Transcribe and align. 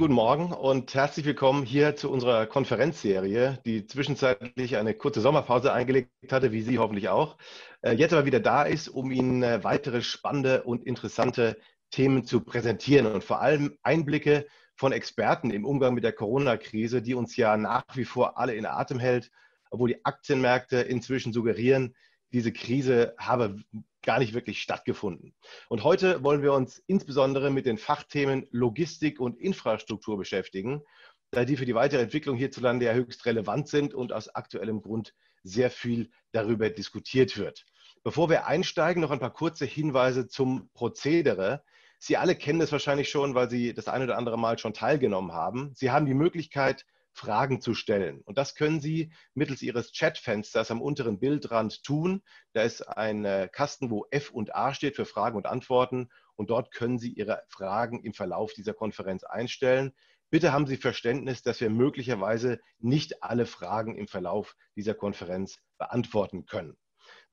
guten 0.00 0.14
Morgen 0.14 0.52
und 0.52 0.92
herzlich 0.94 1.24
willkommen 1.24 1.64
hier 1.64 1.94
zu 1.94 2.10
unserer 2.10 2.46
Konferenzserie, 2.46 3.60
die 3.64 3.86
zwischenzeitlich 3.86 4.76
eine 4.76 4.92
kurze 4.92 5.20
Sommerpause 5.20 5.72
eingelegt 5.72 6.10
hatte, 6.32 6.50
wie 6.50 6.62
Sie 6.62 6.78
hoffentlich 6.78 7.10
auch. 7.10 7.36
Äh, 7.80 7.92
jetzt 7.92 8.12
aber 8.12 8.26
wieder 8.26 8.40
da 8.40 8.64
ist, 8.64 8.88
um 8.88 9.12
Ihnen 9.12 9.44
äh, 9.44 9.62
weitere 9.62 10.02
spannende 10.02 10.64
und 10.64 10.84
interessante 10.84 11.58
Themen 11.92 12.24
zu 12.24 12.40
präsentieren 12.40 13.06
und 13.06 13.22
vor 13.22 13.40
allem 13.40 13.78
Einblicke 13.84 14.46
von 14.74 14.90
Experten 14.90 15.52
im 15.52 15.64
Umgang 15.64 15.94
mit 15.94 16.02
der 16.02 16.12
Corona-Krise, 16.12 17.00
die 17.00 17.14
uns 17.14 17.36
ja 17.36 17.56
nach 17.56 17.84
wie 17.94 18.04
vor 18.04 18.36
alle 18.36 18.54
in 18.54 18.66
Atem 18.66 18.98
hält, 18.98 19.30
obwohl 19.70 19.90
die 19.90 20.04
Aktienmärkte 20.04 20.78
inzwischen 20.78 21.32
suggerieren, 21.32 21.94
diese 22.34 22.52
Krise 22.52 23.14
habe 23.16 23.56
gar 24.02 24.18
nicht 24.18 24.34
wirklich 24.34 24.60
stattgefunden. 24.60 25.34
Und 25.68 25.84
heute 25.84 26.22
wollen 26.24 26.42
wir 26.42 26.52
uns 26.52 26.82
insbesondere 26.86 27.50
mit 27.50 27.64
den 27.64 27.78
Fachthemen 27.78 28.46
Logistik 28.50 29.20
und 29.20 29.38
Infrastruktur 29.38 30.18
beschäftigen, 30.18 30.82
da 31.30 31.44
die 31.44 31.56
für 31.56 31.64
die 31.64 31.76
weitere 31.76 32.02
Entwicklung 32.02 32.36
hierzulande 32.36 32.86
ja 32.86 32.92
höchst 32.92 33.24
relevant 33.24 33.68
sind 33.68 33.94
und 33.94 34.12
aus 34.12 34.28
aktuellem 34.34 34.82
Grund 34.82 35.14
sehr 35.44 35.70
viel 35.70 36.10
darüber 36.32 36.70
diskutiert 36.70 37.38
wird. 37.38 37.64
Bevor 38.02 38.28
wir 38.28 38.46
einsteigen, 38.46 39.00
noch 39.00 39.12
ein 39.12 39.20
paar 39.20 39.32
kurze 39.32 39.64
Hinweise 39.64 40.26
zum 40.26 40.68
Prozedere. 40.74 41.62
Sie 42.00 42.16
alle 42.16 42.34
kennen 42.34 42.60
es 42.60 42.72
wahrscheinlich 42.72 43.10
schon, 43.10 43.36
weil 43.36 43.48
Sie 43.48 43.74
das 43.74 43.86
ein 43.86 44.02
oder 44.02 44.18
andere 44.18 44.38
Mal 44.38 44.58
schon 44.58 44.74
teilgenommen 44.74 45.32
haben. 45.32 45.72
Sie 45.76 45.92
haben 45.92 46.04
die 46.04 46.14
Möglichkeit, 46.14 46.84
Fragen 47.14 47.60
zu 47.60 47.74
stellen. 47.74 48.20
Und 48.22 48.36
das 48.38 48.54
können 48.54 48.80
Sie 48.80 49.12
mittels 49.34 49.62
Ihres 49.62 49.92
Chatfensters 49.92 50.70
am 50.70 50.82
unteren 50.82 51.18
Bildrand 51.20 51.82
tun. 51.84 52.22
Da 52.52 52.62
ist 52.62 52.82
ein 52.82 53.24
äh, 53.24 53.48
Kasten, 53.50 53.90
wo 53.90 54.06
F 54.10 54.30
und 54.30 54.54
A 54.54 54.74
steht 54.74 54.96
für 54.96 55.06
Fragen 55.06 55.36
und 55.36 55.46
Antworten. 55.46 56.10
Und 56.34 56.50
dort 56.50 56.72
können 56.72 56.98
Sie 56.98 57.12
Ihre 57.12 57.42
Fragen 57.48 58.02
im 58.02 58.12
Verlauf 58.12 58.52
dieser 58.52 58.74
Konferenz 58.74 59.22
einstellen. 59.22 59.94
Bitte 60.30 60.52
haben 60.52 60.66
Sie 60.66 60.76
Verständnis, 60.76 61.42
dass 61.42 61.60
wir 61.60 61.70
möglicherweise 61.70 62.60
nicht 62.80 63.22
alle 63.22 63.46
Fragen 63.46 63.96
im 63.96 64.08
Verlauf 64.08 64.56
dieser 64.74 64.94
Konferenz 64.94 65.58
beantworten 65.78 66.44
können. 66.46 66.76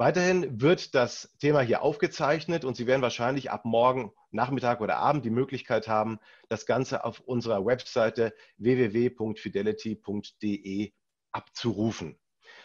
Weiterhin 0.02 0.60
wird 0.60 0.96
das 0.96 1.32
Thema 1.38 1.62
hier 1.62 1.84
aufgezeichnet 1.84 2.66
und 2.66 2.76
Sie 2.76 2.88
werden 2.88 3.04
wahrscheinlich 3.04 3.52
ab 3.52 3.66
morgen 3.66 4.12
Nachmittag 4.32 4.82
oder 4.82 4.98
Abend 4.98 5.24
die 5.26 5.30
Möglichkeit 5.30 5.88
haben, 5.88 6.18
das 6.50 6.66
Ganze 6.66 7.06
auf 7.06 7.20
unserer 7.20 7.68
Webseite 7.68 8.34
www.fidelity.de 8.58 10.94
abzurufen. 11.32 12.20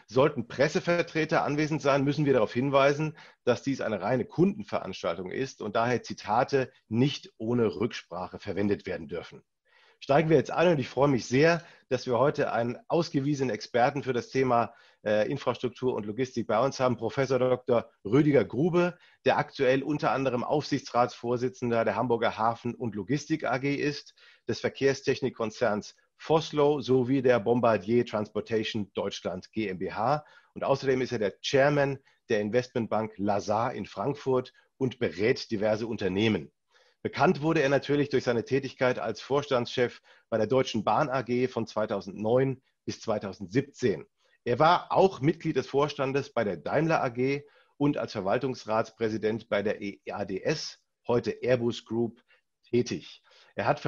Sollten 0.06 0.48
Pressevertreter 0.48 1.44
anwesend 1.44 1.82
sein, 1.82 2.04
müssen 2.04 2.24
wir 2.24 2.32
darauf 2.32 2.54
hinweisen, 2.54 3.18
dass 3.44 3.62
dies 3.62 3.82
eine 3.82 4.00
reine 4.00 4.24
Kundenveranstaltung 4.24 5.30
ist 5.30 5.60
und 5.60 5.76
daher 5.76 6.02
Zitate 6.02 6.72
nicht 6.88 7.34
ohne 7.36 7.66
Rücksprache 7.66 8.38
verwendet 8.38 8.86
werden 8.86 9.08
dürfen. 9.08 9.44
Steigen 10.00 10.30
wir 10.30 10.36
jetzt 10.36 10.50
ein 10.50 10.68
und 10.68 10.78
ich 10.78 10.88
freue 10.88 11.08
mich 11.08 11.26
sehr, 11.26 11.62
dass 11.88 12.06
wir 12.06 12.18
heute 12.18 12.52
einen 12.52 12.78
ausgewiesenen 12.88 13.54
Experten 13.54 14.02
für 14.02 14.12
das 14.12 14.28
Thema 14.28 14.74
äh, 15.04 15.30
Infrastruktur 15.30 15.94
und 15.94 16.06
Logistik 16.06 16.46
bei 16.46 16.58
uns 16.58 16.80
haben, 16.80 16.96
Professor 16.96 17.38
Dr. 17.38 17.88
Rüdiger 18.04 18.44
Grube, 18.44 18.98
der 19.24 19.38
aktuell 19.38 19.82
unter 19.82 20.10
anderem 20.10 20.42
Aufsichtsratsvorsitzender 20.44 21.84
der 21.84 21.96
Hamburger 21.96 22.36
Hafen- 22.36 22.74
und 22.74 22.94
Logistik 22.94 23.44
AG 23.44 23.64
ist, 23.64 24.14
des 24.48 24.60
Verkehrstechnikkonzerns 24.60 25.94
Foslo 26.16 26.80
sowie 26.80 27.22
der 27.22 27.40
Bombardier 27.40 28.04
Transportation 28.04 28.90
Deutschland 28.94 29.52
GmbH. 29.52 30.24
Und 30.54 30.64
außerdem 30.64 31.02
ist 31.02 31.12
er 31.12 31.18
der 31.18 31.38
Chairman 31.40 31.98
der 32.28 32.40
Investmentbank 32.40 33.12
Lazar 33.16 33.74
in 33.74 33.86
Frankfurt 33.86 34.52
und 34.78 34.98
berät 34.98 35.50
diverse 35.50 35.86
Unternehmen. 35.86 36.50
Bekannt 37.06 37.40
wurde 37.40 37.62
er 37.62 37.68
natürlich 37.68 38.08
durch 38.08 38.24
seine 38.24 38.44
Tätigkeit 38.44 38.98
als 38.98 39.20
Vorstandschef 39.20 40.02
bei 40.28 40.38
der 40.38 40.48
Deutschen 40.48 40.82
Bahn 40.82 41.08
AG 41.08 41.46
von 41.48 41.64
2009 41.64 42.60
bis 42.84 43.00
2017. 43.00 44.04
Er 44.42 44.58
war 44.58 44.90
auch 44.90 45.20
Mitglied 45.20 45.54
des 45.54 45.68
Vorstandes 45.68 46.32
bei 46.32 46.42
der 46.42 46.56
Daimler 46.56 47.04
AG 47.04 47.44
und 47.76 47.96
als 47.96 48.10
Verwaltungsratspräsident 48.10 49.48
bei 49.48 49.62
der 49.62 49.80
EADS, 49.80 50.80
heute 51.06 51.30
Airbus 51.30 51.84
Group, 51.84 52.20
tätig. 52.68 53.22
Er 53.54 53.68
hat 53.68 53.80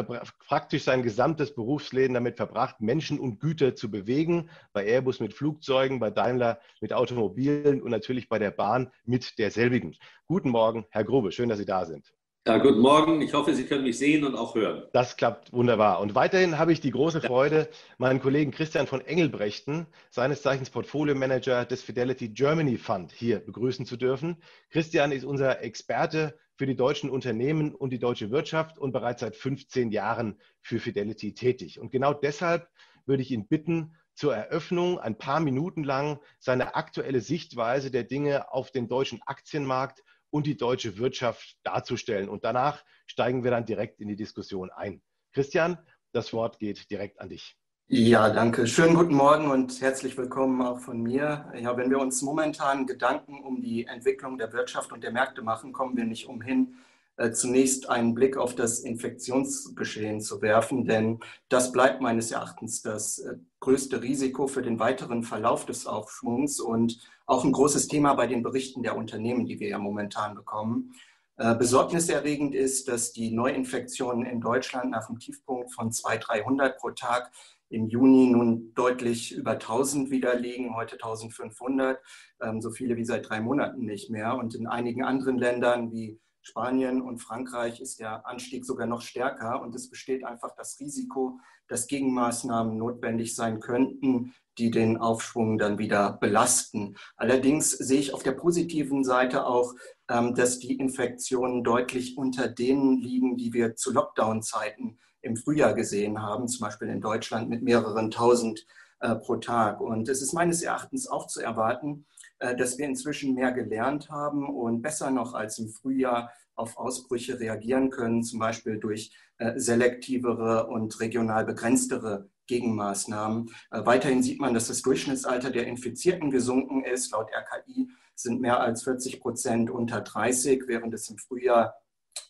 praktisch 0.47 0.85
sein 0.85 1.03
gesamtes 1.03 1.53
Berufsleben 1.53 2.15
damit 2.15 2.37
verbracht, 2.37 2.81
Menschen 2.81 3.19
und 3.19 3.41
Güter 3.41 3.75
zu 3.75 3.91
bewegen. 3.91 4.49
Bei 4.73 4.87
Airbus 4.87 5.19
mit 5.19 5.35
Flugzeugen, 5.35 5.99
bei 5.99 6.13
Daimler 6.13 6.61
mit 6.81 6.93
Automobilen 6.93 7.83
und 7.83 7.91
natürlich 7.91 8.29
bei 8.29 8.39
der 8.39 8.53
Bahn 8.53 8.93
mit 9.03 9.41
derselbigen. 9.41 9.97
Guten 10.27 10.51
Morgen, 10.51 10.87
Herr 10.91 11.03
Grobe. 11.03 11.33
Schön, 11.33 11.49
dass 11.49 11.59
Sie 11.59 11.67
da 11.67 11.85
sind. 11.85 12.15
Ja, 12.49 12.57
guten 12.57 12.81
Morgen. 12.81 13.21
Ich 13.21 13.35
hoffe, 13.35 13.55
Sie 13.55 13.67
können 13.67 13.85
mich 13.85 13.99
sehen 13.99 14.25
und 14.25 14.35
auch 14.35 14.55
hören. 14.55 14.85
Das 14.95 15.19
klappt 15.19 15.53
wunderbar. 15.53 16.01
Und 16.01 16.15
weiterhin 16.15 16.59
habe 16.59 16.73
ich 16.73 16.81
die 16.81 16.93
große 16.93 17.21
Freude, 17.21 17.69
meinen 17.99 18.21
Kollegen 18.21 18.53
Christian 18.53 18.87
von 18.87 19.03
Engelbrechten, 19.03 19.87
seines 20.09 20.41
Zeichens 20.41 20.71
Portfolio 20.71 21.15
Manager 21.15 21.67
des 21.67 21.83
Fidelity 21.83 22.31
Germany 22.31 22.79
Fund, 22.79 23.13
hier 23.13 23.41
begrüßen 23.41 23.85
zu 23.85 23.99
dürfen. 23.99 24.39
Christian 24.71 25.13
ist 25.13 25.27
unser 25.27 25.61
Experte 25.61 26.39
für 26.55 26.65
die 26.65 26.75
deutschen 26.75 27.11
Unternehmen 27.11 27.75
und 27.75 27.91
die 27.91 27.99
deutsche 27.99 28.31
Wirtschaft 28.31 28.79
und 28.79 28.93
bereits 28.93 29.21
seit 29.21 29.37
15 29.37 29.91
Jahren 29.91 30.41
für 30.63 30.81
Fidelity 30.81 31.35
tätig. 31.35 31.79
Und 31.79 31.93
genau 31.93 32.15
deshalb 32.15 32.67
würde 33.05 33.23
ich 33.23 33.31
ihn 33.31 33.47
bitten, 33.47 33.95
zur 34.15 34.35
Eröffnung 34.35 34.99
ein 34.99 35.19
paar 35.19 35.39
Minuten 35.39 35.85
lang 35.85 36.19
seine 36.41 36.75
aktuelle 36.75 37.21
Sichtweise 37.21 37.91
der 37.91 38.05
Dinge 38.05 38.51
auf 38.53 38.73
den 38.73 38.89
deutschen 38.89 39.21
Aktienmarkt 39.27 40.03
und 40.31 40.47
die 40.47 40.57
deutsche 40.57 40.99
Wirtschaft 40.99 41.59
darzustellen. 41.65 42.29
Und 42.29 42.45
danach 42.45 42.85
steigen 43.07 43.45
wir 43.45 43.51
dann 43.51 43.65
direkt 43.65 44.01
in 44.01 44.09
die 44.09 44.17
Diskussion 44.17 44.71
ein. 44.71 45.03
Christian, 45.33 45.79
das 46.13 46.33
Wort 46.33 46.59
geht 46.59 46.91
direkt 46.91 47.21
an 47.21 47.29
dich. 47.29 47.57
Ja, 47.91 48.29
danke. 48.29 48.67
Schönen 48.67 48.95
guten 48.95 49.15
Morgen 49.15 49.51
und 49.51 49.81
herzlich 49.81 50.19
willkommen 50.19 50.61
auch 50.61 50.79
von 50.79 51.03
mir. 51.03 51.51
Ja, 51.59 51.75
wenn 51.79 51.89
wir 51.89 51.99
uns 51.99 52.21
momentan 52.21 52.87
Gedanken 52.87 53.41
um 53.43 53.63
die 53.63 53.87
Entwicklung 53.87 54.37
der 54.37 54.53
Wirtschaft 54.53 54.93
und 54.93 55.03
der 55.03 55.11
Märkte 55.11 55.41
machen, 55.41 55.73
kommen 55.73 55.97
wir 55.97 56.05
nicht 56.05 56.29
umhin, 56.29 56.75
äh, 57.17 57.33
zunächst 57.33 57.89
einen 57.89 58.15
Blick 58.15 58.37
auf 58.37 58.55
das 58.55 58.81
Infektionsgeschehen 58.81 60.21
zu 60.21 60.43
werfen, 60.43 60.85
denn 60.85 61.21
das 61.49 61.73
bleibt 61.73 62.03
meines 62.03 62.31
Erachtens 62.31 62.83
das 62.83 63.21
äh, 63.21 63.37
größte 63.61 64.03
Risiko 64.03 64.49
für 64.49 64.61
den 64.61 64.79
weiteren 64.79 65.23
Verlauf 65.25 65.65
des 65.65 65.87
Aufschwungs 65.87 66.61
und 66.61 67.01
auch 67.29 67.45
ein 67.45 67.53
großes 67.53 67.89
Thema 67.89 68.15
bei 68.15 68.27
den 68.27 68.43
Berichten 68.43 68.83
der 68.83 68.97
Unternehmen, 68.97 69.47
die 69.47 69.61
wir 69.61 69.69
ja 69.69 69.79
momentan 69.79 70.35
bekommen. 70.35 70.95
Äh, 71.37 71.55
besorgniserregend 71.55 72.55
ist, 72.55 72.89
dass 72.89 73.13
die 73.13 73.31
Neuinfektionen 73.31 74.27
in 74.27 74.41
Deutschland 74.41 74.91
nach 74.91 75.07
dem 75.07 75.19
Tiefpunkt 75.19 75.73
von 75.73 75.93
200, 75.93 76.27
300 76.27 76.79
pro 76.79 76.91
Tag 76.91 77.31
im 77.69 77.87
Juni 77.87 78.31
nun 78.31 78.73
deutlich 78.75 79.33
über 79.37 79.53
1000 79.53 80.11
wieder 80.11 80.35
liegen, 80.37 80.75
heute 80.75 80.95
1500, 80.95 82.01
ähm, 82.41 82.63
so 82.63 82.71
viele 82.71 82.97
wie 82.97 83.05
seit 83.05 83.29
drei 83.29 83.41
Monaten 83.43 83.85
nicht 83.85 84.09
mehr. 84.09 84.35
Und 84.35 84.55
in 84.55 84.67
einigen 84.67 85.05
anderen 85.05 85.37
Ländern 85.37 85.93
wie 85.93 86.19
Spanien 86.41 87.03
und 87.03 87.19
Frankreich 87.19 87.79
ist 87.83 88.01
der 88.01 88.27
Anstieg 88.27 88.65
sogar 88.65 88.87
noch 88.87 89.03
stärker 89.03 89.61
und 89.61 89.75
es 89.75 89.91
besteht 89.91 90.25
einfach 90.25 90.57
das 90.57 90.81
Risiko, 90.81 91.39
dass 91.69 91.89
Gegenmaßnahmen 91.89 92.79
notwendig 92.79 93.37
sein 93.37 93.61
könnten, 93.61 94.33
die 94.59 94.71
den 94.71 94.97
Aufschwung 94.97 95.59
dann 95.59 95.79
wieder 95.79 96.13
belasten. 96.13 96.97
Allerdings 97.17 97.71
sehe 97.71 98.01
ich 98.01 98.13
auf 98.13 98.23
der 98.23 98.33
positiven 98.33 99.05
Seite 99.05 99.47
auch, 99.47 99.75
ähm, 100.09 100.35
dass 100.35 100.59
die 100.59 100.77
Infektionen 100.77 101.65
deutlich 101.65 102.19
unter 102.19 102.49
denen 102.49 102.99
liegen, 103.01 103.37
die 103.37 103.53
wir 103.53 103.77
zu 103.77 103.93
Lockdown-Zeiten 103.93 104.99
im 105.23 105.37
Frühjahr 105.37 105.75
gesehen 105.75 106.23
haben, 106.23 106.49
zum 106.49 106.67
Beispiel 106.67 106.89
in 106.89 107.01
Deutschland 107.01 107.49
mit 107.49 107.63
mehreren 107.63 108.11
tausend 108.11 108.67
äh, 109.01 109.15
pro 109.15 109.37
Tag. 109.37 109.81
Und 109.81 110.09
es 110.09 110.23
ist 110.23 110.33
meines 110.33 110.63
Erachtens 110.63 111.07
auch 111.07 111.27
zu 111.27 111.41
erwarten, 111.41 112.07
äh, 112.39 112.57
dass 112.57 112.79
wir 112.79 112.87
inzwischen 112.87 113.35
mehr 113.35 113.53
gelernt 113.53 114.11
haben 114.11 114.49
und 114.49 114.83
besser 114.83 115.11
noch 115.11 115.35
als 115.35 115.59
im 115.59 115.69
Frühjahr 115.69 116.31
auf 116.55 116.77
Ausbrüche 116.77 117.39
reagieren 117.39 117.91
können, 117.91 118.23
zum 118.23 118.41
Beispiel 118.41 118.79
durch 118.79 119.13
äh, 119.39 119.59
selektivere 119.59 120.67
und 120.67 120.99
regional 121.01 121.45
begrenztere 121.45 122.29
Gegenmaßnahmen. 122.49 123.51
Äh, 123.71 123.87
weiterhin 123.87 124.23
sieht 124.23 124.41
man, 124.41 124.55
dass 124.55 124.67
das 124.67 124.83
Durchschnittsalter 124.83 125.51
der 125.51 125.69
Infizierten 125.69 126.31
gesunken 126.31 126.83
ist. 126.85 127.13
Laut 127.13 127.29
RKI 127.33 127.89
sind 128.17 128.41
mehr 128.41 128.61
als 128.61 128.83
40 128.83 129.21
Prozent 129.21 129.71
unter 129.71 130.01
30, 130.01 130.65
während 130.67 130.93
es 130.93 131.09
im 131.09 131.19
Frühjahr 131.19 131.75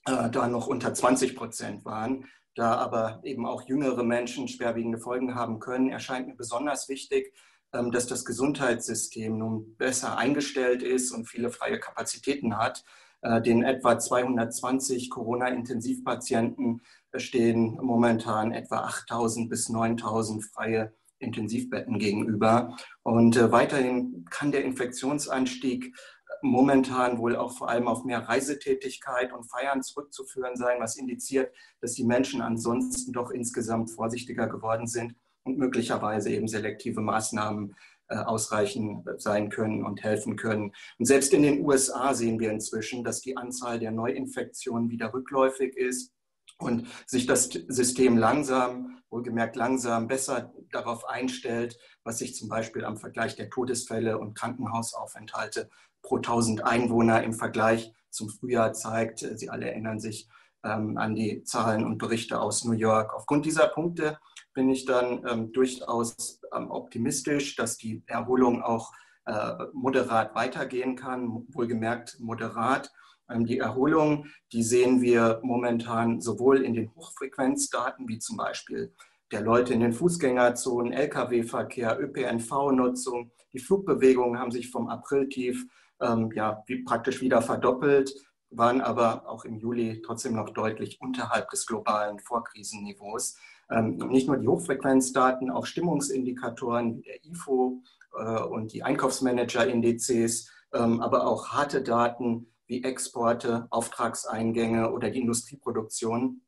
da 0.04 0.48
noch 0.48 0.66
unter 0.66 0.94
20 0.94 1.36
Prozent 1.36 1.84
waren. 1.84 2.26
Da 2.58 2.74
aber 2.74 3.20
eben 3.22 3.46
auch 3.46 3.68
jüngere 3.68 4.02
Menschen 4.02 4.48
schwerwiegende 4.48 4.98
Folgen 4.98 5.36
haben 5.36 5.60
können, 5.60 5.90
erscheint 5.90 6.26
mir 6.26 6.34
besonders 6.34 6.88
wichtig, 6.88 7.32
ähm, 7.72 7.92
dass 7.92 8.08
das 8.08 8.24
Gesundheitssystem 8.24 9.38
nun 9.38 9.76
besser 9.76 10.18
eingestellt 10.18 10.82
ist 10.82 11.12
und 11.12 11.28
viele 11.28 11.50
freie 11.50 11.78
Kapazitäten 11.78 12.58
hat. 12.58 12.84
Äh, 13.20 13.42
den 13.42 13.62
etwa 13.62 13.98
220 13.98 15.10
Corona-Intensivpatienten 15.10 16.82
stehen 17.16 17.78
momentan 17.81 18.52
etwa 18.52 18.81
8000 18.81 19.49
bis 19.49 19.69
9000 19.69 20.44
freie 20.44 20.93
Intensivbetten 21.19 21.99
gegenüber. 21.99 22.76
Und 23.02 23.37
äh, 23.37 23.50
weiterhin 23.50 24.25
kann 24.31 24.52
der 24.52 24.64
Infektionsanstieg 24.64 25.94
momentan 26.43 27.19
wohl 27.19 27.34
auch 27.37 27.56
vor 27.56 27.69
allem 27.69 27.88
auf 27.88 28.05
mehr 28.05 28.28
Reisetätigkeit 28.28 29.32
und 29.32 29.50
Feiern 29.50 29.82
zurückzuführen 29.82 30.56
sein, 30.56 30.78
was 30.81 30.96
indiziert, 30.96 31.52
dass 31.81 31.94
die 31.94 32.05
Menschen 32.05 32.43
ansonsten 32.43 33.12
doch 33.12 33.31
insgesamt 33.31 33.90
vorsichtiger 33.90 34.46
geworden 34.46 34.87
sind 34.87 35.16
und 35.43 35.58
möglicherweise 35.58 36.31
eben 36.31 36.46
selektive 36.46 37.00
Maßnahmen 37.00 37.75
äh, 38.08 38.16
ausreichend 38.19 39.08
sein 39.16 39.50
können 39.50 39.84
und 39.84 40.02
helfen 40.02 40.37
können. 40.37 40.72
Und 40.99 41.06
selbst 41.06 41.34
in 41.34 41.43
den 41.43 41.66
USA 41.66 42.14
sehen 42.14 42.38
wir 42.38 42.52
inzwischen, 42.52 43.02
dass 43.02 43.20
die 43.20 43.37
Anzahl 43.37 43.81
der 43.81 43.90
Neuinfektionen 43.90 44.90
wieder 44.90 45.12
rückläufig 45.12 45.76
ist 45.76 46.12
und 46.58 46.87
sich 47.06 47.26
das 47.26 47.44
System 47.69 48.16
langsam, 48.16 49.00
wohlgemerkt 49.10 49.56
langsam, 49.56 50.08
besser 50.08 50.52
darauf 50.70 51.08
einstellt, 51.08 51.78
was 52.05 52.19
sich 52.19 52.34
zum 52.34 52.49
Beispiel 52.49 52.84
am 52.84 52.96
Vergleich 52.96 53.37
der 53.37 53.49
Todesfälle 53.49 54.19
und 54.19 54.34
Krankenhausaufenthalte 54.34 55.70
pro 56.02 56.16
1000 56.16 56.64
Einwohner 56.64 57.22
im 57.22 57.32
Vergleich 57.32 57.93
zum 58.10 58.28
Frühjahr 58.28 58.72
zeigt. 58.72 59.20
Sie 59.20 59.50
alle 59.50 59.66
erinnern 59.66 60.00
sich 60.00 60.28
ähm, 60.64 60.99
an 60.99 61.14
die 61.14 61.43
Zahlen 61.44 61.84
und 61.84 61.99
Berichte 61.99 62.40
aus 62.40 62.64
New 62.64 62.72
York. 62.72 63.14
Aufgrund 63.14 63.46
dieser 63.46 63.69
Punkte 63.69 64.19
bin 64.54 64.69
ich 64.69 64.84
dann 64.84 65.25
ähm, 65.28 65.52
durchaus 65.52 66.40
ähm, 66.54 66.70
optimistisch, 66.70 67.56
dass 67.56 67.76
die 67.76 68.02
Erholung 68.06 68.62
auch 68.62 68.93
äh, 69.26 69.54
moderat 69.72 70.34
weitergehen 70.34 70.96
kann, 70.96 71.46
wohlgemerkt 71.49 72.19
moderat. 72.19 72.90
Ähm, 73.30 73.46
die 73.46 73.58
Erholung, 73.58 74.26
die 74.52 74.62
sehen 74.62 75.00
wir 75.00 75.40
momentan 75.42 76.20
sowohl 76.20 76.62
in 76.62 76.75
den 76.75 76.94
Hochfrequenzdaten, 76.94 78.08
wie 78.08 78.19
zum 78.19 78.36
Beispiel 78.36 78.92
der 79.30 79.42
Leute 79.42 79.75
in 79.75 79.80
den 79.80 79.92
Fußgängerzonen, 79.92 80.92
Lkw-Verkehr, 80.92 81.98
ÖPNV-Nutzung. 82.00 83.30
Die 83.52 83.58
Flugbewegungen 83.58 84.38
haben 84.38 84.50
sich 84.50 84.70
vom 84.70 84.88
Apriltief 84.88 85.66
ähm, 86.00 86.30
ja, 86.34 86.62
wie 86.66 86.82
praktisch 86.82 87.20
wieder 87.20 87.42
verdoppelt, 87.42 88.14
waren 88.50 88.80
aber 88.80 89.28
auch 89.28 89.44
im 89.44 89.58
Juli 89.58 90.00
trotzdem 90.04 90.34
noch 90.34 90.50
deutlich 90.50 91.00
unterhalb 91.00 91.50
des 91.50 91.66
globalen 91.66 92.19
Vorkrisenniveaus. 92.19 93.36
Ähm, 93.70 93.96
nicht 94.08 94.26
nur 94.26 94.38
die 94.38 94.48
Hochfrequenzdaten, 94.48 95.50
auch 95.50 95.66
Stimmungsindikatoren 95.66 96.96
wie 96.96 97.02
der 97.02 97.25
IFO 97.26 97.82
äh, 98.16 98.40
und 98.40 98.72
die 98.72 98.82
Einkaufsmanager-Indizes, 98.82 100.50
ähm, 100.72 101.02
aber 101.02 101.26
auch 101.26 101.48
harte 101.48 101.82
Daten 101.82 102.46
wie 102.68 102.84
Exporte, 102.84 103.66
Auftragseingänge 103.70 104.92
oder 104.92 105.10
die 105.10 105.20
Industrieproduktion 105.20 106.42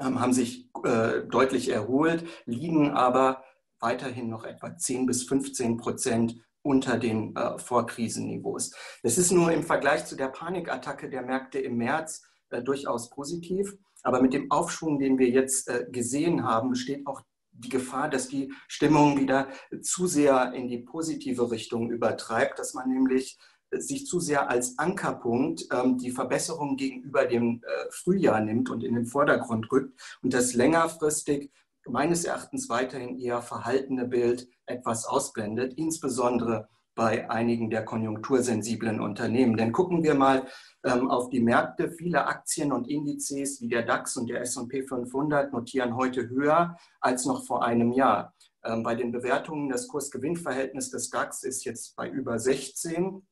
ähm, 0.00 0.20
haben 0.20 0.32
sich 0.32 0.68
äh, 0.84 1.22
deutlich 1.28 1.68
erholt, 1.68 2.24
liegen 2.46 2.90
aber 2.90 3.44
weiterhin 3.78 4.28
noch 4.28 4.44
etwa 4.44 4.76
10 4.76 5.06
bis 5.06 5.24
15 5.24 5.76
Prozent 5.76 6.36
unter 6.62 6.98
den 6.98 7.36
äh, 7.36 7.58
Vorkrisenniveaus. 7.58 8.72
Das 9.02 9.18
ist 9.18 9.30
nur 9.30 9.52
im 9.52 9.62
Vergleich 9.62 10.06
zu 10.06 10.16
der 10.16 10.28
Panikattacke 10.28 11.08
der 11.08 11.22
Märkte 11.22 11.58
im 11.60 11.76
März 11.76 12.24
äh, 12.50 12.62
durchaus 12.62 13.10
positiv. 13.10 13.76
Aber 14.02 14.22
mit 14.22 14.32
dem 14.32 14.50
Aufschwung, 14.50 14.98
den 14.98 15.18
wir 15.18 15.28
jetzt 15.30 15.68
gesehen 15.90 16.44
haben, 16.44 16.70
besteht 16.70 17.04
auch 17.08 17.22
die 17.50 17.68
Gefahr, 17.68 18.08
dass 18.08 18.28
die 18.28 18.52
Stimmung 18.68 19.18
wieder 19.18 19.48
zu 19.82 20.06
sehr 20.06 20.52
in 20.52 20.68
die 20.68 20.78
positive 20.78 21.50
Richtung 21.50 21.90
übertreibt, 21.90 22.60
dass 22.60 22.74
man 22.74 22.88
nämlich 22.88 23.36
sich 23.70 24.06
zu 24.06 24.20
sehr 24.20 24.48
als 24.48 24.78
Ankerpunkt 24.78 25.66
ähm, 25.72 25.98
die 25.98 26.10
Verbesserung 26.10 26.76
gegenüber 26.76 27.26
dem 27.26 27.62
äh, 27.62 27.90
Frühjahr 27.90 28.40
nimmt 28.40 28.70
und 28.70 28.84
in 28.84 28.94
den 28.94 29.06
Vordergrund 29.06 29.70
rückt 29.70 30.00
und 30.22 30.32
das 30.34 30.54
längerfristig 30.54 31.50
meines 31.88 32.24
Erachtens 32.24 32.68
weiterhin 32.68 33.18
eher 33.18 33.42
verhaltene 33.42 34.06
Bild 34.06 34.48
etwas 34.66 35.04
ausblendet, 35.04 35.74
insbesondere 35.74 36.68
bei 36.96 37.28
einigen 37.30 37.68
der 37.68 37.84
konjunktursensiblen 37.84 39.00
Unternehmen. 39.00 39.56
Denn 39.56 39.70
gucken 39.70 40.02
wir 40.02 40.14
mal 40.14 40.46
ähm, 40.82 41.10
auf 41.10 41.28
die 41.28 41.40
Märkte. 41.40 41.90
Viele 41.90 42.26
Aktien 42.26 42.72
und 42.72 42.88
Indizes 42.88 43.60
wie 43.60 43.68
der 43.68 43.82
DAX 43.82 44.16
und 44.16 44.28
der 44.28 44.40
S&P 44.40 44.82
500 44.82 45.52
notieren 45.52 45.94
heute 45.94 46.28
höher 46.28 46.76
als 47.00 47.26
noch 47.26 47.44
vor 47.44 47.62
einem 47.62 47.92
Jahr. 47.92 48.34
Ähm, 48.64 48.82
bei 48.82 48.94
den 48.94 49.12
Bewertungen 49.12 49.68
das 49.68 49.88
Kurs-Gewinn-Verhältnis 49.88 50.90
des 50.90 51.10
DAX 51.10 51.42
ist 51.42 51.64
jetzt 51.64 51.94
bei 51.96 52.08
über 52.08 52.38
16 52.38 52.94
ähm, 53.04 53.22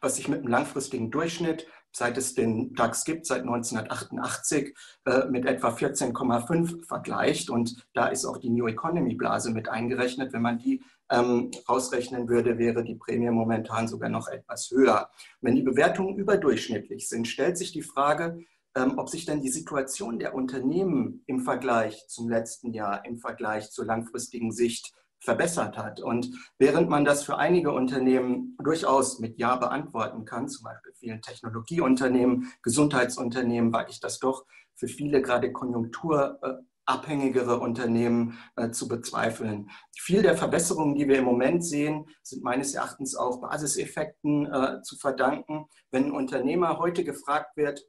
was 0.00 0.16
sich 0.16 0.28
mit 0.28 0.40
einem 0.40 0.48
langfristigen 0.48 1.10
Durchschnitt, 1.10 1.66
seit 1.92 2.18
es 2.18 2.34
den 2.34 2.74
DAX 2.74 3.04
gibt, 3.04 3.26
seit 3.26 3.40
1988, 3.42 4.76
äh, 5.06 5.26
mit 5.30 5.46
etwa 5.46 5.68
14,5 5.70 6.86
vergleicht. 6.86 7.48
Und 7.48 7.86
da 7.94 8.08
ist 8.08 8.26
auch 8.26 8.36
die 8.36 8.50
New 8.50 8.66
Economy 8.66 9.14
Blase 9.14 9.50
mit 9.50 9.68
eingerechnet. 9.68 10.32
Wenn 10.32 10.42
man 10.42 10.58
die 10.58 10.82
ähm, 11.10 11.50
rausrechnen 11.68 12.28
würde, 12.28 12.58
wäre 12.58 12.84
die 12.84 12.96
Prämie 12.96 13.30
momentan 13.30 13.88
sogar 13.88 14.10
noch 14.10 14.28
etwas 14.28 14.70
höher. 14.70 15.08
Wenn 15.40 15.54
die 15.54 15.62
Bewertungen 15.62 16.16
überdurchschnittlich 16.16 17.08
sind, 17.08 17.28
stellt 17.28 17.56
sich 17.56 17.72
die 17.72 17.82
Frage, 17.82 18.40
ähm, 18.74 18.98
ob 18.98 19.08
sich 19.08 19.24
denn 19.24 19.40
die 19.40 19.48
Situation 19.48 20.18
der 20.18 20.34
Unternehmen 20.34 21.22
im 21.26 21.40
Vergleich 21.40 22.06
zum 22.08 22.28
letzten 22.28 22.74
Jahr, 22.74 23.06
im 23.06 23.18
Vergleich 23.18 23.70
zur 23.70 23.86
langfristigen 23.86 24.52
Sicht 24.52 24.92
verbessert 25.20 25.76
hat. 25.76 26.00
Und 26.00 26.30
während 26.58 26.88
man 26.88 27.04
das 27.04 27.24
für 27.24 27.36
einige 27.36 27.72
Unternehmen 27.72 28.56
durchaus 28.62 29.18
mit 29.18 29.38
Ja 29.38 29.56
beantworten 29.56 30.24
kann, 30.24 30.48
zum 30.48 30.64
Beispiel 30.64 30.92
vielen 30.94 31.22
Technologieunternehmen, 31.22 32.52
Gesundheitsunternehmen, 32.62 33.72
wage 33.72 33.90
ich 33.90 34.00
das 34.00 34.18
doch 34.18 34.44
für 34.74 34.88
viele 34.88 35.22
gerade 35.22 35.52
konjunkturabhängigere 35.52 37.58
Unternehmen 37.58 38.38
äh, 38.56 38.70
zu 38.70 38.88
bezweifeln. 38.88 39.70
Viel 39.96 40.22
der 40.22 40.36
Verbesserungen, 40.36 40.94
die 40.94 41.08
wir 41.08 41.18
im 41.18 41.24
Moment 41.24 41.64
sehen, 41.64 42.06
sind 42.22 42.44
meines 42.44 42.74
Erachtens 42.74 43.16
auch 43.16 43.40
Basiseffekten 43.40 44.46
äh, 44.46 44.82
zu 44.82 44.96
verdanken. 44.96 45.66
Wenn 45.90 46.06
ein 46.06 46.12
Unternehmer 46.12 46.78
heute 46.78 47.04
gefragt 47.04 47.56
wird, 47.56 47.86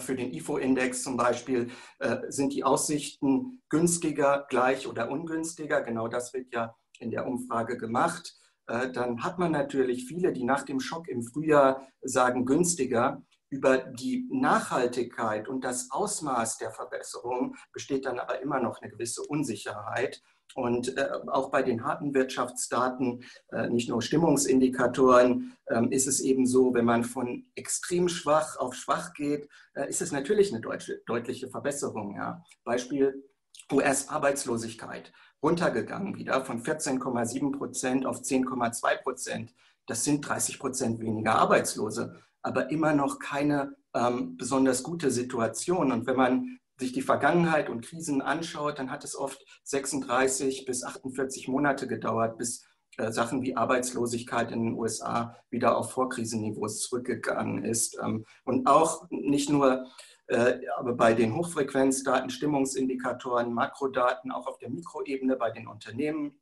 für 0.00 0.14
den 0.14 0.32
IFO-Index 0.32 1.02
zum 1.02 1.16
Beispiel 1.16 1.70
äh, 1.98 2.18
sind 2.28 2.52
die 2.52 2.62
Aussichten 2.62 3.62
günstiger, 3.70 4.46
gleich 4.50 4.86
oder 4.86 5.10
ungünstiger. 5.10 5.80
Genau 5.80 6.08
das 6.08 6.34
wird 6.34 6.52
ja 6.52 6.74
in 6.98 7.10
der 7.10 7.26
Umfrage 7.26 7.78
gemacht. 7.78 8.34
Äh, 8.66 8.90
dann 8.90 9.22
hat 9.24 9.38
man 9.38 9.52
natürlich 9.52 10.06
viele, 10.06 10.32
die 10.32 10.44
nach 10.44 10.64
dem 10.64 10.80
Schock 10.80 11.08
im 11.08 11.22
Frühjahr 11.22 11.86
sagen 12.02 12.44
günstiger. 12.44 13.22
Über 13.48 13.78
die 13.78 14.26
Nachhaltigkeit 14.30 15.46
und 15.46 15.62
das 15.62 15.90
Ausmaß 15.90 16.56
der 16.56 16.70
Verbesserung 16.70 17.54
besteht 17.72 18.06
dann 18.06 18.18
aber 18.18 18.40
immer 18.40 18.60
noch 18.60 18.80
eine 18.80 18.90
gewisse 18.90 19.22
Unsicherheit. 19.22 20.22
Und 20.54 20.96
äh, 20.96 21.08
auch 21.26 21.50
bei 21.50 21.62
den 21.62 21.84
harten 21.84 22.14
Wirtschaftsdaten, 22.14 23.24
äh, 23.50 23.68
nicht 23.68 23.88
nur 23.88 24.02
Stimmungsindikatoren, 24.02 25.54
äh, 25.66 25.86
ist 25.90 26.06
es 26.06 26.20
eben 26.20 26.46
so, 26.46 26.74
wenn 26.74 26.84
man 26.84 27.04
von 27.04 27.46
extrem 27.54 28.08
schwach 28.08 28.56
auf 28.58 28.74
schwach 28.74 29.14
geht, 29.14 29.48
äh, 29.74 29.88
ist 29.88 30.02
es 30.02 30.12
natürlich 30.12 30.52
eine 30.52 30.60
deutsche, 30.60 31.02
deutliche 31.06 31.48
Verbesserung. 31.48 32.16
Ja. 32.16 32.44
Beispiel 32.64 33.24
US-Arbeitslosigkeit, 33.70 35.12
runtergegangen 35.42 36.16
wieder 36.16 36.44
von 36.44 36.62
14,7 36.62 37.56
Prozent 37.56 38.06
auf 38.06 38.20
10,2 38.20 39.02
Prozent. 39.02 39.54
Das 39.86 40.04
sind 40.04 40.26
30 40.26 40.58
Prozent 40.58 41.00
weniger 41.00 41.36
Arbeitslose, 41.36 42.16
aber 42.42 42.70
immer 42.70 42.94
noch 42.94 43.18
keine 43.18 43.74
ähm, 43.94 44.36
besonders 44.36 44.82
gute 44.82 45.10
Situation. 45.10 45.92
Und 45.92 46.06
wenn 46.06 46.16
man 46.16 46.58
sich 46.82 46.92
die 46.92 47.02
Vergangenheit 47.02 47.70
und 47.70 47.84
Krisen 47.84 48.20
anschaut, 48.20 48.78
dann 48.78 48.90
hat 48.90 49.04
es 49.04 49.16
oft 49.16 49.42
36 49.64 50.66
bis 50.66 50.84
48 50.84 51.48
Monate 51.48 51.86
gedauert, 51.86 52.36
bis 52.38 52.66
äh, 52.98 53.10
Sachen 53.10 53.42
wie 53.42 53.56
Arbeitslosigkeit 53.56 54.50
in 54.50 54.64
den 54.64 54.74
USA 54.74 55.36
wieder 55.48 55.78
auf 55.78 55.92
Vorkrisenniveaus 55.92 56.80
zurückgegangen 56.80 57.64
ist. 57.64 57.98
Ähm, 58.02 58.26
und 58.44 58.66
auch 58.66 59.06
nicht 59.10 59.48
nur 59.48 59.86
äh, 60.26 60.58
aber 60.76 60.94
bei 60.94 61.14
den 61.14 61.34
Hochfrequenzdaten, 61.34 62.30
Stimmungsindikatoren, 62.30 63.52
Makrodaten, 63.52 64.32
auch 64.32 64.46
auf 64.46 64.58
der 64.58 64.70
Mikroebene 64.70 65.36
bei 65.36 65.50
den 65.50 65.66
Unternehmen 65.66 66.40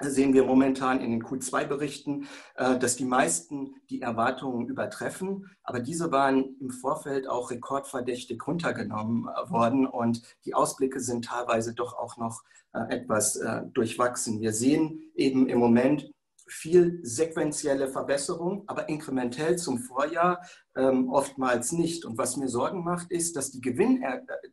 sehen 0.00 0.34
wir 0.34 0.44
momentan 0.44 1.00
in 1.00 1.10
den 1.10 1.22
Q2-Berichten, 1.22 2.26
äh, 2.56 2.78
dass 2.78 2.96
die 2.96 3.04
meisten 3.04 3.74
die 3.88 4.02
Erwartungen 4.02 4.68
übertreffen. 4.68 5.50
Aber 5.62 5.80
diese 5.80 6.12
waren 6.12 6.56
im 6.60 6.70
Vorfeld 6.70 7.28
auch 7.28 7.50
rekordverdächtig 7.50 8.46
runtergenommen 8.46 9.28
äh, 9.28 9.50
worden 9.50 9.86
und 9.86 10.22
die 10.44 10.54
Ausblicke 10.54 11.00
sind 11.00 11.24
teilweise 11.24 11.74
doch 11.74 11.96
auch 11.96 12.16
noch 12.18 12.42
äh, 12.72 12.94
etwas 12.94 13.40
durchwachsen. 13.72 14.40
Wir 14.40 14.52
sehen 14.52 15.00
eben 15.14 15.48
im 15.48 15.58
Moment 15.58 16.10
viel 16.48 17.00
sequentielle 17.02 17.88
Verbesserung, 17.88 18.64
aber 18.68 18.88
inkrementell 18.88 19.56
zum 19.56 19.78
Vorjahr 19.78 20.46
ähm, 20.76 21.08
oftmals 21.08 21.72
nicht. 21.72 22.04
Und 22.04 22.18
was 22.18 22.36
mir 22.36 22.48
Sorgen 22.48 22.84
macht, 22.84 23.10
ist, 23.10 23.34
dass 23.34 23.50
die, 23.50 23.60
Gewinn, 23.60 24.04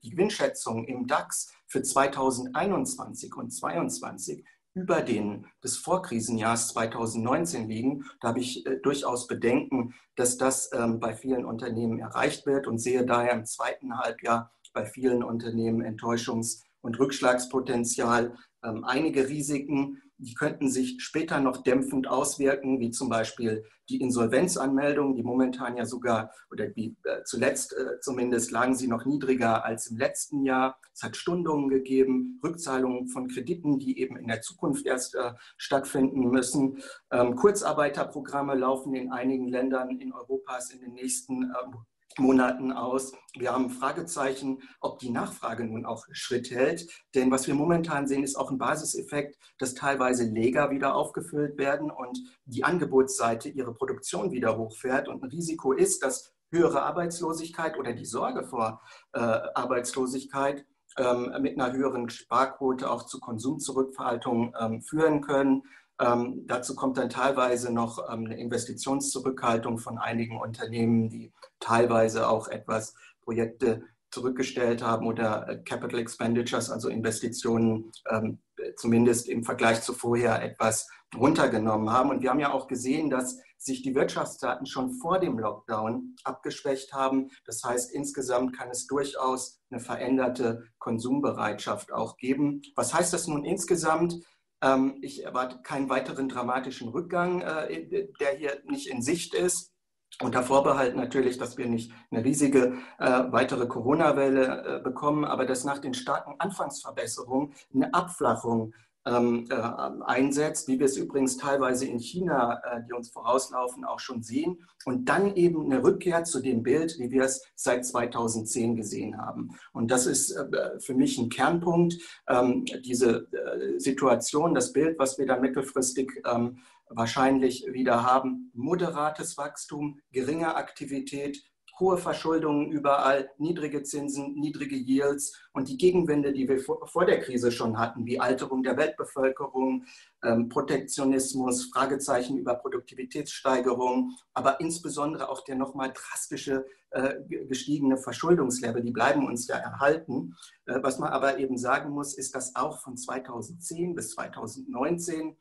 die 0.03 0.09
Gewinnschätzung 0.09 0.85
im 0.85 1.05
DAX 1.05 1.53
für 1.67 1.83
2021 1.83 3.35
und 3.35 3.51
2022 3.51 4.43
über 4.73 5.01
den 5.01 5.45
des 5.63 5.77
Vorkrisenjahrs 5.77 6.69
2019 6.69 7.67
liegen. 7.67 8.05
Da 8.21 8.29
habe 8.29 8.39
ich 8.39 8.65
äh, 8.65 8.77
durchaus 8.77 9.27
Bedenken, 9.27 9.93
dass 10.15 10.37
das 10.37 10.71
ähm, 10.73 10.99
bei 10.99 11.13
vielen 11.13 11.45
Unternehmen 11.45 11.99
erreicht 11.99 12.45
wird 12.45 12.67
und 12.67 12.79
sehe 12.79 13.05
daher 13.05 13.33
im 13.33 13.45
zweiten 13.45 13.97
Halbjahr 13.97 14.51
bei 14.73 14.85
vielen 14.85 15.23
Unternehmen 15.23 15.83
Enttäuschungs- 15.83 16.63
und 16.81 16.99
Rückschlagspotenzial. 16.99 18.35
Ähm, 18.63 18.83
einige 18.83 19.27
Risiken, 19.29 20.01
Die 20.17 20.34
könnten 20.36 20.70
sich 20.70 20.98
später 21.00 21.39
noch 21.39 21.63
dämpfend 21.63 22.08
auswirken, 22.08 22.79
wie 22.79 22.91
zum 22.91 23.10
Beispiel 23.10 23.63
die 23.89 24.00
Insolvenzanmeldungen, 24.00 25.15
die 25.15 25.24
momentan 25.24 25.75
ja 25.75 25.86
sogar 25.86 26.32
oder 26.51 26.67
wie 26.75 26.96
äh, 27.03 27.24
zuletzt 27.25 27.74
äh, 27.74 28.00
zumindest 28.00 28.51
lagen 28.51 28.75
sie 28.75 28.88
noch 28.88 29.05
niedriger 29.05 29.65
als 29.65 29.88
im 29.88 29.98
letzten 29.98 30.43
Jahr. 30.43 30.79
Es 30.93 31.03
hat 31.03 31.17
Stundungen 31.17 31.70
gegeben, 31.70 32.39
Rückzahlungen 32.43 33.08
von 33.08 33.27
Krediten, 33.27 33.79
die 33.79 34.00
eben 34.00 34.15
in 34.15 34.27
der 34.27 34.41
Zukunft 34.41 34.86
erst 34.86 35.15
äh, 35.15 35.34
stattfinden 35.58 36.29
müssen. 36.29 36.82
Ähm, 37.12 37.36
Kurzarbeiterprogramme 37.36 38.55
laufen 38.55 38.93
in 38.96 39.12
einigen 39.12 39.48
Ländern 39.48 40.00
in 40.00 40.13
Europas 40.13 40.72
in 40.72 40.79
den 40.79 40.93
nächsten 40.93 41.43
ähm, 41.43 41.86
Monaten 42.20 42.72
aus. 42.72 43.13
Wir 43.38 43.53
haben 43.53 43.70
Fragezeichen, 43.70 44.62
ob 44.79 45.00
die 45.00 45.10
Nachfrage 45.10 45.65
nun 45.65 45.86
auch 45.86 46.05
Schritt 46.12 46.51
hält. 46.51 46.88
Denn 47.15 47.32
was 47.32 47.48
wir 47.48 47.55
momentan 47.55 48.08
sehen, 48.08 48.24
ist 48.24 48.36
auch 48.36 48.51
ein 48.51 48.58
Basiseffekt, 48.58 49.38
dass 49.58 49.74
teilweise 49.74 50.24
Leger 50.24 50.70
wieder 50.72 50.96
aufgefüllt 50.96 51.58
werden 51.58 51.91
und 51.91 52.20
die 52.46 52.63
Angebotsseite 52.63 53.50
ihre 53.50 53.74
Produktion 53.74 54.32
wieder 54.32 54.58
hochfährt. 54.58 55.08
Und 55.08 55.24
ein 55.24 55.29
Risiko 55.29 55.74
ist, 55.74 56.03
dass 56.03 56.34
höhere 56.51 56.84
Arbeitslosigkeit 56.84 57.77
oder 57.77 57.93
die 57.93 58.05
Sorge 58.05 58.43
vor 58.43 58.82
äh, 59.13 59.20
Arbeitslosigkeit 59.20 60.65
ähm, 60.98 61.34
mit 61.41 61.60
einer 61.60 61.74
höheren 61.74 62.10
Sparquote 62.10 62.89
auch 62.89 63.03
zu 63.03 63.20
Konsumzurückhaltung 63.20 64.53
ähm, 64.60 64.82
führen 64.82 65.22
können. 65.22 65.63
Ähm, 66.00 66.43
dazu 66.47 66.75
kommt 66.75 66.97
dann 66.97 67.09
teilweise 67.09 67.71
noch 67.71 68.00
ähm, 68.12 68.25
eine 68.25 68.39
Investitionszurückhaltung 68.39 69.77
von 69.77 69.97
einigen 69.97 70.39
Unternehmen, 70.39 71.09
die 71.09 71.31
teilweise 71.59 72.27
auch 72.27 72.47
etwas 72.47 72.95
Projekte 73.21 73.83
zurückgestellt 74.12 74.83
haben 74.83 75.07
oder 75.07 75.47
äh, 75.47 75.57
Capital 75.63 76.00
Expenditures, 76.00 76.69
also 76.69 76.89
Investitionen 76.89 77.91
ähm, 78.09 78.39
zumindest 78.75 79.27
im 79.27 79.43
Vergleich 79.43 79.81
zu 79.81 79.93
vorher 79.93 80.41
etwas 80.43 80.88
runtergenommen 81.15 81.91
haben. 81.91 82.09
Und 82.09 82.21
wir 82.21 82.29
haben 82.29 82.39
ja 82.39 82.53
auch 82.53 82.67
gesehen, 82.67 83.09
dass 83.09 83.39
sich 83.57 83.81
die 83.81 83.95
Wirtschaftsdaten 83.95 84.65
schon 84.65 84.93
vor 84.95 85.19
dem 85.19 85.39
Lockdown 85.39 86.15
abgeschwächt 86.23 86.93
haben. 86.93 87.29
Das 87.45 87.63
heißt, 87.63 87.91
insgesamt 87.91 88.57
kann 88.57 88.69
es 88.69 88.88
durchaus 88.88 89.62
eine 89.69 89.79
veränderte 89.79 90.63
Konsumbereitschaft 90.79 91.91
auch 91.93 92.17
geben. 92.17 92.62
Was 92.75 92.93
heißt 92.93 93.13
das 93.13 93.27
nun 93.27 93.45
insgesamt? 93.45 94.15
Ähm, 94.63 94.98
ich 95.01 95.24
erwarte 95.25 95.62
keinen 95.62 95.89
weiteren 95.89 96.29
dramatischen 96.29 96.88
Rückgang, 96.88 97.41
äh, 97.41 98.08
der 98.20 98.32
hier 98.38 98.62
nicht 98.65 98.88
in 98.88 99.01
Sicht 99.01 99.36
ist. 99.36 99.74
Unter 100.22 100.43
Vorbehalt 100.43 100.96
natürlich, 100.96 101.38
dass 101.38 101.58
wir 101.58 101.67
nicht 101.67 101.91
eine 102.12 102.24
riesige 102.24 102.77
äh, 103.00 103.24
weitere 103.32 103.67
Corona-Welle 103.67 104.79
äh, 104.79 104.84
bekommen, 104.84 105.25
aber 105.25 105.46
dass 105.46 105.65
nach 105.65 105.79
den 105.79 105.93
starken 105.93 106.36
Anfangsverbesserungen 106.39 107.53
eine 107.74 107.93
Abflachung 107.93 108.74
ähm, 109.05 109.45
äh, 109.50 109.55
einsetzt, 109.55 110.67
wie 110.67 110.79
wir 110.79 110.86
es 110.86 110.98
übrigens 110.98 111.38
teilweise 111.38 111.86
in 111.86 112.00
China, 112.00 112.62
äh, 112.63 112.81
die 112.88 112.93
uns 112.93 113.10
vorauslaufen, 113.10 113.83
auch 113.83 114.00
schon 114.00 114.24
sehen. 114.24 114.65
Und 114.86 115.10
dann 115.10 115.36
eben 115.36 115.65
eine 115.65 115.83
Rückkehr 115.83 116.24
zu 116.24 116.41
dem 116.41 116.63
Bild, 116.63 116.98
wie 117.00 117.12
wir 117.12 117.24
es 117.24 117.43
seit 117.55 117.86
2010 117.86 118.75
gesehen 118.75 119.17
haben. 119.17 119.50
Und 119.74 119.91
das 119.91 120.05
ist 120.05 120.31
äh, 120.31 120.79
für 120.79 120.93
mich 120.93 121.17
ein 121.17 121.29
Kernpunkt, 121.29 121.95
ähm, 122.27 122.65
diese 122.86 123.27
äh, 123.31 123.79
Situation, 123.79 124.53
das 124.53 124.72
Bild, 124.72 124.98
was 125.00 125.17
wir 125.17 125.25
da 125.25 125.38
mittelfristig 125.38 126.12
ähm, 126.25 126.60
wahrscheinlich 126.89 127.65
wieder 127.72 128.03
haben. 128.03 128.51
Moderates 128.53 129.38
Wachstum, 129.38 130.00
geringe 130.12 130.55
Aktivität, 130.55 131.43
hohe 131.79 131.97
Verschuldungen 131.97 132.71
überall, 132.71 133.31
niedrige 133.37 133.83
Zinsen, 133.83 134.35
niedrige 134.35 134.75
Yields 134.75 135.39
und 135.53 135.69
die 135.69 135.77
Gegenwände, 135.77 136.31
die 136.31 136.47
wir 136.47 136.59
vor 136.59 137.05
der 137.05 137.19
Krise 137.21 137.51
schon 137.51 137.79
hatten, 137.79 138.05
wie 138.05 138.19
Alterung 138.19 138.63
der 138.63 138.77
Weltbevölkerung, 138.77 139.85
ähm, 140.23 140.49
Protektionismus, 140.49 141.69
Fragezeichen 141.73 142.37
über 142.37 142.55
Produktivitätssteigerung, 142.55 144.11
aber 144.33 144.59
insbesondere 144.59 145.29
auch 145.29 145.43
der 145.43 145.55
nochmal 145.55 145.91
drastische 145.93 146.65
äh, 146.91 147.15
gestiegene 147.47 147.97
Verschuldungslevel, 147.97 148.83
die 148.83 148.91
bleiben 148.91 149.25
uns 149.25 149.47
ja 149.47 149.55
erhalten. 149.55 150.35
Äh, 150.65 150.79
was 150.83 150.99
man 150.99 151.09
aber 151.09 151.39
eben 151.39 151.57
sagen 151.57 151.89
muss, 151.89 152.13
ist, 152.15 152.35
dass 152.35 152.55
auch 152.55 152.79
von 152.81 152.97
2010 152.97 153.95
bis 153.95 154.11
2019 154.11 155.35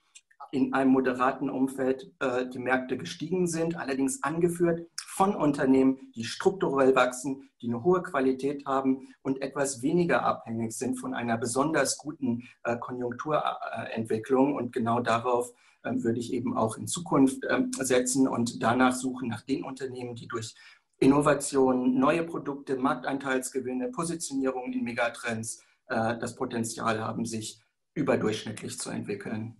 in 0.52 0.74
einem 0.74 0.92
moderaten 0.92 1.48
Umfeld 1.48 2.12
äh, 2.20 2.46
die 2.46 2.58
Märkte 2.58 2.98
gestiegen 2.98 3.46
sind, 3.46 3.76
allerdings 3.76 4.22
angeführt 4.22 4.86
von 5.06 5.34
Unternehmen, 5.34 6.12
die 6.14 6.24
strukturell 6.24 6.94
wachsen, 6.94 7.48
die 7.60 7.68
eine 7.68 7.82
hohe 7.82 8.02
Qualität 8.02 8.66
haben 8.66 9.08
und 9.22 9.40
etwas 9.40 9.82
weniger 9.82 10.22
abhängig 10.22 10.72
sind 10.72 10.96
von 10.96 11.14
einer 11.14 11.38
besonders 11.38 11.96
guten 11.96 12.48
äh, 12.64 12.76
Konjunkturentwicklung. 12.76 14.54
Und 14.54 14.72
genau 14.72 15.00
darauf 15.00 15.52
äh, 15.84 15.92
würde 15.94 16.18
ich 16.18 16.34
eben 16.34 16.54
auch 16.56 16.76
in 16.76 16.86
Zukunft 16.86 17.44
ähm, 17.48 17.70
setzen 17.72 18.28
und 18.28 18.62
danach 18.62 18.94
suchen 18.94 19.28
nach 19.28 19.42
den 19.42 19.64
Unternehmen, 19.64 20.14
die 20.14 20.28
durch 20.28 20.54
Innovation, 20.98 21.98
neue 21.98 22.24
Produkte, 22.24 22.76
Marktanteilsgewinne, 22.76 23.88
Positionierung 23.88 24.70
in 24.72 24.84
Megatrends 24.84 25.62
äh, 25.86 26.18
das 26.18 26.36
Potenzial 26.36 27.00
haben, 27.00 27.24
sich 27.24 27.58
überdurchschnittlich 27.94 28.78
zu 28.78 28.90
entwickeln. 28.90 29.56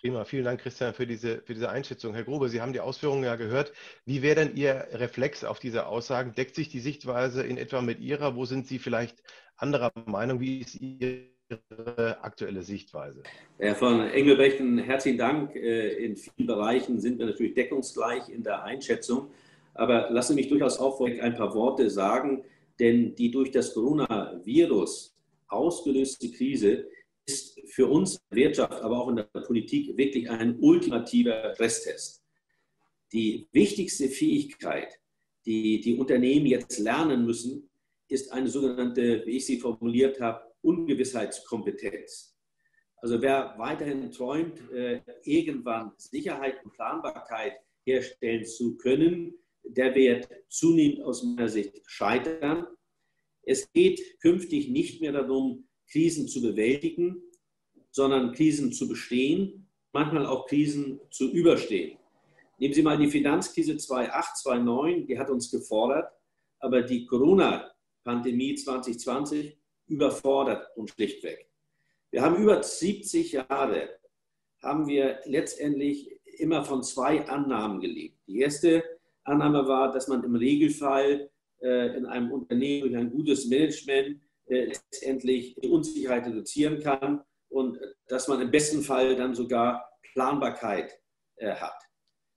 Prima, 0.00 0.24
vielen 0.24 0.44
Dank, 0.44 0.60
Christian, 0.60 0.92
für 0.92 1.06
diese, 1.06 1.40
für 1.42 1.54
diese 1.54 1.70
Einschätzung. 1.70 2.14
Herr 2.14 2.24
Grube, 2.24 2.50
Sie 2.50 2.60
haben 2.60 2.74
die 2.74 2.80
Ausführungen 2.80 3.24
ja 3.24 3.36
gehört. 3.36 3.72
Wie 4.04 4.20
wäre 4.22 4.36
denn 4.36 4.54
Ihr 4.54 4.86
Reflex 4.92 5.42
auf 5.42 5.58
diese 5.58 5.86
Aussagen? 5.86 6.34
Deckt 6.34 6.54
sich 6.54 6.68
die 6.68 6.80
Sichtweise 6.80 7.42
in 7.42 7.56
etwa 7.56 7.80
mit 7.80 8.00
Ihrer? 8.00 8.36
Wo 8.36 8.44
sind 8.44 8.66
Sie 8.66 8.78
vielleicht 8.78 9.22
anderer 9.56 9.90
Meinung? 10.04 10.38
Wie 10.38 10.60
ist 10.60 10.74
Ihre 10.74 12.22
aktuelle 12.22 12.62
Sichtweise? 12.62 13.22
Herr 13.58 13.74
von 13.74 14.02
Engelbrecht, 14.02 14.60
herzlichen 14.60 15.16
Dank. 15.16 15.56
Äh, 15.56 16.04
in 16.04 16.16
vielen 16.16 16.46
Bereichen 16.46 17.00
sind 17.00 17.18
wir 17.18 17.26
natürlich 17.26 17.54
deckungsgleich 17.54 18.28
in 18.28 18.42
der 18.42 18.64
Einschätzung. 18.64 19.30
Aber 19.72 20.10
lassen 20.10 20.34
Sie 20.34 20.40
mich 20.42 20.48
durchaus 20.48 20.78
auch 20.78 21.00
ein 21.00 21.34
paar 21.34 21.54
Worte 21.54 21.88
sagen, 21.88 22.44
denn 22.78 23.14
die 23.14 23.30
durch 23.30 23.50
das 23.50 23.72
Coronavirus 23.72 25.16
ausgelöste 25.48 26.30
Krise 26.30 26.86
ist 27.26 27.60
für 27.66 27.88
uns 27.88 28.20
Wirtschaft, 28.30 28.80
aber 28.82 29.00
auch 29.00 29.08
in 29.08 29.16
der 29.16 29.24
Politik 29.24 29.96
wirklich 29.96 30.30
ein 30.30 30.58
ultimativer 30.60 31.52
Stresstest. 31.54 32.24
Die 33.12 33.48
wichtigste 33.52 34.08
Fähigkeit, 34.08 34.98
die 35.44 35.80
die 35.80 35.96
Unternehmen 35.96 36.46
jetzt 36.46 36.78
lernen 36.78 37.24
müssen, 37.24 37.68
ist 38.08 38.32
eine 38.32 38.48
sogenannte, 38.48 39.24
wie 39.26 39.36
ich 39.36 39.46
sie 39.46 39.58
formuliert 39.58 40.20
habe, 40.20 40.42
Ungewissheitskompetenz. 40.62 42.36
Also 42.98 43.20
wer 43.20 43.54
weiterhin 43.58 44.10
träumt, 44.10 44.60
äh, 44.72 45.00
irgendwann 45.22 45.92
Sicherheit 45.96 46.64
und 46.64 46.72
Planbarkeit 46.72 47.54
herstellen 47.84 48.44
zu 48.44 48.76
können, 48.76 49.34
der 49.62 49.94
wird 49.94 50.28
zunehmend 50.48 51.02
aus 51.02 51.22
meiner 51.22 51.48
Sicht 51.48 51.82
scheitern. 51.86 52.66
Es 53.42 53.70
geht 53.72 54.18
künftig 54.20 54.68
nicht 54.70 55.00
mehr 55.00 55.12
darum, 55.12 55.65
Krisen 55.90 56.28
zu 56.28 56.42
bewältigen, 56.42 57.22
sondern 57.90 58.32
Krisen 58.32 58.72
zu 58.72 58.88
bestehen, 58.88 59.68
manchmal 59.92 60.26
auch 60.26 60.46
Krisen 60.46 61.00
zu 61.10 61.30
überstehen. 61.30 61.98
Nehmen 62.58 62.74
Sie 62.74 62.82
mal 62.82 62.98
die 62.98 63.08
Finanzkrise 63.08 63.76
2008, 63.76 64.36
2009, 64.38 65.06
die 65.06 65.18
hat 65.18 65.30
uns 65.30 65.50
gefordert, 65.50 66.10
aber 66.58 66.82
die 66.82 67.06
Corona-Pandemie 67.06 68.54
2020 68.54 69.58
überfordert 69.88 70.76
uns 70.76 70.92
schlichtweg. 70.92 71.50
Wir 72.10 72.22
haben 72.22 72.42
über 72.42 72.62
70 72.62 73.32
Jahre, 73.32 73.90
haben 74.62 74.86
wir 74.86 75.20
letztendlich 75.24 76.10
immer 76.38 76.64
von 76.64 76.82
zwei 76.82 77.26
Annahmen 77.28 77.80
gelebt. 77.80 78.18
Die 78.26 78.40
erste 78.40 78.84
Annahme 79.24 79.66
war, 79.66 79.92
dass 79.92 80.08
man 80.08 80.24
im 80.24 80.36
Regelfall 80.36 81.30
äh, 81.60 81.96
in 81.96 82.06
einem 82.06 82.32
Unternehmen 82.32 82.88
durch 82.88 82.96
ein 82.96 83.10
gutes 83.10 83.46
Management 83.46 84.20
letztendlich 84.48 85.56
die 85.56 85.68
Unsicherheit 85.68 86.26
reduzieren 86.26 86.80
kann 86.80 87.22
und 87.48 87.78
dass 88.08 88.28
man 88.28 88.40
im 88.40 88.50
besten 88.50 88.82
Fall 88.82 89.16
dann 89.16 89.34
sogar 89.34 89.90
Planbarkeit 90.12 90.98
äh, 91.36 91.54
hat. 91.54 91.80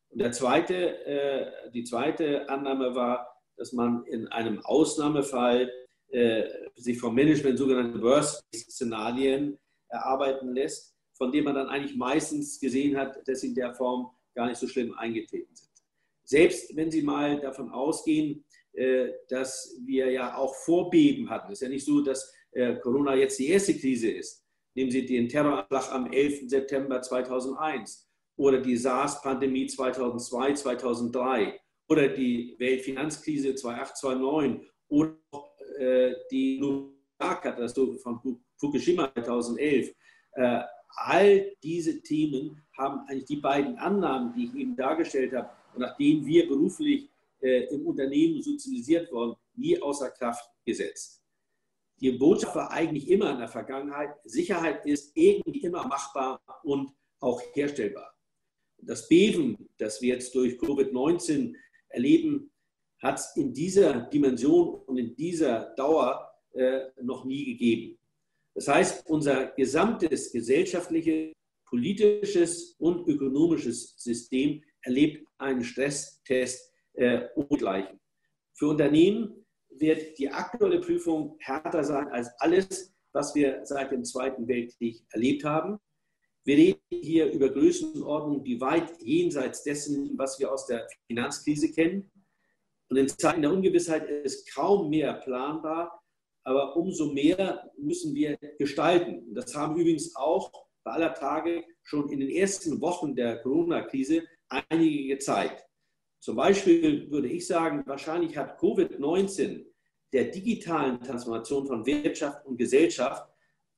Und 0.10 0.20
der 0.22 0.32
zweite, 0.32 1.06
äh, 1.06 1.72
die 1.72 1.84
zweite 1.84 2.50
Annahme 2.50 2.96
war, 2.96 3.28
dass 3.58 3.74
man 3.74 4.06
in 4.06 4.28
einem 4.28 4.60
Ausnahmefall 4.62 5.72
sich 6.74 7.00
vom 7.00 7.14
Management 7.14 7.60
sogenannte 7.60 8.02
Worst-Szenarien 8.02 9.60
erarbeiten 9.90 10.56
lässt, 10.56 10.96
von 11.14 11.32
denen 11.32 11.46
man 11.46 11.54
dann 11.54 11.68
eigentlich 11.68 11.96
meistens 11.96 12.60
gesehen 12.60 12.98
hat, 12.98 13.28
dass 13.28 13.42
sie 13.42 13.50
in 13.50 13.54
der 13.54 13.76
Form 13.76 14.10
gar 14.34 14.48
nicht 14.48 14.58
so 14.58 14.68
schlimm 14.68 14.98
eingetreten 14.98 15.54
sind. 15.56 15.70
Selbst 16.24 16.76
wenn 16.76 16.92
Sie 16.92 17.02
mal 17.02 17.42
davon 17.42 17.72
ausgehen, 17.72 18.38
äh, 18.38 18.49
dass 19.30 19.76
wir 19.86 20.12
ja 20.12 20.38
auch 20.38 20.56
Vorbeben 20.56 21.30
hatten. 21.30 21.52
Es 21.52 21.60
ist 21.60 21.64
ja 21.64 21.70
nicht 21.70 21.86
so, 21.86 22.02
dass 22.02 22.34
äh, 22.52 22.76
Corona 22.78 23.16
jetzt 23.16 23.38
die 23.40 23.48
erste 23.48 23.78
Krise 23.78 24.10
ist. 24.10 24.46
Nehmen 24.76 24.92
Sie 24.92 25.06
den 25.06 25.28
Terroranschlag 25.28 25.92
am 25.92 26.12
11. 26.12 26.50
September 26.50 27.02
2001 27.02 28.08
oder 28.38 28.60
die 28.62 28.78
SARS-Pandemie 28.78 29.68
2002, 29.68 30.54
2003 30.54 31.60
oder 31.90 32.08
die 32.08 32.56
Weltfinanzkrise 32.60 33.56
2008, 33.56 33.98
2009 33.98 34.68
oder 34.90 35.16
äh, 35.78 36.14
die 36.32 36.60
Nuklearkatastrophe 36.60 37.98
von 38.00 38.42
Fukushima 38.58 39.12
2011. 39.14 39.94
all 40.96 41.56
diese 41.64 42.02
Themen 42.02 42.62
haben 42.78 43.02
eigentlich 43.08 43.26
die 43.26 43.38
beiden 43.38 43.78
Annahmen, 43.78 44.34
die 44.34 44.46
ich 44.46 44.56
eben 44.56 44.76
dargestellt 44.76 45.34
habe, 45.34 45.50
und 45.74 45.82
nach 45.82 45.98
denen 45.98 46.26
wir 46.26 46.48
beruflich 46.48 47.06
äh, 47.06 47.19
im 47.42 47.88
Unternehmen 47.88 48.42
sozialisiert 48.42 49.12
worden, 49.12 49.36
nie 49.56 49.82
außer 49.82 50.10
Kraft 50.12 50.50
gesetzt. 50.66 51.22
Die 52.00 52.12
Botschaft 52.12 52.56
war 52.56 52.72
eigentlich 52.72 53.10
immer 53.10 53.32
in 53.32 53.40
der 53.40 53.48
Vergangenheit, 53.48 54.16
Sicherheit 54.24 54.86
ist 54.86 55.12
irgendwie 55.16 55.62
immer 55.64 55.86
machbar 55.88 56.42
und 56.64 56.92
auch 57.20 57.42
herstellbar. 57.54 58.16
Das 58.78 59.08
Beben, 59.10 59.70
das 59.78 60.02
wir 60.02 60.14
jetzt 60.16 60.34
durch 60.34 60.54
Covid-19 60.54 61.54
erleben, 61.90 62.52
hat 63.02 63.20
es 63.20 63.36
in 63.36 63.54
dieser 63.54 64.02
Dimension 64.02 64.82
und 64.86 64.98
in 64.98 65.16
dieser 65.16 65.74
Dauer 65.76 66.30
äh, 66.54 66.88
noch 67.02 67.26
nie 67.26 67.46
gegeben. 67.46 67.98
Das 68.56 68.68
heißt, 68.68 69.08
unser 69.08 69.48
gesamtes 69.48 70.32
gesellschaftliches, 70.32 71.34
politisches 71.66 72.76
und 72.80 73.08
ökonomisches 73.08 73.96
System 73.98 74.64
erlebt 74.82 75.28
einen 75.38 75.64
Stresstest 75.64 76.69
äh, 77.00 77.30
ungleichen. 77.36 78.00
Für 78.54 78.68
Unternehmen 78.68 79.46
wird 79.70 80.18
die 80.18 80.30
aktuelle 80.30 80.80
Prüfung 80.80 81.38
härter 81.40 81.84
sein 81.84 82.08
als 82.10 82.30
alles, 82.40 82.94
was 83.14 83.34
wir 83.34 83.62
seit 83.64 83.92
dem 83.92 84.04
Zweiten 84.04 84.48
Weltkrieg 84.48 85.04
erlebt 85.12 85.44
haben. 85.44 85.80
Wir 86.44 86.58
reden 86.58 86.80
hier 86.90 87.32
über 87.32 87.50
Größenordnungen, 87.50 88.44
die 88.44 88.60
weit 88.60 89.02
jenseits 89.02 89.64
dessen, 89.64 90.18
was 90.18 90.40
wir 90.40 90.52
aus 90.52 90.68
der 90.68 90.88
Finanzkrise 91.08 91.72
kennen. 91.72 92.12
Und 92.90 92.98
in 92.98 93.08
Zeiten 93.08 93.42
der 93.42 93.52
Ungewissheit 93.52 94.10
ist 94.10 94.52
kaum 94.54 94.90
mehr 94.90 95.14
planbar, 95.14 96.02
aber 96.44 96.76
umso 96.76 97.14
mehr 97.14 97.72
müssen 97.78 98.16
wir 98.16 98.38
gestalten. 98.58 99.28
Und 99.28 99.36
das 99.36 99.56
haben 99.56 99.80
übrigens 99.80 100.16
auch 100.16 100.52
bei 100.84 100.92
aller 100.92 101.14
Tage 101.14 101.64
schon 101.84 102.10
in 102.10 102.20
den 102.20 102.30
ersten 102.30 102.82
Wochen 102.82 103.16
der 103.16 103.42
Corona-Krise 103.42 104.24
einige 104.48 105.08
gezeigt. 105.08 105.69
Zum 106.20 106.36
Beispiel 106.36 107.10
würde 107.10 107.30
ich 107.30 107.48
sagen, 107.48 107.84
wahrscheinlich 107.86 108.36
hat 108.38 108.60
Covid-19 108.60 109.66
der 110.12 110.26
digitalen 110.26 111.02
Transformation 111.02 111.66
von 111.66 111.86
Wirtschaft 111.86 112.46
und 112.46 112.58
Gesellschaft 112.58 113.30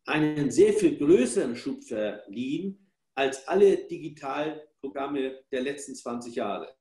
einen 0.05 0.50
sehr 0.50 0.74
viel 0.74 0.98
größeren 0.98 1.55
Schub 1.55 1.83
verliehen 1.83 2.91
als 3.13 3.48
alle 3.48 3.77
Digitalprogramme 3.77 5.43
der 5.51 5.62
letzten 5.62 5.93
20 5.93 6.36
Jahre. 6.36 6.75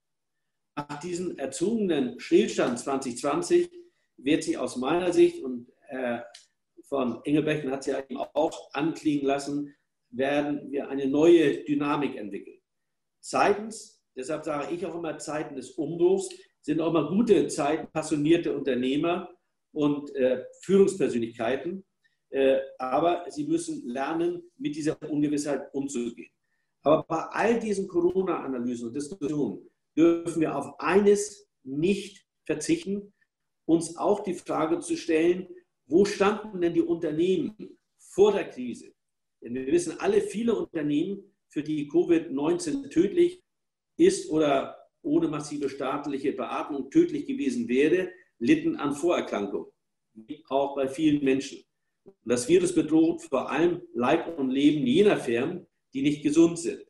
Nach 0.76 1.00
diesem 1.00 1.36
erzwungenen 1.38 2.18
Stillstand 2.18 2.78
2020 2.78 3.70
wird 4.16 4.44
sich 4.44 4.56
aus 4.56 4.76
meiner 4.76 5.12
Sicht, 5.12 5.42
und 5.42 5.70
äh, 5.88 6.20
von 6.84 7.20
Engelbecken 7.24 7.70
hat 7.70 7.84
sie 7.84 7.90
ja 7.90 8.02
auch 8.34 8.72
anklingen 8.72 9.26
lassen, 9.26 9.74
werden 10.10 10.70
wir 10.70 10.88
eine 10.88 11.06
neue 11.06 11.64
Dynamik 11.64 12.16
entwickeln. 12.16 12.60
Zweitens, 13.20 13.99
deshalb 14.16 14.44
sage 14.44 14.74
ich 14.74 14.84
auch 14.86 14.94
immer, 14.94 15.18
Zeiten 15.18 15.56
des 15.56 15.70
Umbruchs 15.72 16.28
sind 16.60 16.80
auch 16.80 16.90
immer 16.90 17.08
gute 17.08 17.46
Zeiten, 17.48 17.90
passionierte 17.90 18.54
Unternehmer 18.56 19.30
und 19.72 20.14
äh, 20.14 20.44
Führungspersönlichkeiten. 20.62 21.84
Äh, 22.30 22.58
aber 22.78 23.24
sie 23.28 23.46
müssen 23.46 23.88
lernen, 23.88 24.42
mit 24.56 24.76
dieser 24.76 24.96
Ungewissheit 25.10 25.72
umzugehen. 25.74 26.30
Aber 26.82 27.02
bei 27.02 27.22
all 27.24 27.58
diesen 27.58 27.88
Corona-Analysen 27.88 28.88
und 28.88 28.94
Diskussionen 28.94 29.68
dürfen 29.96 30.40
wir 30.40 30.56
auf 30.56 30.78
eines 30.78 31.48
nicht 31.64 32.24
verzichten, 32.44 33.12
uns 33.66 33.96
auch 33.96 34.20
die 34.20 34.34
Frage 34.34 34.80
zu 34.80 34.96
stellen, 34.96 35.48
wo 35.86 36.04
standen 36.04 36.60
denn 36.60 36.74
die 36.74 36.82
Unternehmen 36.82 37.78
vor 37.98 38.32
der 38.32 38.48
Krise? 38.48 38.92
Denn 39.42 39.54
wir 39.54 39.66
wissen 39.66 39.98
alle, 39.98 40.20
viele 40.20 40.54
Unternehmen 40.54 41.34
für 41.48 41.62
die 41.62 41.90
Covid-19 41.90 42.90
tödlich 42.90 43.42
ist 44.00 44.30
oder 44.30 44.76
ohne 45.02 45.28
massive 45.28 45.68
staatliche 45.68 46.32
Beatmung 46.32 46.90
tödlich 46.90 47.26
gewesen 47.26 47.68
wäre, 47.68 48.10
litten 48.38 48.76
an 48.76 48.94
Vorerkrankungen, 48.94 49.70
auch 50.48 50.74
bei 50.74 50.88
vielen 50.88 51.22
Menschen. 51.24 51.62
Das 52.24 52.48
Virus 52.48 52.74
bedroht 52.74 53.22
vor 53.22 53.50
allem 53.50 53.82
Leib 53.94 54.38
und 54.38 54.50
Leben 54.50 54.86
jener 54.86 55.16
Firmen, 55.16 55.66
die 55.92 56.02
nicht 56.02 56.22
gesund 56.22 56.58
sind. 56.58 56.84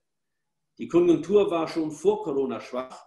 Die 0.78 0.88
Konjunktur 0.88 1.50
war 1.50 1.68
schon 1.68 1.90
vor 1.90 2.22
Corona 2.22 2.60
schwach 2.60 3.06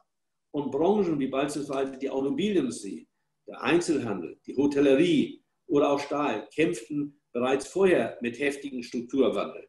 und 0.51 0.71
Branchen 0.71 1.19
wie 1.19 1.27
beispielsweise 1.27 1.97
die 1.97 2.09
Automobilindustrie, 2.09 3.07
der 3.47 3.61
Einzelhandel, 3.61 4.39
die 4.45 4.55
Hotellerie 4.55 5.43
oder 5.67 5.91
auch 5.91 5.99
Stahl 5.99 6.47
kämpften 6.53 7.19
bereits 7.31 7.67
vorher 7.67 8.17
mit 8.21 8.39
heftigen 8.39 8.83
Strukturwandel. 8.83 9.67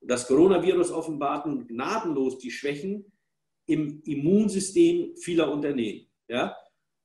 Das 0.00 0.26
Coronavirus 0.26 0.90
offenbart 0.92 1.46
nun 1.46 1.66
gnadenlos 1.66 2.38
die 2.38 2.50
Schwächen 2.50 3.12
im 3.66 4.02
Immunsystem 4.04 5.16
vieler 5.16 5.50
Unternehmen. 5.50 6.06
Ja? 6.28 6.56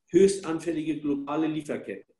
Höchst 0.08 0.44
anfällige 0.44 1.00
globale 1.00 1.46
Lieferketten, 1.46 2.14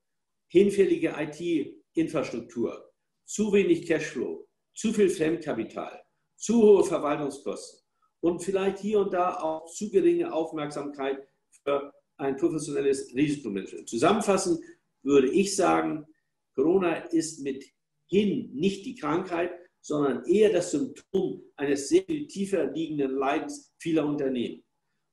hinfällige 0.49 1.15
IT-Infrastruktur, 1.19 2.93
zu 3.25 3.53
wenig 3.53 3.87
Cashflow, 3.87 4.47
zu 4.75 4.93
viel 4.93 5.09
Fremdkapital, 5.09 6.03
zu 6.37 6.63
hohe 6.63 6.85
Verwaltungskosten 6.85 7.81
und 8.21 8.43
vielleicht 8.43 8.79
hier 8.79 9.01
und 9.01 9.13
da 9.13 9.37
auch 9.37 9.67
zu 9.67 9.91
geringe 9.91 10.33
Aufmerksamkeit 10.33 11.19
für 11.63 11.93
ein 12.17 12.37
professionelles 12.37 13.15
Risikomanagement. 13.15 13.89
Zusammenfassend 13.89 14.61
würde 15.03 15.31
ich 15.31 15.55
sagen, 15.55 16.07
Corona 16.55 16.95
ist 16.95 17.41
mithin 17.43 18.53
nicht 18.55 18.87
die 18.87 18.95
Krankheit, 18.95 19.53
sondern 19.83 20.25
eher 20.25 20.51
das 20.53 20.71
Symptom 20.71 21.43
eines 21.57 21.89
sehr 21.89 22.05
viel 22.05 22.27
tiefer 22.27 22.71
liegenden 22.71 23.17
Leidens 23.17 23.73
vieler 23.79 24.07
Unternehmen. 24.07 24.63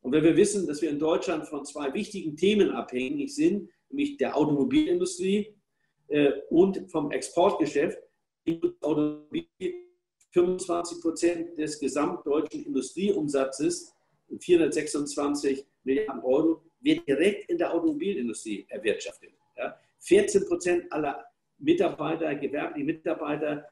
Und 0.01 0.13
wenn 0.13 0.23
wir 0.23 0.38
wissen, 0.38 0.65
dass 0.67 0.82
wir 0.82 0.89
in 0.91 0.99
Deutschland 0.99 1.45
von 1.47 1.65
zwei 1.65 1.93
wichtigen 1.93 2.38
Themen 2.38 2.69
abhängig 2.71 3.36
sind, 3.36 3.69
nämlich 3.89 4.15
der 4.17 4.38
Automobilindustrie 4.38 5.53
äh, 6.08 6.32
und 6.49 6.89
vom 6.89 7.12
Exportgeschäft, 7.12 7.97
25 10.32 11.01
Prozent 11.01 11.58
des 11.58 11.79
gesamtdeutschen 11.79 12.65
Industrieumsatzes, 12.65 13.93
426 14.39 15.65
Milliarden 15.84 16.21
Euro, 16.23 16.62
wird 16.79 17.08
direkt 17.08 17.49
in 17.49 17.58
der 17.58 17.73
Automobilindustrie 17.73 18.65
erwirtschaftet. 18.69 19.32
14 19.99 20.45
Prozent 20.45 20.91
aller 20.91 21.25
Mitarbeiter, 21.58 22.34
gewerbliche 22.36 22.86
Mitarbeiter 22.86 23.67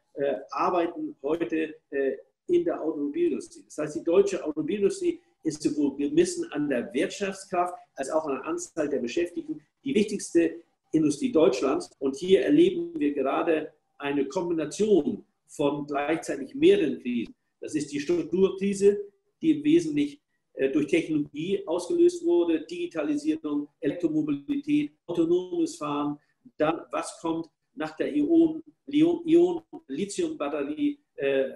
arbeiten 0.51 1.15
heute 1.21 1.75
äh, 1.91 2.17
in 2.47 2.63
der 2.63 2.81
Automobilindustrie. 2.81 3.63
Das 3.65 3.77
heißt, 3.77 3.95
die 3.97 4.03
deutsche 4.03 4.43
Automobilindustrie 4.43 5.19
ist 5.43 5.61
sowohl 5.61 5.95
gemessen 5.97 6.45
an 6.51 6.69
der 6.69 6.93
Wirtschaftskraft 6.93 7.73
als 7.95 8.09
auch 8.09 8.25
an 8.25 8.35
der 8.35 8.45
Anzahl 8.45 8.89
der 8.89 8.99
Beschäftigten 8.99 9.61
die 9.83 9.95
wichtigste 9.95 10.61
Industrie 10.91 11.31
Deutschlands. 11.31 11.91
Und 11.99 12.15
hier 12.15 12.41
erleben 12.41 12.91
wir 12.99 13.13
gerade 13.13 13.71
eine 13.97 14.25
Kombination 14.27 15.25
von 15.47 15.85
gleichzeitig 15.85 16.55
mehreren 16.55 16.99
Krisen. 16.99 17.33
Das 17.59 17.75
ist 17.75 17.91
die 17.91 17.99
Strukturkrise, 17.99 18.99
die 19.41 19.51
im 19.51 19.63
Wesentlichen 19.63 20.19
äh, 20.53 20.69
durch 20.69 20.87
Technologie 20.87 21.65
ausgelöst 21.67 22.25
wurde, 22.25 22.65
Digitalisierung, 22.65 23.67
Elektromobilität, 23.79 24.91
autonomes 25.05 25.75
Fahren. 25.75 26.19
Dann, 26.57 26.81
was 26.91 27.19
kommt 27.21 27.47
nach 27.77 27.95
der 27.95 28.13
Ion-Lithium-Batterie, 28.13 30.99
äh, 31.15 31.49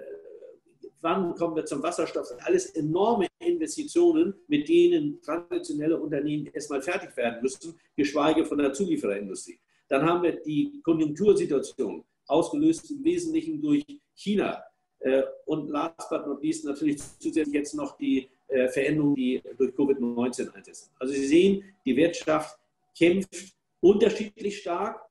wann 1.01 1.36
kommen 1.36 1.55
wir 1.55 1.65
zum 1.65 1.84
Wasserstoff? 1.84 2.23
Das 2.23 2.29
sind 2.29 2.45
alles 2.45 2.67
enorme 2.75 3.27
Investitionen, 3.39 4.34
mit 4.47 4.69
denen 4.69 5.21
traditionelle 5.21 5.99
Unternehmen 5.99 6.47
erstmal 6.47 6.81
fertig 6.81 7.15
werden 7.17 7.41
müssen, 7.41 7.77
geschweige 7.95 8.45
von 8.45 8.60
der 8.60 8.73
Zuliefererindustrie. 8.73 9.60
Dann 9.88 10.05
haben 10.05 10.23
wir 10.23 10.41
die 10.41 10.81
Konjunktursituation, 10.84 12.03
ausgelöst 12.27 12.91
im 12.91 13.03
Wesentlichen 13.03 13.62
durch 13.62 13.86
China. 14.15 14.63
Äh, 14.99 15.23
und 15.45 15.69
last 15.69 16.10
but 16.10 16.27
not 16.27 16.43
least 16.43 16.63
natürlich 16.63 17.01
zusätzlich 17.19 17.55
jetzt 17.55 17.73
noch 17.73 17.97
die 17.97 18.29
äh, 18.47 18.69
Veränderungen, 18.69 19.15
die 19.15 19.41
durch 19.57 19.73
Covid-19 19.73 20.53
einsetzen. 20.53 20.91
Also 20.99 21.13
Sie 21.13 21.25
sehen, 21.25 21.63
die 21.86 21.95
Wirtschaft 21.95 22.60
kämpft 22.95 23.55
unterschiedlich 23.79 24.60
stark 24.60 25.01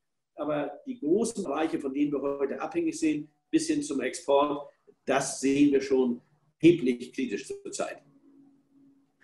aber 0.40 0.80
die 0.86 0.98
großen 0.98 1.44
Bereiche, 1.44 1.78
von 1.78 1.92
denen 1.92 2.12
wir 2.12 2.20
heute 2.22 2.60
abhängig 2.60 2.98
sind, 2.98 3.28
bis 3.50 3.66
hin 3.66 3.82
zum 3.82 4.00
Export, 4.00 4.70
das 5.04 5.40
sehen 5.40 5.72
wir 5.72 5.82
schon 5.82 6.20
erheblich 6.60 7.12
kritisch 7.12 7.46
zurzeit. 7.46 8.02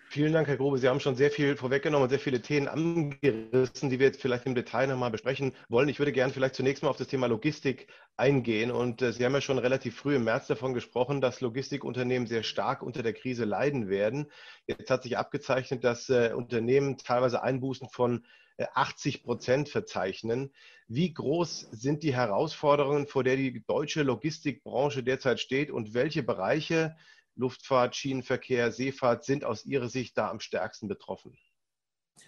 Vielen 0.09 0.31
Dank, 0.31 0.47
Herr 0.47 0.55
Grobe. 0.55 0.77
Sie 0.77 0.87
haben 0.87 1.01
schon 1.01 1.17
sehr 1.17 1.29
viel 1.29 1.57
vorweggenommen 1.57 2.03
und 2.03 2.09
sehr 2.09 2.19
viele 2.19 2.41
Themen 2.41 2.69
angerissen, 2.69 3.89
die 3.89 3.99
wir 3.99 4.07
jetzt 4.07 4.21
vielleicht 4.21 4.45
im 4.45 4.55
Detail 4.55 4.87
nochmal 4.87 5.11
besprechen 5.11 5.51
wollen. 5.67 5.89
Ich 5.89 5.99
würde 5.99 6.13
gerne 6.13 6.31
vielleicht 6.31 6.55
zunächst 6.55 6.81
mal 6.81 6.89
auf 6.89 6.97
das 6.97 7.07
Thema 7.07 7.27
Logistik 7.27 7.87
eingehen. 8.15 8.71
Und 8.71 9.01
äh, 9.01 9.11
Sie 9.11 9.25
haben 9.25 9.33
ja 9.33 9.41
schon 9.41 9.57
relativ 9.57 9.97
früh 9.97 10.15
im 10.15 10.23
März 10.23 10.47
davon 10.47 10.73
gesprochen, 10.73 11.19
dass 11.19 11.41
Logistikunternehmen 11.41 12.25
sehr 12.25 12.43
stark 12.43 12.83
unter 12.83 13.03
der 13.03 13.13
Krise 13.13 13.43
leiden 13.43 13.89
werden. 13.89 14.31
Jetzt 14.65 14.89
hat 14.89 15.03
sich 15.03 15.17
abgezeichnet, 15.17 15.83
dass 15.83 16.09
äh, 16.09 16.31
Unternehmen 16.33 16.97
teilweise 16.97 17.43
Einbußen 17.43 17.89
von 17.89 18.25
80 18.59 19.23
Prozent 19.23 19.69
verzeichnen. 19.69 20.51
Wie 20.87 21.13
groß 21.13 21.67
sind 21.71 22.03
die 22.03 22.13
Herausforderungen, 22.13 23.07
vor 23.07 23.23
der 23.23 23.35
die 23.35 23.63
deutsche 23.65 24.03
Logistikbranche 24.03 25.03
derzeit 25.03 25.39
steht 25.39 25.69
und 25.71 25.93
welche 25.93 26.23
Bereiche 26.23 26.95
Luftfahrt, 27.35 27.95
Schienenverkehr, 27.95 28.71
Seefahrt 28.71 29.23
sind 29.23 29.43
aus 29.43 29.65
Ihrer 29.65 29.89
Sicht 29.89 30.17
da 30.17 30.29
am 30.29 30.39
stärksten 30.39 30.87
betroffen? 30.87 31.37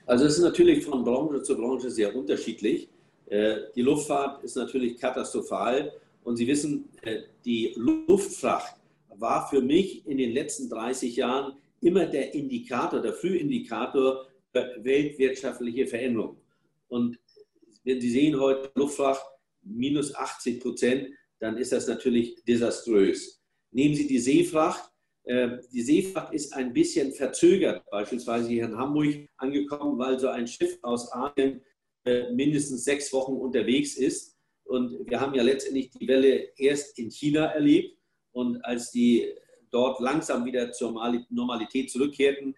Also 0.06 0.26
es 0.26 0.38
ist 0.38 0.44
natürlich 0.44 0.86
von 0.86 1.04
Branche 1.04 1.42
zu 1.42 1.58
Branche 1.58 1.90
sehr 1.90 2.16
unterschiedlich. 2.16 2.90
Äh, 3.28 3.58
die 3.76 3.82
Luftfahrt 3.82 4.44
ist 4.44 4.56
natürlich 4.56 4.98
katastrophal 4.98 5.92
und 6.24 6.38
Sie 6.38 6.48
wissen, 6.48 6.90
äh, 7.02 7.24
die 7.46 7.74
Luftfracht 7.76 8.76
war 9.16 9.48
für 9.50 9.62
mich 9.62 10.06
in 10.08 10.18
den 10.18 10.32
letzten 10.32 10.70
30 10.70 11.16
Jahren 11.16 11.54
immer 11.82 12.06
der 12.06 12.34
Indikator, 12.34 13.02
der 13.02 13.14
Frühindikator 13.14 14.26
weltwirtschaftliche 14.54 15.88
Veränderungen. 15.88 16.38
Und 16.88 17.20
wenn 17.84 18.02
Sie 18.02 18.10
sehen 18.10 18.40
heute 18.40 18.72
Luftfracht 18.76 19.24
minus 19.62 20.14
80 20.14 20.60
Prozent, 20.60 21.10
dann 21.40 21.58
ist 21.58 21.72
das 21.72 21.88
natürlich 21.88 22.44
desaströs. 22.44 23.42
Nehmen 23.72 23.96
Sie 23.96 24.08
die 24.08 24.20
Seefracht. 24.20 24.92
Äh, 25.24 25.58
die 25.72 25.82
Seefracht 25.82 26.34
ist 26.34 26.54
ein 26.54 26.74
bisschen 26.74 27.12
verzögert, 27.14 27.84
beispielsweise 27.90 28.50
hier 28.50 28.66
in 28.66 28.78
Hamburg 28.78 29.28
angekommen, 29.38 29.98
weil 30.00 30.20
so 30.20 30.28
ein 30.28 30.48
Schiff 30.48 30.80
aus 30.82 31.12
Asien 31.14 31.62
äh, 32.06 32.32
mindestens 32.32 32.84
sechs 32.84 33.14
Wochen 33.14 33.34
unterwegs 33.34 33.96
ist. 33.96 34.38
Und 34.64 35.10
wir 35.10 35.20
haben 35.20 35.34
ja 35.34 35.44
letztendlich 35.44 35.92
die 35.92 36.08
Welle 36.08 36.50
erst 36.58 36.98
in 37.00 37.10
China 37.10 37.46
erlebt. 37.46 37.98
Und 38.32 38.64
als 38.64 38.92
die 38.92 39.28
dort 39.72 40.00
langsam 40.00 40.46
wieder 40.46 40.72
zur 40.72 40.92
Normalität 41.30 41.92
zurückkehrten, 41.92 42.56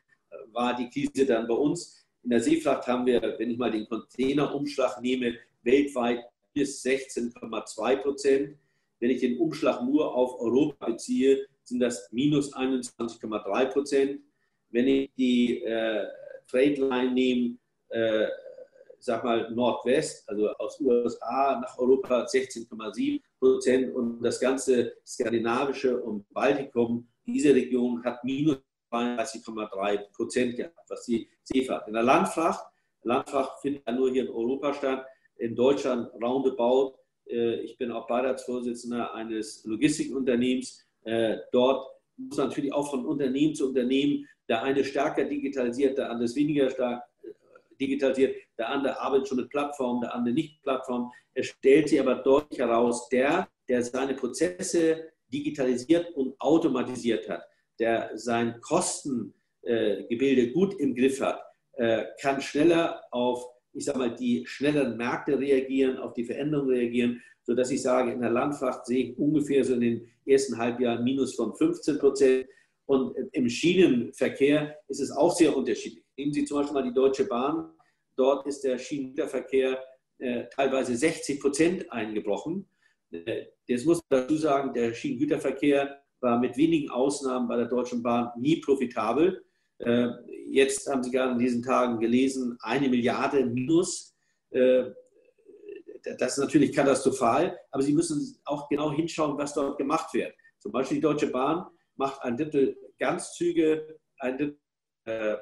war 0.52 0.76
die 0.76 0.90
Krise 0.90 1.26
dann 1.26 1.48
bei 1.48 1.54
uns. 1.54 2.06
In 2.24 2.30
der 2.30 2.42
Seefracht 2.42 2.88
haben 2.88 3.06
wir, 3.06 3.22
wenn 3.38 3.52
ich 3.52 3.58
mal 3.58 3.72
den 3.72 3.88
Containerumschlag 3.88 5.02
nehme, 5.02 5.36
weltweit 5.64 6.24
bis 6.54 6.84
16,2 6.84 7.96
Prozent. 7.98 8.58
Wenn 9.00 9.10
ich 9.10 9.22
den 9.22 9.38
Umschlag 9.40 9.82
nur 9.84 10.14
auf 10.14 10.40
Europa 10.40 10.86
beziehe, 10.86 11.48
sind 11.64 11.80
das 11.80 12.12
minus 12.12 12.54
21,3 12.54 13.66
Prozent. 13.66 14.22
Wenn 14.70 14.88
ich 14.88 15.12
die 15.18 15.64
äh, 15.64 16.06
Trade 16.48 16.76
Line 16.76 17.12
nehme, 17.14 17.58
äh, 17.90 18.28
sag 19.00 19.24
mal 19.24 19.50
Nordwest, 19.52 20.30
also 20.30 20.50
aus 20.52 20.80
USA 20.80 21.60
nach 21.60 21.78
Europa 21.80 22.26
16,7 22.26 23.20
Prozent 23.40 23.96
und 23.96 24.22
das 24.22 24.40
ganze 24.40 24.94
skandinavische 25.06 26.00
und 26.00 26.32
Baltikum, 26.32 27.08
diese 27.26 27.54
Region 27.56 28.04
hat 28.04 28.24
minus 28.24 28.58
32,3 28.92 30.12
Prozent 30.12 30.56
gehabt, 30.56 30.90
was 30.90 31.06
die 31.06 31.30
Seefahrt. 31.44 31.88
In 31.88 31.94
der 31.94 32.04
Landfracht, 32.04 32.66
Landfracht 33.04 33.62
findet 33.62 33.84
ja 33.88 33.94
nur 33.94 34.12
hier 34.12 34.24
in 34.24 34.30
Europa 34.30 34.74
statt, 34.74 35.06
in 35.38 35.56
Deutschland 35.56 36.12
roundabout. 36.22 36.96
Äh, 37.28 37.62
ich 37.62 37.78
bin 37.78 37.92
auch 37.92 38.08
Beiratsvorsitzender 38.08 39.14
eines 39.14 39.64
Logistikunternehmens. 39.66 40.86
Äh, 41.04 41.38
dort 41.52 41.88
muss 42.18 42.38
natürlich 42.38 42.74
auch 42.74 42.90
von 42.90 43.06
Unternehmen 43.06 43.56
zu 43.56 43.70
Unternehmen 43.70 44.28
der 44.52 44.64
eine 44.64 44.84
stärker 44.84 45.24
digitalisiert, 45.24 45.98
der 45.98 46.12
andere 46.12 46.36
weniger 46.36 46.70
stark 46.70 47.04
äh, 47.24 47.30
digitalisiert, 47.80 48.36
der 48.58 48.68
andere 48.68 49.00
arbeitet 49.00 49.30
schon 49.30 49.38
mit 49.38 49.50
Plattformen, 49.50 50.02
der 50.02 50.14
andere 50.14 50.34
nicht 50.34 50.62
Plattformen. 50.62 51.10
Es 51.34 51.48
stellt 51.48 51.88
sich 51.88 52.02
aber 52.02 52.16
deutlich 52.16 52.60
heraus, 52.60 53.08
der, 53.08 53.48
der 53.70 53.82
seine 53.82 54.14
Prozesse 54.14 55.12
digitalisiert 55.32 56.14
und 56.16 56.36
automatisiert 56.42 57.30
hat, 57.30 57.48
der 57.82 58.12
sein 58.14 58.62
Kostengebilde 58.62 60.52
gut 60.54 60.80
im 60.80 60.96
Griff 60.96 61.20
hat, 61.20 61.42
äh, 61.74 62.06
kann 62.22 62.40
schneller 62.40 63.02
auf, 63.12 63.44
ich 63.74 63.86
sage 63.86 63.98
mal, 63.98 64.16
die 64.16 64.46
schnelleren 64.46 64.96
Märkte 64.98 65.40
reagieren, 65.40 65.98
auf 65.98 66.14
die 66.14 66.24
Veränderungen 66.24 66.70
reagieren, 66.70 67.22
sodass 67.42 67.72
ich 67.72 67.82
sage, 67.82 68.12
in 68.12 68.22
der 68.22 68.30
Landfracht 68.30 68.86
sehe 68.86 69.06
ich 69.06 69.18
ungefähr 69.18 69.64
so 69.64 69.74
in 69.74 69.82
den 69.82 70.08
ersten 70.28 70.58
Halbjahren 70.58 71.04
Minus 71.04 71.34
von 71.34 71.56
15 71.56 71.98
Prozent. 71.98 72.46
Und 72.86 73.16
im 73.32 73.50
Schienenverkehr 73.50 74.78
ist 74.88 75.00
es 75.00 75.12
auch 75.12 75.36
sehr 75.36 75.56
unterschiedlich. 75.56 76.04
Nehmen 76.18 76.34
Sie 76.34 76.46
zum 76.46 76.58
Beispiel 76.58 76.74
mal 76.74 76.84
die 76.84 76.94
Deutsche 76.94 77.26
Bahn. 77.26 77.72
Dort 78.16 78.46
ist 78.46 78.64
der 78.64 78.78
Schienengüterverkehr 78.78 79.84
äh, 80.20 80.44
teilweise 80.54 80.96
60 80.96 81.40
Prozent 81.40 81.92
eingebrochen. 81.92 82.68
Äh, 83.12 83.46
jetzt 83.66 83.86
muss 83.86 84.02
man 84.10 84.22
dazu 84.22 84.36
sagen, 84.36 84.74
der 84.74 84.94
Schienengüterverkehr 84.94 86.01
war 86.22 86.40
mit 86.40 86.56
wenigen 86.58 86.90
Ausnahmen 86.90 87.48
bei 87.48 87.58
der 87.58 87.66
Deutschen 87.66 88.02
Bahn 88.02 88.32
nie 88.38 88.58
profitabel. 88.58 89.44
Äh, 89.80 90.10
jetzt 90.50 90.88
haben 90.88 91.04
Sie 91.04 91.12
gerade 91.12 91.34
in 91.34 91.40
diesen 91.40 91.64
Tagen 91.64 92.00
gelesen, 92.00 92.58
eine 92.62 92.88
Milliarde 92.88 93.46
minus. 93.46 94.16
Äh, 94.52 94.86
das 96.18 96.34
ist 96.34 96.44
natürlich 96.44 96.74
katastrophal, 96.74 97.58
aber 97.72 97.84
Sie 97.84 97.94
müssen 97.94 98.40
auch 98.46 98.70
genau 98.70 98.92
hinschauen, 98.92 99.38
was 99.38 99.54
dort 99.54 99.78
gemacht 99.78 100.14
wird. 100.14 100.34
Zum 100.60 100.72
Beispiel 100.72 100.98
die 100.98 101.02
Deutsche 101.02 101.28
Bahn 101.28 101.66
macht 101.96 102.22
ein 102.22 102.38
Drittel 102.38 102.78
Ganzzüge, 102.98 104.00
ein 104.20 104.38
Drittel 104.38 104.58
äh, 105.06 105.38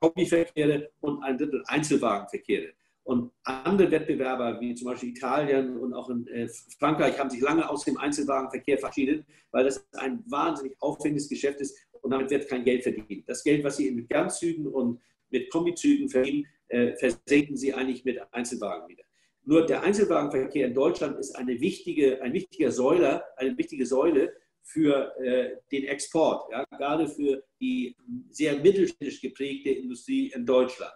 Kombiverkehre 0.00 0.90
und 1.00 1.22
ein 1.22 1.38
Drittel 1.38 1.62
Einzelwagenverkehre. 1.66 2.72
Und 3.10 3.32
andere 3.42 3.90
Wettbewerber, 3.90 4.60
wie 4.60 4.72
zum 4.76 4.86
Beispiel 4.86 5.08
Italien 5.08 5.76
und 5.78 5.94
auch 5.94 6.10
in 6.10 6.28
äh, 6.28 6.48
Frankreich, 6.78 7.18
haben 7.18 7.28
sich 7.28 7.40
lange 7.40 7.68
aus 7.68 7.84
dem 7.84 7.96
Einzelwagenverkehr 7.98 8.78
verabschiedet, 8.78 9.26
weil 9.50 9.64
das 9.64 9.84
ein 9.94 10.22
wahnsinnig 10.28 10.76
aufwendiges 10.78 11.28
Geschäft 11.28 11.60
ist 11.60 11.76
und 12.02 12.12
damit 12.12 12.30
wird 12.30 12.48
kein 12.48 12.62
Geld 12.62 12.84
verdient. 12.84 13.28
Das 13.28 13.42
Geld, 13.42 13.64
was 13.64 13.78
sie 13.78 13.90
mit 13.90 14.08
Ganzzügen 14.08 14.68
und 14.68 15.00
mit 15.28 15.50
Kombizügen 15.50 16.08
verdienen, 16.08 16.46
äh, 16.68 16.94
versenken 16.94 17.56
sie 17.56 17.74
eigentlich 17.74 18.04
mit 18.04 18.20
Einzelwagen 18.32 18.88
wieder. 18.88 19.02
Nur 19.42 19.66
der 19.66 19.82
Einzelwagenverkehr 19.82 20.68
in 20.68 20.74
Deutschland 20.74 21.18
ist 21.18 21.34
eine 21.34 21.60
wichtige, 21.60 22.22
ein 22.22 22.32
wichtiger 22.32 22.70
Säule, 22.70 23.24
eine 23.36 23.58
wichtige 23.58 23.86
Säule 23.86 24.32
für 24.62 25.12
äh, 25.18 25.56
den 25.72 25.82
Export, 25.86 26.48
ja, 26.52 26.64
gerade 26.78 27.08
für 27.08 27.42
die 27.60 27.96
sehr 28.28 28.56
mittelständisch 28.60 29.20
geprägte 29.20 29.70
Industrie 29.70 30.30
in 30.32 30.46
Deutschland. 30.46 30.92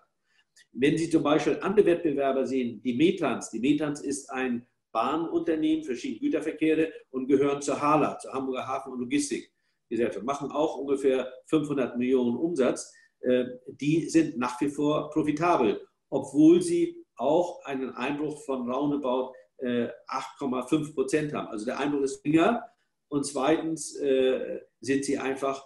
Wenn 0.76 0.98
Sie 0.98 1.08
zum 1.08 1.22
Beispiel 1.22 1.58
andere 1.60 1.86
Wettbewerber 1.86 2.46
sehen, 2.46 2.82
die 2.82 2.94
Metans, 2.94 3.50
die 3.50 3.60
Metans 3.60 4.00
ist 4.00 4.30
ein 4.30 4.66
Bahnunternehmen 4.92 5.84
für 5.84 5.96
Schienengüterverkehre 5.96 6.92
und 7.10 7.26
gehören 7.26 7.62
zur 7.62 7.80
HALA, 7.80 8.18
zur 8.18 8.32
Hamburger 8.32 8.66
Hafen- 8.66 8.92
und 8.92 9.00
Logistikgesellschaft, 9.00 10.24
machen 10.24 10.50
auch 10.50 10.76
ungefähr 10.76 11.32
500 11.46 11.96
Millionen 11.96 12.36
Umsatz. 12.36 12.92
Äh, 13.20 13.44
die 13.66 14.08
sind 14.08 14.36
nach 14.36 14.60
wie 14.60 14.68
vor 14.68 15.10
profitabel, 15.10 15.80
obwohl 16.10 16.60
sie 16.60 17.04
auch 17.16 17.64
einen 17.64 17.90
Einbruch 17.90 18.44
von 18.44 18.68
roundabout 18.70 19.34
8,5 19.60 20.90
äh, 20.90 20.92
Prozent 20.92 21.32
haben. 21.32 21.48
Also 21.48 21.64
der 21.64 21.78
Einbruch 21.78 22.02
ist 22.02 22.22
geringer 22.22 22.64
und 23.08 23.24
zweitens 23.24 23.96
äh, 23.96 24.60
sind 24.80 25.04
sie 25.04 25.18
einfach 25.18 25.64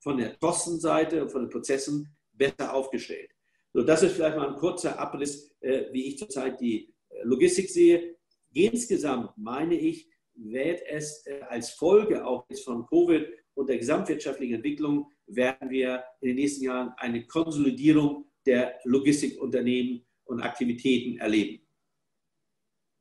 von 0.00 0.18
der 0.18 0.36
Kostenseite 0.36 1.22
und 1.22 1.30
von 1.30 1.42
den 1.42 1.50
Prozessen 1.50 2.16
besser 2.32 2.74
aufgestellt. 2.74 3.33
So, 3.74 3.82
das 3.82 4.04
ist 4.04 4.14
vielleicht 4.14 4.36
mal 4.36 4.50
ein 4.50 4.54
kurzer 4.54 4.98
Abriss, 5.00 5.52
äh, 5.60 5.86
wie 5.92 6.06
ich 6.06 6.16
zurzeit 6.16 6.60
die 6.60 6.94
äh, 7.08 7.24
Logistik 7.24 7.68
sehe. 7.68 8.16
Insgesamt 8.52 9.36
meine 9.36 9.74
ich, 9.74 10.08
wird 10.36 10.80
es 10.88 11.26
äh, 11.26 11.40
als 11.48 11.70
Folge 11.70 12.24
auch 12.24 12.46
jetzt 12.48 12.64
von 12.64 12.86
Covid 12.86 13.26
und 13.54 13.68
der 13.68 13.78
gesamtwirtschaftlichen 13.78 14.56
Entwicklung, 14.56 15.10
werden 15.26 15.70
wir 15.70 16.04
in 16.20 16.28
den 16.28 16.36
nächsten 16.36 16.64
Jahren 16.64 16.92
eine 16.98 17.26
Konsolidierung 17.26 18.30
der 18.46 18.78
Logistikunternehmen 18.84 20.06
und 20.24 20.40
Aktivitäten 20.40 21.18
erleben. 21.18 21.63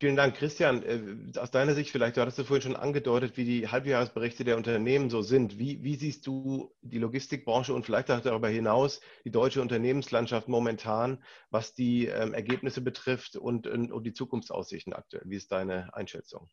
Vielen 0.03 0.17
Dank, 0.17 0.35
Christian. 0.35 0.83
Äh, 0.83 1.39
aus 1.39 1.49
deiner 1.49 1.75
Sicht 1.75 1.89
vielleicht, 1.89 2.17
du 2.17 2.21
hattest 2.21 2.37
ja 2.37 2.43
vorhin 2.43 2.61
schon 2.61 2.75
angedeutet, 2.75 3.37
wie 3.37 3.45
die 3.45 3.69
Halbjahresberichte 3.69 4.43
der 4.43 4.57
Unternehmen 4.57 5.09
so 5.09 5.21
sind. 5.21 5.57
Wie, 5.57 5.81
wie 5.81 5.95
siehst 5.95 6.27
du 6.27 6.75
die 6.81 6.97
Logistikbranche 6.97 7.73
und 7.73 7.85
vielleicht 7.85 8.11
auch 8.11 8.19
darüber 8.19 8.49
hinaus 8.49 8.99
die 9.23 9.31
deutsche 9.31 9.61
Unternehmenslandschaft 9.61 10.49
momentan, 10.49 11.23
was 11.51 11.73
die 11.73 12.07
ähm, 12.07 12.33
Ergebnisse 12.33 12.81
betrifft 12.81 13.37
und, 13.37 13.65
und 13.65 14.03
die 14.03 14.11
Zukunftsaussichten 14.11 14.91
aktuell? 14.91 15.23
Wie 15.23 15.37
ist 15.37 15.53
deine 15.53 15.95
Einschätzung? 15.95 16.49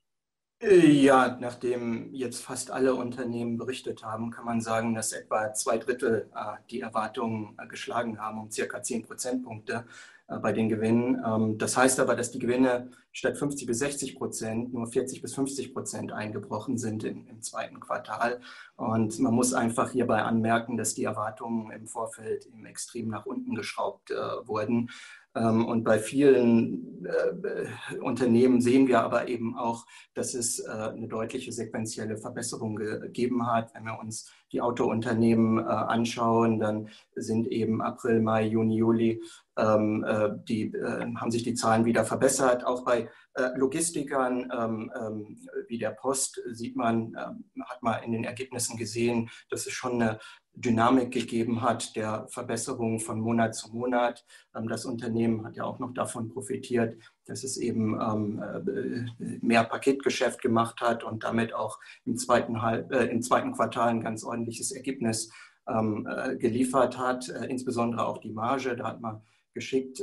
Ja, 0.62 1.38
nachdem 1.40 2.12
jetzt 2.12 2.42
fast 2.42 2.70
alle 2.70 2.94
Unternehmen 2.94 3.57
berichtet 3.57 4.05
haben, 4.05 4.31
kann 4.31 4.44
man 4.44 4.61
sagen, 4.61 4.94
dass 4.94 5.12
etwa 5.12 5.55
zwei 5.55 5.79
Drittel 5.79 6.31
äh, 6.35 6.57
die 6.70 6.81
Erwartungen 6.81 7.57
äh, 7.59 7.66
geschlagen 7.66 8.18
haben, 8.20 8.38
um 8.38 8.51
circa 8.51 8.83
10 8.83 9.03
Prozentpunkte. 9.07 9.87
Äh, 10.31 10.38
bei 10.38 10.53
den 10.53 10.68
Gewinnen. 10.68 11.20
Ähm, 11.27 11.59
das 11.59 11.77
heißt 11.77 11.99
aber, 12.01 12.14
dass 12.14 12.31
die 12.31 12.38
Gewinne 12.38 12.90
statt 13.12 13.37
50 13.37 13.66
bis 13.66 13.81
60 13.81 14.16
Prozent 14.16 14.73
nur 14.73 14.87
40 14.87 15.23
bis 15.23 15.35
50 15.35 15.75
Prozent 15.75 16.12
eingebrochen 16.12 16.79
sind 16.79 17.03
im, 17.05 17.27
im 17.27 17.42
zweiten 17.42 17.81
Quartal. 17.81 18.40
Und 18.77 19.18
man 19.18 19.35
muss 19.35 19.53
einfach 19.53 19.90
hierbei 19.90 20.23
anmerken, 20.23 20.77
dass 20.77 20.94
die 20.94 21.05
Erwartungen 21.05 21.73
im 21.73 21.88
Vorfeld 21.88 22.46
im 22.46 22.64
Extrem 22.64 23.09
nach 23.09 23.27
unten 23.27 23.55
geschraubt 23.57 24.12
äh, 24.12 24.14
wurden. 24.46 24.90
Ähm, 25.35 25.66
und 25.66 25.85
bei 25.85 25.99
vielen 25.99 27.05
äh, 27.05 27.97
Unternehmen 27.99 28.61
sehen 28.61 28.88
wir 28.88 29.01
aber 29.01 29.29
eben 29.29 29.57
auch, 29.57 29.87
dass 30.14 30.35
es 30.35 30.59
äh, 30.59 30.71
eine 30.71 31.09
deutliche 31.09 31.53
sequentielle 31.53 32.19
Verbesserung 32.19 32.77
gegeben 32.77 33.47
hat. 33.47 33.73
Wenn 33.75 33.85
wir 33.85 33.99
uns 34.01 34.33
die 34.52 34.60
Autounternehmen 34.60 35.58
äh, 35.58 35.62
anschauen, 35.62 36.58
dann 36.58 36.88
sind 37.14 37.46
eben 37.48 37.82
April, 37.82 38.20
Mai, 38.20 38.46
Juni, 38.46 38.76
Juli, 38.76 39.22
ähm, 39.56 40.04
äh, 40.04 40.30
die, 40.48 40.72
äh, 40.74 41.14
haben 41.16 41.30
sich 41.30 41.42
die 41.42 41.54
Zahlen 41.54 41.84
wieder 41.84 42.04
verbessert. 42.04 42.64
Auch 42.64 42.84
bei 42.84 43.08
Logistikern 43.54 44.50
ähm, 44.52 44.92
ähm, 45.00 45.38
wie 45.68 45.78
der 45.78 45.90
Post 45.90 46.42
sieht 46.50 46.74
man, 46.74 47.16
hat 47.16 47.80
man 47.80 48.02
in 48.02 48.10
den 48.10 48.24
Ergebnissen 48.24 48.76
gesehen, 48.76 49.30
dass 49.50 49.66
es 49.66 49.72
schon 49.72 50.02
eine 50.02 50.18
Dynamik 50.54 51.12
gegeben 51.12 51.62
hat 51.62 51.96
der 51.96 52.26
Verbesserung 52.28 53.00
von 53.00 53.20
Monat 53.20 53.54
zu 53.54 53.70
Monat. 53.70 54.24
Ähm, 54.54 54.68
das 54.68 54.84
Unternehmen 54.84 55.44
hat 55.44 55.56
ja 55.56 55.64
auch 55.64 55.78
noch 55.78 55.94
davon 55.94 56.28
profitiert, 56.28 57.00
dass 57.31 57.45
es 57.45 57.57
eben 57.57 57.95
ähm, 58.01 58.43
äh, 58.43 59.38
mehr 59.40 59.62
Paketgeschäft 59.62 60.43
gemacht 60.43 60.81
hat 60.81 61.05
und 61.05 61.23
damit 61.23 61.55
auch 61.55 61.79
im 62.05 62.16
zweiten, 62.16 62.57
äh, 62.57 63.07
im 63.07 63.23
zweiten 63.23 63.53
Quartal 63.53 63.90
ein 63.90 64.01
ganz 64.01 64.25
ordentliches 64.25 64.73
Ergebnis 64.73 65.31
ähm, 65.69 66.09
äh, 66.11 66.37
geliefert 66.37 66.99
hat, 66.99 67.29
insbesondere 67.29 68.05
auch 68.05 68.19
die 68.19 68.33
Marge. 68.33 68.75
Da 68.75 68.88
hat 68.88 69.01
man 69.01 69.23
geschickt 69.55 69.99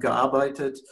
gearbeitet. 0.00 0.82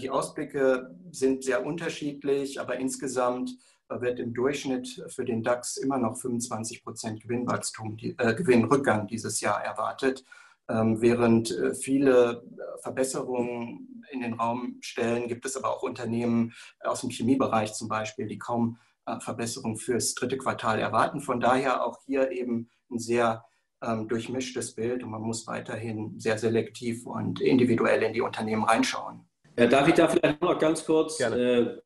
Die 0.00 0.08
Ausblicke 0.08 0.94
sind 1.10 1.42
sehr 1.42 1.66
unterschiedlich, 1.66 2.60
aber 2.60 2.76
insgesamt 2.76 3.50
wird 3.88 4.20
im 4.20 4.32
Durchschnitt 4.32 5.04
für 5.08 5.24
den 5.24 5.42
DAX 5.42 5.76
immer 5.76 5.98
noch 5.98 6.16
25 6.16 6.84
Prozent 6.84 7.22
Gewinnwachstum, 7.22 7.96
äh, 8.00 8.34
Gewinnrückgang 8.34 9.08
dieses 9.08 9.40
Jahr 9.40 9.62
erwartet, 9.64 10.24
ähm, 10.68 11.00
während 11.00 11.50
äh, 11.50 11.74
viele 11.74 12.42
äh, 12.56 12.82
Verbesserungen 12.82 14.02
in 14.10 14.20
den 14.20 14.34
Raum 14.34 14.78
stellen, 14.80 15.28
gibt 15.28 15.44
es 15.44 15.56
aber 15.56 15.70
auch 15.70 15.82
Unternehmen 15.82 16.54
aus 16.80 17.00
dem 17.02 17.10
Chemiebereich 17.10 17.74
zum 17.74 17.88
Beispiel, 17.88 18.26
die 18.26 18.38
kaum 18.38 18.78
äh, 19.06 19.18
Verbesserungen 19.20 19.76
fürs 19.76 20.14
dritte 20.14 20.38
Quartal 20.38 20.78
erwarten. 20.78 21.20
Von 21.20 21.40
daher 21.40 21.84
auch 21.84 21.98
hier 22.06 22.30
eben 22.30 22.70
ein 22.90 22.98
sehr 22.98 23.44
ähm, 23.82 24.08
durchmischtes 24.08 24.74
Bild 24.74 25.02
und 25.02 25.10
man 25.10 25.22
muss 25.22 25.46
weiterhin 25.46 26.18
sehr 26.18 26.38
selektiv 26.38 27.06
und 27.06 27.40
individuell 27.40 28.02
in 28.02 28.12
die 28.12 28.22
Unternehmen 28.22 28.64
reinschauen. 28.64 29.28
Darf 29.56 29.86
ich 29.86 29.94
da 29.94 30.08
vielleicht 30.08 30.40
noch 30.40 30.58
ganz 30.58 30.84
kurz 30.84 31.20
äh, 31.20 31.76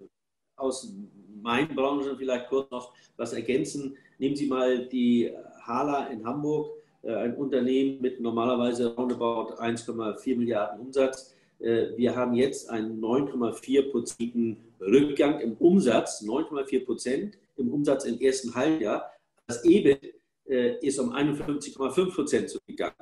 aus 0.56 0.94
meinen 1.42 1.74
Branchen 1.74 2.16
vielleicht 2.16 2.48
kurz 2.48 2.70
noch 2.70 2.94
was 3.16 3.32
ergänzen. 3.32 3.96
Nehmen 4.18 4.36
Sie 4.36 4.46
mal 4.46 4.88
die 4.88 5.32
Hala 5.62 6.06
in 6.06 6.24
Hamburg, 6.24 6.70
äh, 6.70 6.77
ein 7.02 7.34
Unternehmen 7.36 8.00
mit 8.00 8.20
normalerweise 8.20 8.94
roundabout 8.94 9.54
1,4 9.54 10.36
Milliarden 10.36 10.80
Umsatz. 10.80 11.34
Äh, 11.60 11.96
wir 11.96 12.14
haben 12.14 12.34
jetzt 12.34 12.68
einen 12.70 13.00
9,4% 13.00 14.56
Rückgang 14.80 15.40
im 15.40 15.54
Umsatz, 15.54 16.22
9,4 16.22 16.84
Prozent 16.84 17.38
im 17.56 17.72
Umsatz 17.72 18.04
im 18.04 18.20
ersten 18.20 18.54
Halbjahr. 18.54 19.12
Das 19.46 19.64
EBIT 19.64 20.14
äh, 20.48 20.78
ist 20.86 20.98
um 20.98 21.12
51,5 21.12 22.14
Prozent 22.14 22.50
zurückgegangen. 22.50 22.96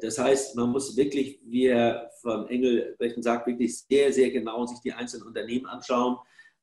Das 0.00 0.18
heißt, 0.18 0.56
man 0.56 0.70
muss 0.70 0.96
wirklich, 0.96 1.38
wie 1.44 1.68
Herr 1.68 2.10
von 2.20 2.48
Engelbrechten 2.48 3.22
sagt, 3.22 3.46
wirklich 3.46 3.78
sehr, 3.78 4.12
sehr 4.12 4.32
genau 4.32 4.66
sich 4.66 4.80
die 4.80 4.92
einzelnen 4.92 5.28
Unternehmen 5.28 5.66
anschauen 5.66 6.16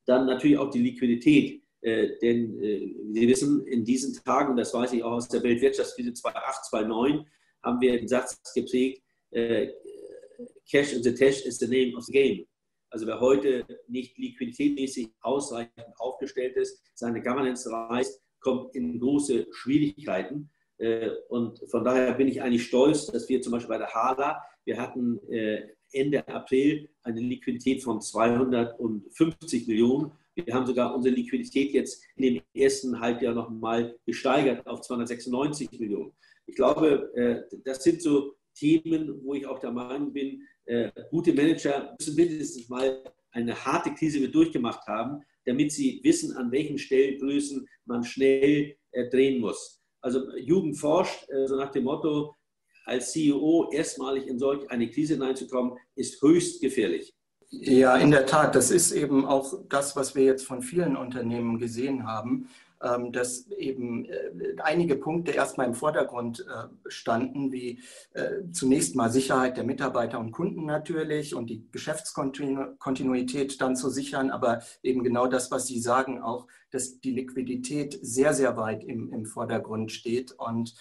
dann 0.06 0.26
natürlich 0.26 0.58
auch 0.58 0.70
die 0.70 0.82
Liquidität. 0.82 1.61
Äh, 1.82 2.18
denn 2.22 2.62
äh, 2.62 2.96
Sie 3.12 3.28
wissen, 3.28 3.66
in 3.68 3.84
diesen 3.84 4.14
Tagen, 4.24 4.56
das 4.56 4.74
weiß 4.74 4.94
ich 4.94 5.04
auch 5.04 5.14
aus 5.14 5.28
der 5.28 5.44
Weltwirtschaftskrise 5.44 6.14
2008, 6.14 6.66
2009, 6.66 7.26
haben 7.64 7.82
wir 7.82 7.98
den 7.98 8.08
Satz 8.08 8.40
geprägt, 8.54 9.04
äh, 9.32 9.70
Cash 10.70 10.94
in 10.94 11.04
the 11.04 11.14
Tash 11.14 11.46
is 11.46 11.58
the 11.60 11.68
name 11.68 11.96
of 11.98 12.06
the 12.06 12.12
game. 12.12 12.48
Also 12.90 13.08
wer 13.08 13.20
heute 13.20 13.66
nicht 13.88 14.18
liquiditätmäßig 14.18 15.10
ausreichend 15.22 15.88
aufgestellt 15.98 16.58
ist, 16.58 16.84
seine 16.94 17.22
Governance 17.22 17.70
reißt, 17.70 18.22
kommt 18.42 18.76
in 18.76 19.00
große 19.00 19.48
Schwierigkeiten. 19.52 20.50
Äh, 20.78 21.12
und 21.30 21.60
von 21.70 21.84
daher 21.84 22.14
bin 22.14 22.28
ich 22.28 22.42
eigentlich 22.42 22.66
stolz, 22.66 23.06
dass 23.08 23.30
wir 23.30 23.42
zum 23.42 23.54
Beispiel 23.54 23.70
bei 23.70 23.78
der 23.78 23.94
HALA, 23.94 24.42
wir 24.66 24.80
hatten 24.80 25.20
äh, 25.30 25.68
Ende 25.94 26.28
April 26.28 26.90
eine 27.04 27.22
Liquidität 27.22 27.84
von 27.84 28.02
250 28.02 29.68
Millionen. 29.68 30.12
Wir 30.36 30.54
haben 30.54 30.66
sogar 30.66 30.96
unsere 30.96 31.16
Liquidität 31.16 31.74
jetzt 31.74 32.04
in 32.16 32.24
dem 32.24 32.42
ersten 32.54 33.00
Halbjahr 33.00 33.34
nochmal 33.34 33.98
gesteigert 34.06 34.66
auf 34.66 34.82
296 34.82 35.80
Millionen. 35.80 36.14
Ich 36.46 36.56
glaube, 36.56 37.12
äh, 37.16 37.58
das 37.64 37.84
sind 37.84 38.02
so 38.02 38.36
Themen, 38.56 39.22
wo 39.24 39.34
ich 39.34 39.46
auch 39.46 39.60
der 39.60 39.72
Meinung 39.72 40.14
bin, 40.14 40.42
äh, 40.66 40.92
gute 41.10 41.34
Manager 41.34 41.96
müssen 42.00 42.16
mindestens 42.16 42.70
mal 42.70 43.04
eine 43.32 43.56
harte 43.66 43.94
Krise 43.94 44.28
durchgemacht 44.30 44.88
haben, 44.88 45.22
damit 45.46 45.72
sie 45.72 46.00
wissen, 46.04 46.36
an 46.38 46.52
welchen 46.52 46.78
Stellgrößen 46.78 47.68
man 47.86 48.04
schnell 48.04 48.76
äh, 48.92 49.10
drehen 49.10 49.42
muss. 49.42 49.82
Also 50.02 50.36
Jugend 50.38 50.78
forscht, 50.78 51.28
so 51.46 51.56
nach 51.58 51.72
dem 51.72 51.84
Motto, 51.84 52.36
als 52.86 53.12
CEO 53.12 53.70
erstmalig 53.72 54.26
in 54.26 54.40
solch 54.40 54.70
eine 54.72 54.90
Krise 54.90 55.14
hineinzukommen, 55.14 55.78
ist 55.96 56.20
höchst 56.24 56.60
gefährlich. 56.60 57.14
Ja, 57.52 57.98
in 57.98 58.12
der 58.12 58.26
Tat. 58.26 58.56
Das 58.56 58.72
ist 58.72 58.94
eben 58.94 59.26
auch 59.26 59.54
das, 59.68 59.98
was 59.98 60.16
wir 60.16 60.24
jetzt 60.24 60.48
von 60.48 60.62
vielen 60.62 60.96
Unternehmen 60.96 61.60
gesehen 61.60 62.08
haben, 62.08 62.48
ähm, 62.82 63.12
dass 63.12 63.48
eben 63.52 64.06
äh, 64.06 64.32
einige 64.64 64.96
Punkte 64.96 65.32
erstmal 65.32 65.68
im 65.68 65.76
Vordergrund 65.76 66.40
äh, 66.48 66.90
standen, 66.90 67.52
wie 67.52 67.82
äh, 68.14 68.50
zunächst 68.54 68.96
mal 68.96 69.12
Sicherheit 69.12 69.58
der 69.58 69.66
Mitarbeiter 69.66 70.18
und 70.18 70.32
Kunden 70.32 70.66
natürlich 70.66 71.36
und 71.36 71.50
die 71.50 71.68
Geschäftskontinuität 71.72 73.60
dann 73.60 73.76
zu 73.76 73.90
sichern, 73.90 74.32
aber 74.32 74.62
eben 74.82 75.04
genau 75.04 75.28
das, 75.28 75.52
was 75.52 75.68
Sie 75.68 75.82
sagen, 75.82 76.22
auch, 76.22 76.48
dass 76.72 77.02
die 77.02 77.12
Liquidität 77.12 78.00
sehr, 78.02 78.34
sehr 78.34 78.56
weit 78.56 78.84
im, 78.84 79.12
im 79.12 79.26
Vordergrund 79.26 79.92
steht 79.92 80.32
und 80.32 80.74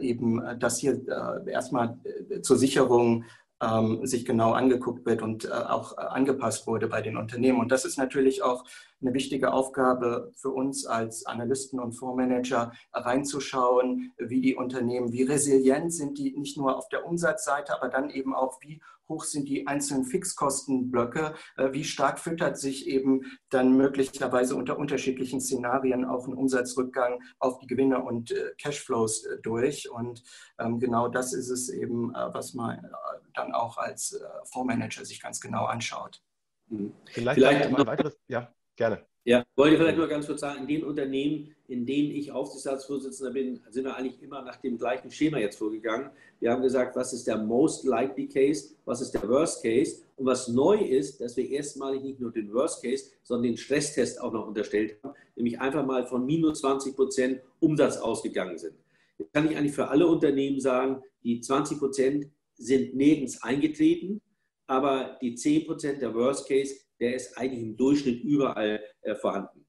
eben 0.00 0.42
das 0.58 0.78
hier 0.78 1.00
erstmal 1.46 2.00
zur 2.42 2.56
Sicherung 2.56 3.24
ähm, 3.60 4.06
sich 4.06 4.24
genau 4.24 4.52
angeguckt 4.52 5.04
wird 5.06 5.22
und 5.22 5.44
äh, 5.44 5.48
auch 5.48 5.96
äh, 5.98 6.02
angepasst 6.02 6.66
wurde 6.66 6.88
bei 6.88 7.02
den 7.02 7.16
Unternehmen. 7.16 7.60
Und 7.60 7.72
das 7.72 7.84
ist 7.84 7.98
natürlich 7.98 8.42
auch 8.42 8.64
eine 9.00 9.14
wichtige 9.14 9.52
Aufgabe 9.52 10.32
für 10.34 10.50
uns 10.50 10.86
als 10.86 11.26
Analysten 11.26 11.80
und 11.80 11.92
Fondsmanager, 11.92 12.72
reinzuschauen, 12.92 14.12
wie 14.18 14.40
die 14.40 14.56
Unternehmen, 14.56 15.12
wie 15.12 15.22
resilient 15.22 15.92
sind 15.92 16.18
die 16.18 16.36
nicht 16.36 16.56
nur 16.56 16.76
auf 16.76 16.88
der 16.88 17.06
Umsatzseite, 17.06 17.74
aber 17.74 17.88
dann 17.88 18.10
eben 18.10 18.34
auch, 18.34 18.60
wie 18.62 18.80
hoch 19.08 19.24
sind 19.24 19.48
die 19.48 19.66
einzelnen 19.66 20.04
Fixkostenblöcke, 20.04 21.34
äh, 21.56 21.72
wie 21.72 21.84
stark 21.84 22.18
füttert 22.18 22.58
sich 22.58 22.86
eben 22.86 23.22
dann 23.50 23.76
möglicherweise 23.76 24.54
unter 24.54 24.78
unterschiedlichen 24.78 25.40
Szenarien 25.40 26.04
auch 26.04 26.26
ein 26.26 26.34
Umsatzrückgang 26.34 27.22
auf 27.38 27.58
die 27.58 27.66
Gewinne 27.66 28.02
und 28.02 28.30
äh, 28.30 28.52
Cashflows 28.60 29.24
äh, 29.24 29.38
durch. 29.42 29.90
Und 29.90 30.22
ähm, 30.58 30.78
genau 30.78 31.08
das 31.08 31.32
ist 31.32 31.48
es 31.48 31.68
eben, 31.68 32.12
was 32.12 32.54
man 32.54 32.86
dann 33.34 33.52
auch 33.52 33.78
als 33.78 34.20
Fondsmanager 34.44 35.04
sich 35.04 35.22
ganz 35.22 35.40
genau 35.40 35.64
anschaut. 35.64 36.22
Mhm. 36.68 36.92
Vielleicht, 37.06 37.38
Vielleicht 37.38 37.70
noch 37.70 37.78
ein 37.78 37.86
weiteres, 37.86 38.18
ja, 38.28 38.52
gerne. 38.78 39.04
Ja, 39.24 39.44
wollte 39.56 39.74
ich 39.74 39.80
vielleicht 39.80 39.98
nur 39.98 40.08
ganz 40.08 40.26
kurz 40.26 40.40
sagen, 40.40 40.62
in 40.62 40.66
den 40.66 40.84
Unternehmen, 40.84 41.54
in 41.66 41.84
denen 41.84 42.10
ich 42.12 42.32
Aufsichtsratsvorsitzender 42.32 43.30
bin, 43.30 43.60
sind 43.68 43.84
wir 43.84 43.94
eigentlich 43.94 44.22
immer 44.22 44.40
nach 44.40 44.56
dem 44.56 44.78
gleichen 44.78 45.10
Schema 45.10 45.36
jetzt 45.38 45.58
vorgegangen. 45.58 46.08
Wir 46.40 46.50
haben 46.50 46.62
gesagt, 46.62 46.96
was 46.96 47.12
ist 47.12 47.26
der 47.26 47.36
most 47.36 47.84
likely 47.84 48.26
case, 48.26 48.74
was 48.86 49.02
ist 49.02 49.12
der 49.12 49.28
worst 49.28 49.62
case 49.62 50.02
und 50.16 50.24
was 50.24 50.48
neu 50.48 50.78
ist, 50.78 51.20
dass 51.20 51.36
wir 51.36 51.50
erstmalig 51.50 52.02
nicht 52.02 52.20
nur 52.20 52.32
den 52.32 52.50
worst 52.54 52.82
case, 52.82 53.10
sondern 53.22 53.50
den 53.50 53.58
Stresstest 53.58 54.18
auch 54.18 54.32
noch 54.32 54.46
unterstellt 54.46 54.96
haben, 55.02 55.14
nämlich 55.36 55.60
einfach 55.60 55.84
mal 55.84 56.06
von 56.06 56.24
minus 56.24 56.60
20 56.60 56.96
Prozent 56.96 57.40
Umsatz 57.60 57.98
ausgegangen 57.98 58.56
sind. 58.56 58.76
Jetzt 59.18 59.34
kann 59.34 59.50
ich 59.50 59.58
eigentlich 59.58 59.74
für 59.74 59.88
alle 59.88 60.06
Unternehmen 60.06 60.60
sagen, 60.60 61.02
die 61.22 61.40
20 61.42 61.78
Prozent 61.78 62.28
sind 62.54 62.94
nirgends 62.94 63.42
eingetreten, 63.42 64.22
aber 64.66 65.18
die 65.20 65.34
10 65.34 65.66
Prozent 65.66 66.00
der 66.00 66.14
worst 66.14 66.48
case 66.48 66.76
der 67.00 67.14
ist 67.14 67.36
eigentlich 67.38 67.62
im 67.62 67.76
Durchschnitt 67.76 68.22
überall 68.22 68.82
äh, 69.02 69.14
vorhanden. 69.14 69.64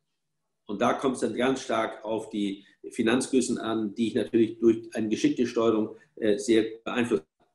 Und 0.65 0.82
da 0.82 0.94
kommt 0.94 1.15
es 1.15 1.22
dann 1.22 1.36
ganz 1.36 1.62
stark 1.62 2.06
auf 2.06 2.30
die 2.30 2.65
Finanzgrößen 2.92 3.58
an, 3.58 3.96
die 3.96 4.10
ich 4.10 4.15
natürlich 4.15 4.60
durch 4.60 4.88
eine 4.94 5.10
geschickte 5.10 5.48
Steuerung 5.48 5.96
äh, 6.15 6.38
sehr 6.38 6.63
beeinflusst 6.84 7.24
habe. 7.24 7.50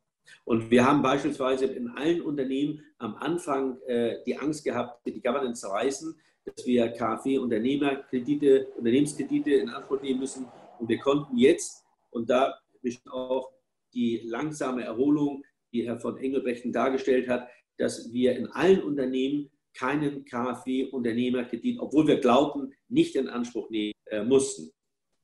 Und 0.45 0.71
wir 0.71 0.85
haben 0.85 1.03
beispielsweise 1.03 1.67
in 1.67 1.89
allen 1.89 2.23
Unternehmen 2.23 2.83
am 2.99 3.15
Anfang 3.17 3.81
äh, 3.87 4.23
die 4.27 4.37
Angst 4.37 4.65
gehabt, 4.65 5.07
die 5.07 5.21
Governance 5.21 5.61
zu 5.61 5.69
reißen, 5.69 6.15
dass 6.45 6.67
wir 6.67 6.89
KfW-Unternehmerkredite, 6.89 8.67
Unternehmenskredite 8.77 9.53
in 9.53 9.69
Anspruch 9.71 10.03
nehmen 10.03 10.21
müssen. 10.21 10.47
Und 10.79 10.89
wir 10.89 10.99
konnten 10.99 11.37
jetzt, 11.37 11.85
und 12.11 12.29
da 12.29 12.55
ist 12.83 13.01
auch 13.11 13.53
die 13.95 14.23
langsame 14.25 14.85
Erholung, 14.85 15.45
die 15.73 15.87
Herr 15.87 15.99
von 15.99 16.19
Engelbrechten 16.19 16.73
dargestellt 16.73 17.29
hat, 17.29 17.49
dass 17.79 18.13
wir 18.13 18.37
in 18.37 18.47
allen 18.49 18.83
Unternehmen 18.83 19.51
keinen 19.75 20.25
KfW-Unternehmerkredit, 20.25 21.81
obwohl 21.81 22.07
wir 22.07 22.21
glaubten, 22.21 22.73
nicht 22.89 23.17
in 23.17 23.29
Anspruch 23.29 23.71
nehmen 23.71 23.93
äh, 24.07 24.23
mussten. 24.23 24.71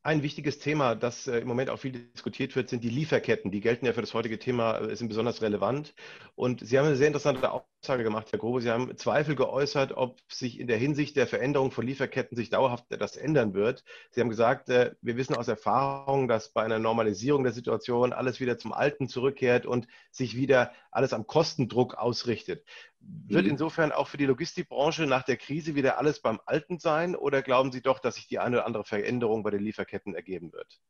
Ein 0.02 0.22
wichtiges 0.22 0.58
Thema, 0.58 0.94
das 0.94 1.26
äh, 1.26 1.40
im 1.40 1.48
Moment 1.48 1.68
auch 1.68 1.78
viel 1.78 1.92
diskutiert 1.92 2.56
wird, 2.56 2.70
sind 2.70 2.82
die 2.82 2.88
Lieferketten. 2.88 3.50
Die 3.50 3.60
gelten 3.60 3.84
ja 3.84 3.92
für 3.92 4.00
das 4.00 4.14
heutige 4.14 4.38
Thema, 4.38 4.78
äh, 4.78 4.96
sind 4.96 5.08
besonders 5.08 5.42
relevant. 5.42 5.94
Und 6.34 6.66
Sie 6.66 6.78
haben 6.78 6.86
eine 6.86 6.96
sehr 6.96 7.06
interessante 7.06 7.50
Aussage 7.82 8.04
gemacht, 8.04 8.30
Herr 8.30 8.38
Grobe. 8.38 8.60
Sie 8.60 8.68
haben 8.68 8.94
Zweifel 8.98 9.34
geäußert, 9.34 9.92
ob 9.92 10.20
sich 10.28 10.60
in 10.60 10.66
der 10.66 10.76
Hinsicht 10.76 11.16
der 11.16 11.26
Veränderung 11.26 11.70
von 11.70 11.86
Lieferketten 11.86 12.36
sich 12.36 12.50
dauerhaft 12.50 12.92
etwas 12.92 13.16
ändern 13.16 13.54
wird. 13.54 13.84
Sie 14.10 14.20
haben 14.20 14.28
gesagt, 14.28 14.68
äh, 14.68 14.94
wir 15.00 15.16
wissen 15.16 15.34
aus 15.34 15.48
Erfahrung, 15.48 16.28
dass 16.28 16.50
bei 16.50 16.62
einer 16.62 16.78
Normalisierung 16.78 17.42
der 17.42 17.54
Situation 17.54 18.12
alles 18.12 18.38
wieder 18.38 18.58
zum 18.58 18.74
Alten 18.74 19.08
zurückkehrt 19.08 19.64
und 19.64 19.86
sich 20.10 20.36
wieder 20.36 20.72
alles 20.90 21.14
am 21.14 21.26
Kostendruck 21.26 21.94
ausrichtet. 21.94 22.66
Wird 23.00 23.44
mhm. 23.44 23.52
insofern 23.52 23.92
auch 23.92 24.08
für 24.08 24.18
die 24.18 24.26
Logistikbranche 24.26 25.06
nach 25.06 25.22
der 25.22 25.38
Krise 25.38 25.74
wieder 25.74 25.96
alles 25.96 26.20
beim 26.20 26.38
Alten 26.44 26.78
sein 26.78 27.16
oder 27.16 27.40
glauben 27.40 27.72
Sie 27.72 27.80
doch, 27.80 27.98
dass 27.98 28.16
sich 28.16 28.26
die 28.26 28.40
eine 28.40 28.58
oder 28.58 28.66
andere 28.66 28.84
Veränderung 28.84 29.42
bei 29.42 29.50
den 29.50 29.62
Lieferketten 29.62 30.14
ergeben 30.14 30.52
wird? 30.52 30.80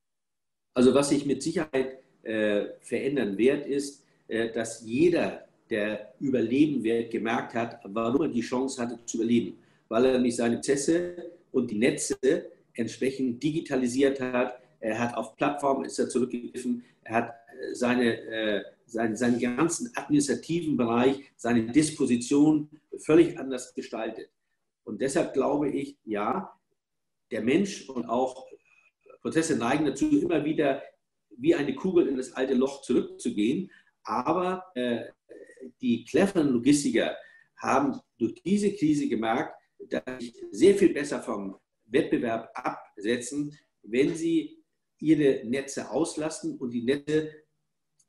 Also 0.75 0.93
was 0.93 1.11
sich 1.11 1.25
mit 1.25 1.41
Sicherheit 1.45 1.99
äh, 2.25 2.65
verändern 2.81 3.39
wird, 3.39 3.65
ist, 3.65 4.05
äh, 4.27 4.51
dass 4.51 4.83
jeder 4.83 5.47
der 5.71 6.15
überleben 6.21 6.83
wird, 6.83 7.11
gemerkt 7.11 7.55
hat, 7.55 7.81
warum 7.85 8.23
er 8.23 8.29
die 8.29 8.41
Chance 8.41 8.81
hatte 8.81 8.99
zu 9.07 9.19
überleben. 9.19 9.59
Weil 9.89 10.07
er 10.07 10.13
nämlich 10.15 10.37
seine 10.37 10.57
Prozesse 10.57 11.31
und 11.53 11.71
die 11.71 11.79
Netze 11.79 12.17
entsprechend 12.75 13.43
digitalisiert 13.43 14.21
hat. 14.21 14.61
Er 14.81 14.99
hat 14.99 15.17
auf 15.17 15.37
Plattformen 15.37 15.85
ist 15.85 15.99
er 15.99 16.09
zurückgegriffen. 16.09 16.85
Er 17.03 17.15
hat 17.17 17.29
äh, 17.29 17.75
seine, 17.75 18.21
äh, 18.21 18.65
seinen, 18.87 19.17
seinen 19.17 19.39
ganzen 19.39 19.91
administrativen 19.95 20.77
Bereich, 20.77 21.31
seine 21.37 21.67
Disposition 21.67 22.69
völlig 22.99 23.39
anders 23.39 23.75
gestaltet. 23.75 24.31
Und 24.85 25.01
deshalb 25.01 25.35
glaube 25.35 25.71
ich, 25.71 25.97
ja, 26.05 26.53
der 27.31 27.43
Mensch 27.43 27.89
und 27.89 28.07
auch 28.07 28.47
Prozesse 29.21 29.57
neigen 29.57 29.85
dazu, 29.85 30.07
immer 30.21 30.45
wieder 30.45 30.83
wie 31.37 31.55
eine 31.55 31.75
Kugel 31.75 32.09
in 32.09 32.17
das 32.17 32.33
alte 32.33 32.55
Loch 32.55 32.83
zurückzugehen. 32.83 33.71
Aber 34.03 34.65
äh, 34.75 35.05
die 35.81 36.05
cleveren 36.05 36.49
Logistiker 36.49 37.17
haben 37.57 38.01
durch 38.19 38.35
diese 38.43 38.73
Krise 38.73 39.09
gemerkt, 39.09 39.55
dass 39.89 40.03
sie 40.19 40.35
sehr 40.51 40.75
viel 40.75 40.93
besser 40.93 41.23
vom 41.23 41.57
Wettbewerb 41.87 42.51
absetzen, 42.55 43.57
wenn 43.83 44.15
sie 44.15 44.63
ihre 44.99 45.45
Netze 45.47 45.91
auslasten 45.91 46.57
und 46.59 46.71
die 46.71 46.83
Netze, 46.83 47.31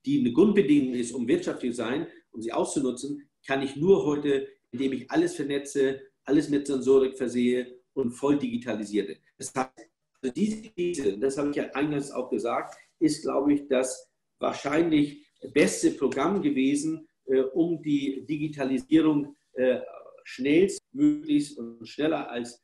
die 0.06 0.20
eine 0.20 0.34
Grundbedingung 0.34 0.94
ist, 0.94 1.12
um 1.12 1.28
wirtschaftlich 1.28 1.72
zu 1.72 1.78
sein, 1.78 2.08
um 2.32 2.42
sie 2.42 2.52
auszunutzen, 2.52 3.30
kann 3.46 3.62
ich 3.62 3.76
nur 3.76 4.06
heute, 4.06 4.48
indem 4.72 4.94
ich 4.94 5.10
alles 5.10 5.36
vernetze, 5.36 6.02
alles 6.24 6.50
mit 6.50 6.68
Sensorik 6.68 7.18
versehe 7.18 7.80
und 7.94 8.12
voll 8.12 8.38
digitalisiere. 8.38 9.18
Das 9.38 9.54
heißt, 9.56 9.90
also 10.22 10.34
diese 10.34 10.62
Krise, 10.70 11.18
das 11.18 11.38
habe 11.38 11.50
ich 11.50 11.56
ja 11.56 11.66
eingangs 11.72 12.12
auch 12.12 12.30
gesagt, 12.30 12.76
ist, 13.00 13.24
glaube 13.24 13.54
ich, 13.54 13.68
das 13.68 14.10
wahrscheinlich 14.40 15.26
beste 15.54 15.92
Programm 15.92 16.42
gewesen, 16.42 17.08
um 17.40 17.82
die 17.82 18.26
Digitalisierung 18.26 19.36
äh, 19.54 19.80
schnellstmöglichst 20.24 21.58
und 21.58 21.88
schneller 21.88 22.30
als 22.30 22.62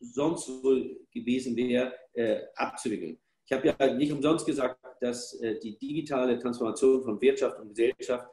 sonst 0.00 0.48
wohl 0.62 1.00
gewesen 1.10 1.56
wäre, 1.56 1.92
äh, 2.12 2.40
abzuwickeln. 2.54 3.18
Ich 3.46 3.52
habe 3.52 3.74
ja 3.78 3.94
nicht 3.94 4.12
umsonst 4.12 4.44
gesagt, 4.44 4.80
dass 5.00 5.38
die 5.62 5.78
digitale 5.78 6.36
Transformation 6.36 7.00
von 7.04 7.20
Wirtschaft 7.20 7.60
und 7.60 7.68
Gesellschaft 7.68 8.26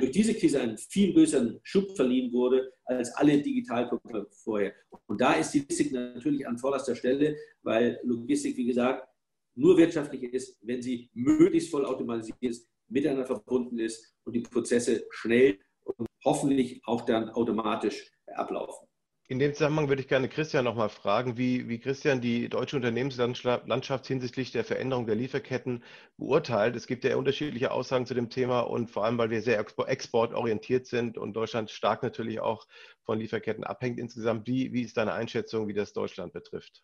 durch 0.00 0.10
diese 0.12 0.34
Krise 0.34 0.60
einen 0.60 0.78
viel 0.78 1.12
größeren 1.12 1.60
Schub 1.62 1.94
verliehen 1.96 2.32
wurde 2.32 2.72
als 2.84 3.10
alle 3.14 3.40
Digitalprogramme 3.40 4.26
vorher. 4.30 4.74
Und 5.06 5.20
da 5.20 5.34
ist 5.34 5.52
die 5.52 5.60
Logistik 5.60 5.92
natürlich 5.92 6.46
an 6.46 6.58
vorderster 6.58 6.94
Stelle, 6.94 7.36
weil 7.62 8.00
Logistik, 8.02 8.56
wie 8.56 8.66
gesagt, 8.66 9.06
nur 9.54 9.76
wirtschaftlich 9.76 10.22
ist, 10.22 10.56
wenn 10.62 10.80
sie 10.80 11.10
möglichst 11.14 11.70
voll 11.70 11.84
automatisiert 11.84 12.38
ist, 12.40 12.68
miteinander 12.88 13.26
verbunden 13.26 13.78
ist 13.78 14.14
und 14.24 14.34
die 14.34 14.40
Prozesse 14.40 15.06
schnell 15.10 15.58
und 15.84 16.06
hoffentlich 16.24 16.82
auch 16.84 17.02
dann 17.02 17.30
automatisch 17.30 18.10
ablaufen. 18.34 18.88
In 19.30 19.38
dem 19.38 19.52
Zusammenhang 19.52 19.90
würde 19.90 20.00
ich 20.00 20.08
gerne 20.08 20.30
Christian 20.30 20.64
nochmal 20.64 20.88
fragen, 20.88 21.36
wie, 21.36 21.68
wie 21.68 21.78
Christian 21.78 22.22
die 22.22 22.48
deutsche 22.48 22.76
Unternehmenslandschaft 22.76 24.06
hinsichtlich 24.06 24.52
der 24.52 24.64
Veränderung 24.64 25.04
der 25.04 25.16
Lieferketten 25.16 25.84
beurteilt. 26.16 26.76
Es 26.76 26.86
gibt 26.86 27.04
ja 27.04 27.14
unterschiedliche 27.14 27.70
Aussagen 27.70 28.06
zu 28.06 28.14
dem 28.14 28.30
Thema 28.30 28.60
und 28.60 28.90
vor 28.90 29.04
allem, 29.04 29.18
weil 29.18 29.28
wir 29.28 29.42
sehr 29.42 29.58
exportorientiert 29.58 30.86
sind 30.86 31.18
und 31.18 31.34
Deutschland 31.34 31.70
stark 31.70 32.02
natürlich 32.02 32.40
auch 32.40 32.66
von 33.04 33.18
Lieferketten 33.18 33.64
abhängt 33.64 33.98
insgesamt. 33.98 34.46
Wie, 34.46 34.72
wie 34.72 34.80
ist 34.80 34.96
deine 34.96 35.12
Einschätzung, 35.12 35.68
wie 35.68 35.74
das 35.74 35.92
Deutschland 35.92 36.32
betrifft? 36.32 36.82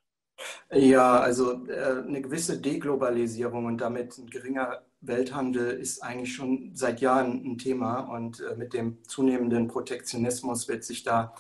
Ja, 0.71 1.21
also 1.21 1.67
äh, 1.69 2.03
eine 2.07 2.21
gewisse 2.21 2.61
Deglobalisierung 2.61 3.65
und 3.65 3.79
damit 3.79 4.19
ein 4.19 4.27
geringer 4.27 4.85
Welthandel 5.07 5.71
ist 5.73 6.03
eigentlich 6.03 6.35
schon 6.35 6.71
seit 6.75 7.01
Jahren 7.01 7.45
ein 7.45 7.59
Thema 7.59 8.01
und 8.01 8.41
äh, 8.41 8.57
mit 8.57 8.73
dem 8.73 8.99
zunehmenden 9.07 9.69
Protektionismus 9.69 10.69
wird 10.69 10.85
sich 10.85 11.03
da 11.03 11.35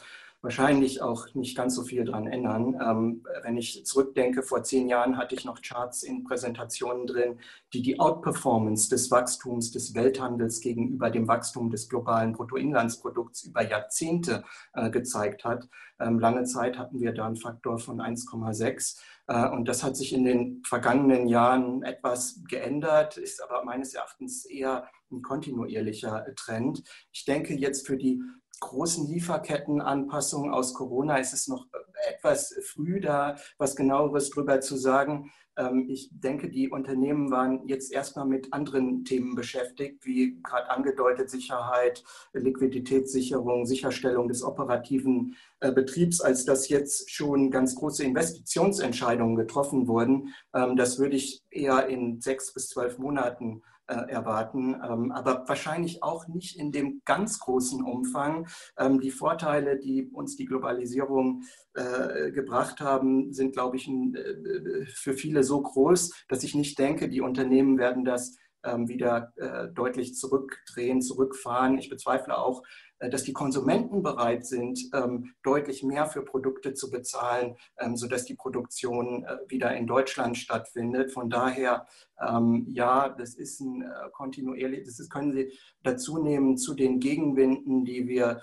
wahrscheinlich 0.44 1.00
auch 1.00 1.26
nicht 1.34 1.56
ganz 1.56 1.74
so 1.74 1.82
viel 1.82 2.04
dran 2.04 2.26
ändern. 2.26 2.78
Ähm, 2.80 3.24
wenn 3.42 3.56
ich 3.56 3.84
zurückdenke, 3.86 4.42
vor 4.42 4.62
zehn 4.62 4.88
Jahren 4.88 5.16
hatte 5.16 5.34
ich 5.34 5.46
noch 5.46 5.62
Charts 5.62 6.02
in 6.02 6.22
Präsentationen 6.22 7.06
drin, 7.06 7.40
die 7.72 7.80
die 7.80 7.98
Outperformance 7.98 8.90
des 8.90 9.10
Wachstums 9.10 9.72
des 9.72 9.94
Welthandels 9.94 10.60
gegenüber 10.60 11.10
dem 11.10 11.26
Wachstum 11.26 11.70
des 11.70 11.88
globalen 11.88 12.34
Bruttoinlandsprodukts 12.34 13.44
über 13.44 13.62
Jahrzehnte 13.62 14.44
äh, 14.74 14.90
gezeigt 14.90 15.44
hat. 15.44 15.66
Ähm, 15.98 16.18
lange 16.18 16.44
Zeit 16.44 16.78
hatten 16.78 17.00
wir 17.00 17.12
da 17.12 17.26
einen 17.26 17.36
Faktor 17.36 17.78
von 17.78 18.00
1,6. 18.00 19.00
Äh, 19.28 19.48
und 19.48 19.66
das 19.66 19.82
hat 19.82 19.96
sich 19.96 20.12
in 20.12 20.24
den 20.24 20.62
vergangenen 20.62 21.26
Jahren 21.26 21.82
etwas 21.82 22.42
geändert, 22.48 23.16
ist 23.16 23.42
aber 23.42 23.64
meines 23.64 23.94
Erachtens 23.94 24.44
eher 24.44 24.88
ein 25.10 25.22
kontinuierlicher 25.22 26.26
Trend. 26.36 26.82
Ich 27.12 27.24
denke 27.24 27.54
jetzt 27.54 27.86
für 27.86 27.96
die 27.96 28.20
großen 28.68 29.06
Lieferkettenanpassungen 29.06 30.52
aus 30.52 30.74
Corona 30.74 31.18
ist 31.18 31.32
es 31.32 31.48
noch 31.48 31.66
etwas 32.08 32.54
früh, 32.64 33.00
da 33.00 33.36
was 33.58 33.76
genaueres 33.76 34.30
drüber 34.30 34.60
zu 34.60 34.76
sagen. 34.76 35.30
Ähm, 35.56 35.86
ich 35.88 36.08
denke, 36.12 36.48
die 36.48 36.70
Unternehmen 36.70 37.30
waren 37.30 37.66
jetzt 37.66 37.92
erstmal 37.92 38.26
mit 38.26 38.52
anderen 38.52 39.04
Themen 39.04 39.34
beschäftigt, 39.34 40.04
wie 40.04 40.40
gerade 40.42 40.70
angedeutet 40.70 41.30
Sicherheit, 41.30 42.02
Liquiditätssicherung, 42.32 43.66
Sicherstellung 43.66 44.28
des 44.28 44.42
operativen 44.42 45.36
äh, 45.60 45.72
Betriebs, 45.72 46.20
als 46.20 46.44
dass 46.44 46.68
jetzt 46.68 47.10
schon 47.10 47.50
ganz 47.50 47.74
große 47.76 48.04
Investitionsentscheidungen 48.04 49.36
getroffen 49.36 49.86
wurden. 49.86 50.34
Ähm, 50.54 50.76
das 50.76 50.98
würde 50.98 51.16
ich 51.16 51.42
eher 51.50 51.86
in 51.86 52.20
sechs 52.20 52.52
bis 52.52 52.68
zwölf 52.68 52.98
Monaten 52.98 53.62
äh, 53.62 53.73
erwarten, 53.92 54.74
ähm, 54.74 55.12
aber 55.12 55.44
wahrscheinlich 55.46 56.02
auch 56.02 56.26
nicht 56.26 56.58
in 56.58 56.72
dem 56.72 57.02
ganz 57.04 57.38
großen 57.38 57.84
Umfang. 57.84 58.46
Ähm, 58.78 59.00
die 59.00 59.10
Vorteile, 59.10 59.78
die 59.78 60.08
uns 60.12 60.36
die 60.36 60.46
Globalisierung 60.46 61.42
äh, 61.74 62.30
gebracht 62.30 62.80
haben, 62.80 63.32
sind, 63.32 63.52
glaube 63.52 63.76
ich, 63.76 63.88
äh, 63.88 64.86
für 64.86 65.14
viele 65.14 65.44
so 65.44 65.60
groß, 65.60 66.24
dass 66.28 66.44
ich 66.44 66.54
nicht 66.54 66.78
denke, 66.78 67.08
die 67.08 67.20
Unternehmen 67.20 67.78
werden 67.78 68.04
das 68.04 68.36
wieder 68.64 69.32
deutlich 69.74 70.14
zurückdrehen, 70.14 71.02
zurückfahren. 71.02 71.78
Ich 71.78 71.90
bezweifle 71.90 72.38
auch, 72.38 72.62
äh, 73.04 73.10
dass 73.10 73.24
die 73.24 73.32
Konsumenten 73.32 74.02
bereit 74.02 74.46
sind, 74.46 74.78
ähm, 74.92 75.34
deutlich 75.42 75.82
mehr 75.82 76.06
für 76.06 76.22
Produkte 76.22 76.74
zu 76.74 76.90
bezahlen, 76.90 77.56
ähm, 77.78 77.96
sodass 77.96 78.24
die 78.24 78.34
Produktion 78.34 79.24
äh, 79.24 79.38
wieder 79.48 79.74
in 79.76 79.86
Deutschland 79.86 80.36
stattfindet. 80.36 81.12
Von 81.12 81.30
daher, 81.30 81.86
ähm, 82.20 82.66
ja, 82.68 83.08
das 83.08 83.34
ist 83.34 83.60
ein 83.60 83.82
äh, 83.82 84.10
kontinuierlich, 84.12 84.84
das 84.84 85.08
können 85.08 85.32
Sie 85.32 85.52
dazu 85.82 86.22
nehmen 86.22 86.56
zu 86.56 86.74
den 86.74 87.00
Gegenwinden, 87.00 87.84
die 87.84 88.08
wir 88.08 88.40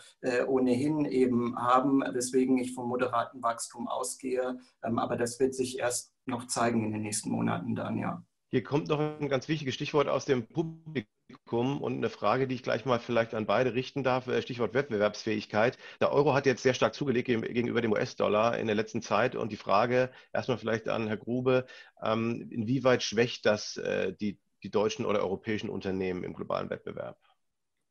ohnehin 0.47 1.05
eben 1.05 1.57
haben, 1.57 2.01
weswegen 2.01 2.57
ich 2.59 2.75
vom 2.75 2.87
moderaten 2.87 3.41
Wachstum 3.41 3.87
ausgehe. 3.87 4.59
Aber 4.81 5.15
das 5.15 5.39
wird 5.39 5.55
sich 5.55 5.79
erst 5.79 6.13
noch 6.25 6.45
zeigen 6.45 6.85
in 6.85 6.91
den 6.91 7.01
nächsten 7.01 7.31
Monaten 7.31 7.75
dann, 7.75 7.97
ja. 7.97 8.23
Hier 8.53 8.63
kommt 8.63 8.89
noch 8.89 8.99
ein 8.99 9.29
ganz 9.29 9.47
wichtiges 9.47 9.75
Stichwort 9.75 10.09
aus 10.09 10.25
dem 10.25 10.45
Publikum 10.45 11.81
und 11.81 11.95
eine 11.95 12.09
Frage, 12.09 12.49
die 12.49 12.55
ich 12.55 12.63
gleich 12.63 12.83
mal 12.83 12.99
vielleicht 12.99 13.33
an 13.33 13.45
beide 13.45 13.73
richten 13.75 14.03
darf. 14.03 14.27
Äh, 14.27 14.41
Stichwort 14.41 14.73
Wettbewerbsfähigkeit. 14.73 15.77
Der 16.01 16.11
Euro 16.11 16.33
hat 16.33 16.45
jetzt 16.45 16.61
sehr 16.61 16.73
stark 16.73 16.93
zugelegt 16.93 17.27
gegenüber 17.27 17.79
dem 17.79 17.93
US-Dollar 17.93 18.59
in 18.59 18.67
der 18.67 18.75
letzten 18.75 19.01
Zeit. 19.01 19.37
Und 19.37 19.53
die 19.53 19.57
Frage 19.57 20.11
erstmal 20.33 20.57
vielleicht 20.57 20.89
an 20.89 21.07
Herr 21.07 21.15
Grube, 21.15 21.65
ähm, 22.03 22.49
inwieweit 22.51 23.03
schwächt 23.03 23.45
das 23.45 23.77
äh, 23.77 24.11
die, 24.19 24.37
die 24.63 24.69
deutschen 24.69 25.05
oder 25.05 25.21
europäischen 25.21 25.69
Unternehmen 25.69 26.25
im 26.25 26.33
globalen 26.33 26.69
Wettbewerb? 26.69 27.17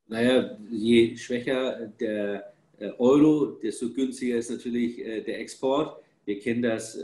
Naja, 0.09 0.59
je 0.71 1.17
schwächer 1.17 1.87
der 1.87 2.53
äh, 2.79 2.91
Euro, 2.99 3.59
desto 3.63 3.91
günstiger 3.95 4.37
ist 4.37 4.51
natürlich 4.51 4.97
der 4.97 5.41
Export. 5.41 6.03
Wir 6.27 6.39
kennen 6.39 6.61
das 6.61 6.99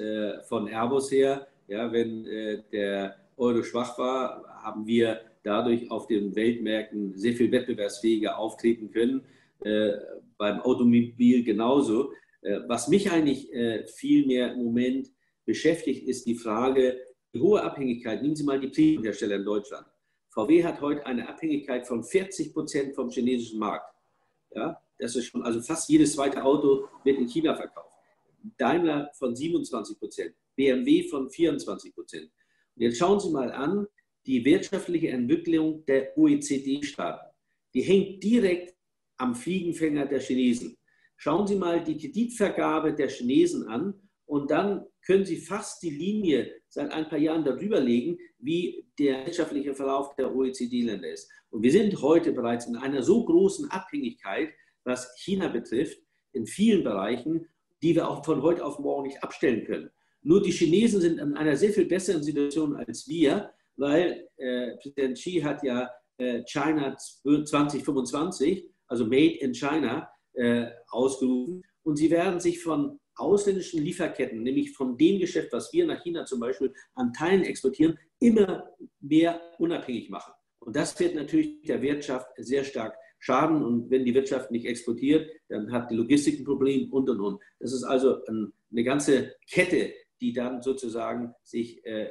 von 0.46 0.68
Airbus 0.68 1.10
her. 1.10 1.46
Ja, 1.68 1.90
wenn 1.90 2.24
der 2.70 3.16
Euro 3.36 3.62
schwach 3.62 3.98
war, 3.98 4.44
haben 4.62 4.86
wir 4.86 5.20
dadurch 5.42 5.90
auf 5.90 6.06
den 6.06 6.34
Weltmärkten 6.34 7.16
sehr 7.16 7.34
viel 7.34 7.52
wettbewerbsfähiger 7.52 8.38
auftreten 8.38 8.90
können. 8.90 9.24
Äh, 9.60 9.92
beim 10.36 10.60
Automobil 10.60 11.44
genauso. 11.44 12.12
Äh, 12.42 12.60
was 12.66 12.88
mich 12.88 13.10
eigentlich 13.10 13.52
äh, 13.52 13.86
viel 13.86 14.26
mehr 14.26 14.52
im 14.52 14.64
Moment 14.64 15.10
beschäftigt, 15.44 16.06
ist 16.06 16.26
die 16.26 16.34
Frage, 16.34 16.98
die 17.32 17.40
hohe 17.40 17.62
Abhängigkeit. 17.62 18.22
Nehmen 18.22 18.36
Sie 18.36 18.44
mal 18.44 18.60
die 18.60 18.68
Primärhersteller 18.68 19.36
in 19.36 19.44
Deutschland. 19.44 19.86
VW 20.30 20.64
hat 20.64 20.80
heute 20.80 21.06
eine 21.06 21.28
Abhängigkeit 21.28 21.86
von 21.86 22.04
40 22.04 22.52
Prozent 22.52 22.94
vom 22.94 23.08
chinesischen 23.08 23.58
Markt. 23.58 23.90
Ja, 24.54 24.80
das 24.98 25.16
ist 25.16 25.26
schon, 25.26 25.42
also 25.42 25.60
fast 25.60 25.88
jedes 25.88 26.14
zweite 26.14 26.42
Auto 26.42 26.88
wird 27.04 27.18
in 27.18 27.26
China 27.26 27.54
verkauft. 27.54 27.92
Daimler 28.58 29.10
von 29.14 29.34
27 29.34 29.98
Prozent, 29.98 30.34
BMW 30.54 31.02
von 31.04 31.30
24 31.30 31.94
Prozent. 31.94 32.30
Jetzt 32.76 32.98
schauen 32.98 33.18
Sie 33.20 33.30
mal 33.30 33.50
an, 33.52 33.86
die 34.26 34.44
wirtschaftliche 34.44 35.08
Entwicklung 35.08 35.84
der 35.86 36.16
OECD-Staaten. 36.18 37.26
Die 37.74 37.82
hängt 37.82 38.22
direkt 38.22 38.74
am 39.16 39.34
Fliegenfänger 39.34 40.06
der 40.06 40.20
Chinesen. 40.20 40.76
Schauen 41.16 41.46
Sie 41.46 41.56
mal 41.56 41.82
die 41.82 41.96
Kreditvergabe 41.96 42.94
der 42.94 43.08
Chinesen 43.08 43.66
an 43.66 43.94
und 44.26 44.50
dann 44.50 44.84
können 45.06 45.24
Sie 45.24 45.38
fast 45.38 45.82
die 45.82 45.90
Linie 45.90 46.52
seit 46.68 46.92
ein 46.92 47.08
paar 47.08 47.18
Jahren 47.18 47.44
darüber 47.44 47.80
legen, 47.80 48.18
wie 48.38 48.86
der 48.98 49.24
wirtschaftliche 49.24 49.74
Verlauf 49.74 50.14
der 50.16 50.34
OECD-Länder 50.34 51.10
ist. 51.10 51.30
Und 51.48 51.62
wir 51.62 51.72
sind 51.72 52.02
heute 52.02 52.32
bereits 52.32 52.66
in 52.66 52.76
einer 52.76 53.02
so 53.02 53.24
großen 53.24 53.70
Abhängigkeit, 53.70 54.50
was 54.84 55.14
China 55.18 55.48
betrifft, 55.48 55.98
in 56.32 56.46
vielen 56.46 56.84
Bereichen, 56.84 57.48
die 57.82 57.94
wir 57.94 58.08
auch 58.08 58.22
von 58.22 58.42
heute 58.42 58.64
auf 58.64 58.78
morgen 58.78 59.06
nicht 59.06 59.22
abstellen 59.22 59.64
können. 59.64 59.90
Nur 60.26 60.42
die 60.42 60.50
Chinesen 60.50 61.00
sind 61.00 61.20
in 61.20 61.34
einer 61.34 61.56
sehr 61.56 61.70
viel 61.70 61.84
besseren 61.84 62.20
Situation 62.20 62.74
als 62.74 63.06
wir, 63.06 63.48
weil 63.76 64.28
äh, 64.38 64.76
Präsident 64.78 65.16
Xi 65.16 65.40
hat 65.40 65.62
ja 65.62 65.88
äh, 66.18 66.42
China 66.42 66.96
2025, 66.96 68.68
also 68.88 69.04
Made 69.04 69.36
in 69.38 69.54
China, 69.54 70.10
äh, 70.32 70.66
ausgerufen. 70.88 71.62
Und 71.84 71.94
sie 71.94 72.10
werden 72.10 72.40
sich 72.40 72.60
von 72.60 72.98
ausländischen 73.14 73.84
Lieferketten, 73.84 74.42
nämlich 74.42 74.72
von 74.72 74.98
dem 74.98 75.20
Geschäft, 75.20 75.52
was 75.52 75.72
wir 75.72 75.86
nach 75.86 76.02
China 76.02 76.24
zum 76.24 76.40
Beispiel 76.40 76.74
an 76.96 77.12
Teilen 77.12 77.44
exportieren, 77.44 77.96
immer 78.18 78.68
mehr 78.98 79.40
unabhängig 79.60 80.10
machen. 80.10 80.32
Und 80.58 80.74
das 80.74 80.98
wird 80.98 81.14
natürlich 81.14 81.62
der 81.62 81.80
Wirtschaft 81.82 82.26
sehr 82.36 82.64
stark 82.64 82.96
schaden. 83.20 83.62
Und 83.64 83.90
wenn 83.90 84.04
die 84.04 84.14
Wirtschaft 84.14 84.50
nicht 84.50 84.66
exportiert, 84.66 85.30
dann 85.48 85.70
hat 85.70 85.88
die 85.88 85.94
Logistik 85.94 86.40
ein 86.40 86.44
Problem 86.44 86.92
und 86.92 87.08
und 87.08 87.20
und. 87.20 87.40
Das 87.60 87.72
ist 87.72 87.84
also 87.84 88.24
eine 88.24 88.82
ganze 88.82 89.36
Kette, 89.48 89.92
die 90.20 90.32
dann 90.32 90.62
sozusagen 90.62 91.34
sich 91.42 91.84
äh, 91.84 92.08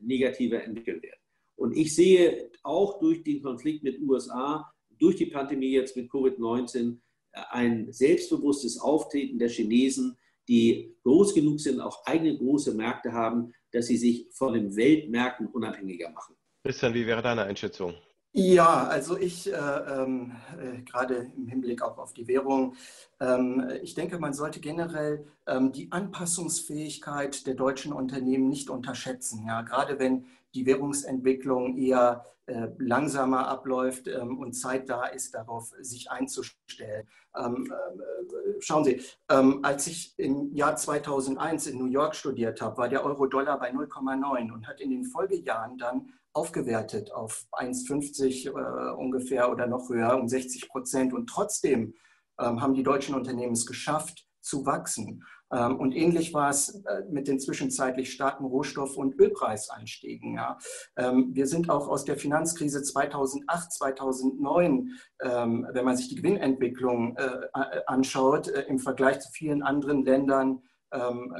negativer 0.00 0.62
entwickeln 0.62 1.02
wird. 1.02 1.16
Und 1.56 1.76
ich 1.76 1.94
sehe 1.94 2.50
auch 2.62 2.98
durch 2.98 3.22
den 3.22 3.42
Konflikt 3.42 3.84
mit 3.84 4.00
USA, 4.00 4.70
durch 4.98 5.16
die 5.16 5.26
Pandemie 5.26 5.72
jetzt 5.72 5.96
mit 5.96 6.10
Covid-19, 6.10 6.98
ein 7.32 7.92
selbstbewusstes 7.92 8.80
Auftreten 8.80 9.38
der 9.38 9.48
Chinesen, 9.48 10.16
die 10.48 10.94
groß 11.02 11.34
genug 11.34 11.60
sind, 11.60 11.80
auch 11.80 12.04
eigene 12.06 12.36
große 12.36 12.74
Märkte 12.74 13.12
haben, 13.12 13.52
dass 13.72 13.86
sie 13.86 13.96
sich 13.96 14.28
von 14.32 14.54
den 14.54 14.76
Weltmärkten 14.76 15.46
unabhängiger 15.48 16.10
machen. 16.10 16.36
Christian, 16.62 16.94
wie 16.94 17.06
wäre 17.06 17.22
deine 17.22 17.42
Einschätzung? 17.42 17.94
Ja, 18.36 18.88
also 18.88 19.16
ich, 19.16 19.46
äh, 19.52 19.56
ähm, 19.56 20.32
äh, 20.60 20.82
gerade 20.82 21.30
im 21.36 21.46
Hinblick 21.46 21.82
auch 21.82 21.98
auf 21.98 22.14
die 22.14 22.26
Währung, 22.26 22.74
ähm, 23.20 23.70
ich 23.80 23.94
denke, 23.94 24.18
man 24.18 24.32
sollte 24.34 24.58
generell 24.58 25.24
ähm, 25.46 25.70
die 25.70 25.92
Anpassungsfähigkeit 25.92 27.46
der 27.46 27.54
deutschen 27.54 27.92
Unternehmen 27.92 28.48
nicht 28.48 28.70
unterschätzen. 28.70 29.46
Ja, 29.46 29.62
gerade 29.62 30.00
wenn 30.00 30.26
die 30.52 30.66
Währungsentwicklung 30.66 31.78
eher 31.78 32.24
äh, 32.46 32.66
langsamer 32.78 33.46
abläuft 33.46 34.08
ähm, 34.08 34.36
und 34.40 34.54
Zeit 34.54 34.88
da 34.88 35.06
ist, 35.06 35.34
darauf 35.34 35.72
sich 35.80 36.10
einzustellen. 36.10 37.06
Ähm, 37.36 37.72
äh, 37.72 38.60
schauen 38.60 38.82
Sie, 38.82 39.00
ähm, 39.30 39.60
als 39.62 39.86
ich 39.86 40.12
im 40.18 40.52
Jahr 40.56 40.74
2001 40.74 41.68
in 41.68 41.78
New 41.78 41.86
York 41.86 42.16
studiert 42.16 42.60
habe, 42.60 42.78
war 42.78 42.88
der 42.88 43.04
Euro-Dollar 43.04 43.60
bei 43.60 43.70
0,9 43.70 44.52
und 44.52 44.66
hat 44.66 44.80
in 44.80 44.90
den 44.90 45.04
Folgejahren 45.04 45.78
dann 45.78 46.08
aufgewertet 46.34 47.12
auf 47.12 47.46
1,50 47.52 48.48
äh, 48.48 48.94
ungefähr 48.94 49.50
oder 49.50 49.66
noch 49.66 49.88
höher, 49.88 50.16
um 50.16 50.28
60 50.28 50.68
Prozent. 50.68 51.14
Und 51.14 51.28
trotzdem 51.28 51.94
ähm, 52.38 52.60
haben 52.60 52.74
die 52.74 52.82
deutschen 52.82 53.14
Unternehmen 53.14 53.52
es 53.52 53.66
geschafft, 53.66 54.26
zu 54.40 54.66
wachsen. 54.66 55.24
Ähm, 55.52 55.78
und 55.78 55.92
ähnlich 55.92 56.34
war 56.34 56.50
es 56.50 56.82
äh, 56.84 57.02
mit 57.10 57.28
den 57.28 57.40
zwischenzeitlich 57.40 58.12
starken 58.12 58.44
Rohstoff- 58.44 58.96
und 58.96 59.18
Ölpreiseinstiegen. 59.18 60.34
Ja. 60.34 60.58
Ähm, 60.96 61.30
wir 61.32 61.46
sind 61.46 61.70
auch 61.70 61.88
aus 61.88 62.04
der 62.04 62.16
Finanzkrise 62.16 62.82
2008, 62.82 63.72
2009, 63.72 64.90
ähm, 65.22 65.66
wenn 65.72 65.84
man 65.84 65.96
sich 65.96 66.08
die 66.08 66.16
Gewinnentwicklung 66.16 67.16
äh, 67.16 67.48
anschaut, 67.86 68.48
äh, 68.48 68.62
im 68.62 68.78
Vergleich 68.78 69.20
zu 69.20 69.30
vielen 69.30 69.62
anderen 69.62 70.04
Ländern 70.04 70.62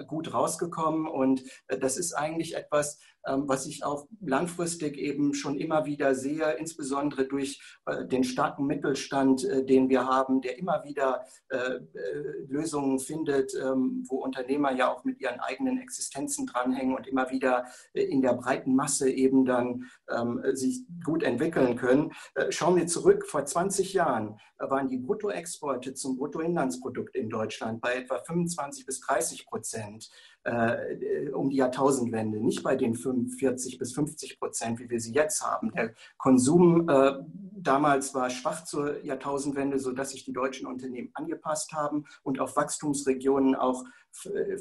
gut 0.09 0.35
rausgekommen. 0.35 1.07
Und 1.07 1.45
das 1.69 1.97
ist 1.97 2.13
eigentlich 2.13 2.57
etwas, 2.57 2.99
ähm, 2.99 3.05
was 3.27 3.67
ich 3.67 3.85
auch 3.85 4.07
langfristig 4.21 4.99
eben 4.99 5.35
schon 5.35 5.57
immer 5.57 5.87
wieder 5.87 6.15
sehe, 6.15 6.53
insbesondere 6.53 7.27
durch 7.27 7.61
äh, 7.87 8.07
den 8.07 8.25
starken 8.25 8.67
Mittelstand, 8.67 9.45
äh, 9.45 9.65
den 9.65 9.89
wir 9.89 10.07
haben, 10.07 10.41
der 10.41 10.59
immer 10.59 10.85
wieder 10.85 11.25
äh, 11.49 11.81
Lösungen 12.49 12.99
findet, 12.99 13.55
ähm, 13.55 14.05
wo 14.09 14.17
Unternehmer 14.17 14.73
ja 14.73 14.93
auch 14.93 15.05
mit 15.05 15.21
ihren 15.21 15.41
eigenen 15.41 15.79
Existenzen 15.79 16.47
dranhängen 16.47 16.95
und 16.95 17.07
immer 17.07 17.31
wieder 17.31 17.65
in 17.93 18.23
der 18.23 18.35
breiten 18.35 18.75
Masse 18.75 19.11
eben 19.11 19.45
dann 19.45 19.85
ähm, 20.11 20.43
sich 20.53 20.85
gut 21.05 21.23
entwickeln 21.23 21.77
können. 21.77 22.13
Schauen 22.51 22.77
wir 22.77 22.87
zurück, 22.87 23.27
vor 23.27 23.45
20 23.45 23.93
Jahren 23.93 24.39
waren 24.59 24.89
die 24.89 24.99
Bruttoexporte 24.99 25.95
zum 25.95 26.17
Bruttoinlandsprodukt 26.17 27.17
in 27.17 27.29
Deutschland 27.29 27.81
bei 27.81 27.95
etwa 27.95 28.19
25 28.19 28.87
bis 28.87 29.01
30 29.01 29.47
Prozent 29.47 30.11
äh, 30.45 31.31
um 31.31 31.51
die 31.51 31.57
Jahrtausendwende, 31.57 32.39
nicht 32.39 32.63
bei 32.63 32.77
den 32.77 32.95
45 32.95 33.79
bis 33.79 33.95
50 33.95 34.39
Prozent, 34.39 34.79
wie 34.79 34.91
wir 34.91 35.01
sie 35.01 35.13
jetzt 35.13 35.43
haben. 35.43 35.73
Der 35.73 35.95
Konsum 36.19 36.89
äh, 36.89 37.15
damals 37.53 38.15
war 38.15 38.31
schwach 38.31 38.65
zur 38.65 39.03
Jahrtausendwende, 39.05 39.79
sodass 39.79 40.11
sich 40.11 40.25
die 40.25 40.33
deutschen 40.33 40.67
Unternehmen 40.67 41.11
angepasst 41.15 41.73
haben 41.73 42.05
und 42.23 42.41
auf 42.41 42.57
Wachstumsregionen 42.57 43.55
auch 43.55 43.85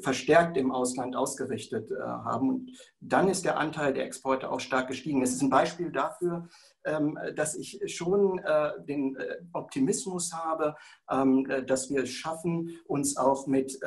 verstärkt 0.01 0.57
im 0.57 0.71
Ausland 0.71 1.15
ausgerichtet 1.15 1.91
äh, 1.91 1.95
haben. 1.95 2.49
Und 2.49 2.71
dann 2.99 3.27
ist 3.27 3.45
der 3.45 3.57
Anteil 3.57 3.93
der 3.93 4.05
Exporte 4.05 4.51
auch 4.51 4.59
stark 4.59 4.87
gestiegen. 4.87 5.21
Es 5.21 5.33
ist 5.33 5.41
ein 5.41 5.49
Beispiel 5.49 5.91
dafür, 5.91 6.49
ähm, 6.85 7.17
dass 7.35 7.55
ich 7.55 7.79
schon 7.85 8.39
äh, 8.39 8.71
den 8.85 9.15
äh, 9.15 9.37
Optimismus 9.53 10.33
habe, 10.33 10.75
ähm, 11.09 11.47
dass 11.67 11.89
wir 11.89 12.03
es 12.03 12.09
schaffen, 12.09 12.71
uns 12.85 13.15
auch 13.17 13.47
mit 13.47 13.79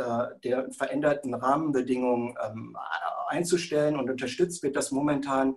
der 0.45 0.71
veränderten 0.73 1.35
Rahmenbedingungen 1.35 2.35
ähm, 2.45 2.77
einzustellen. 3.29 3.97
Und 3.97 4.11
unterstützt 4.11 4.63
wird 4.63 4.77
das 4.77 4.91
momentan 4.91 5.57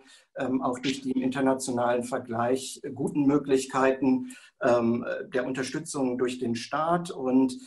auch 0.62 0.80
durch 0.80 1.06
im 1.06 1.22
internationalen 1.22 2.04
Vergleich 2.04 2.82
guten 2.94 3.26
Möglichkeiten 3.26 4.36
der 4.62 5.46
Unterstützung 5.46 6.18
durch 6.18 6.38
den 6.38 6.54
Staat. 6.54 7.12
Und 7.12 7.58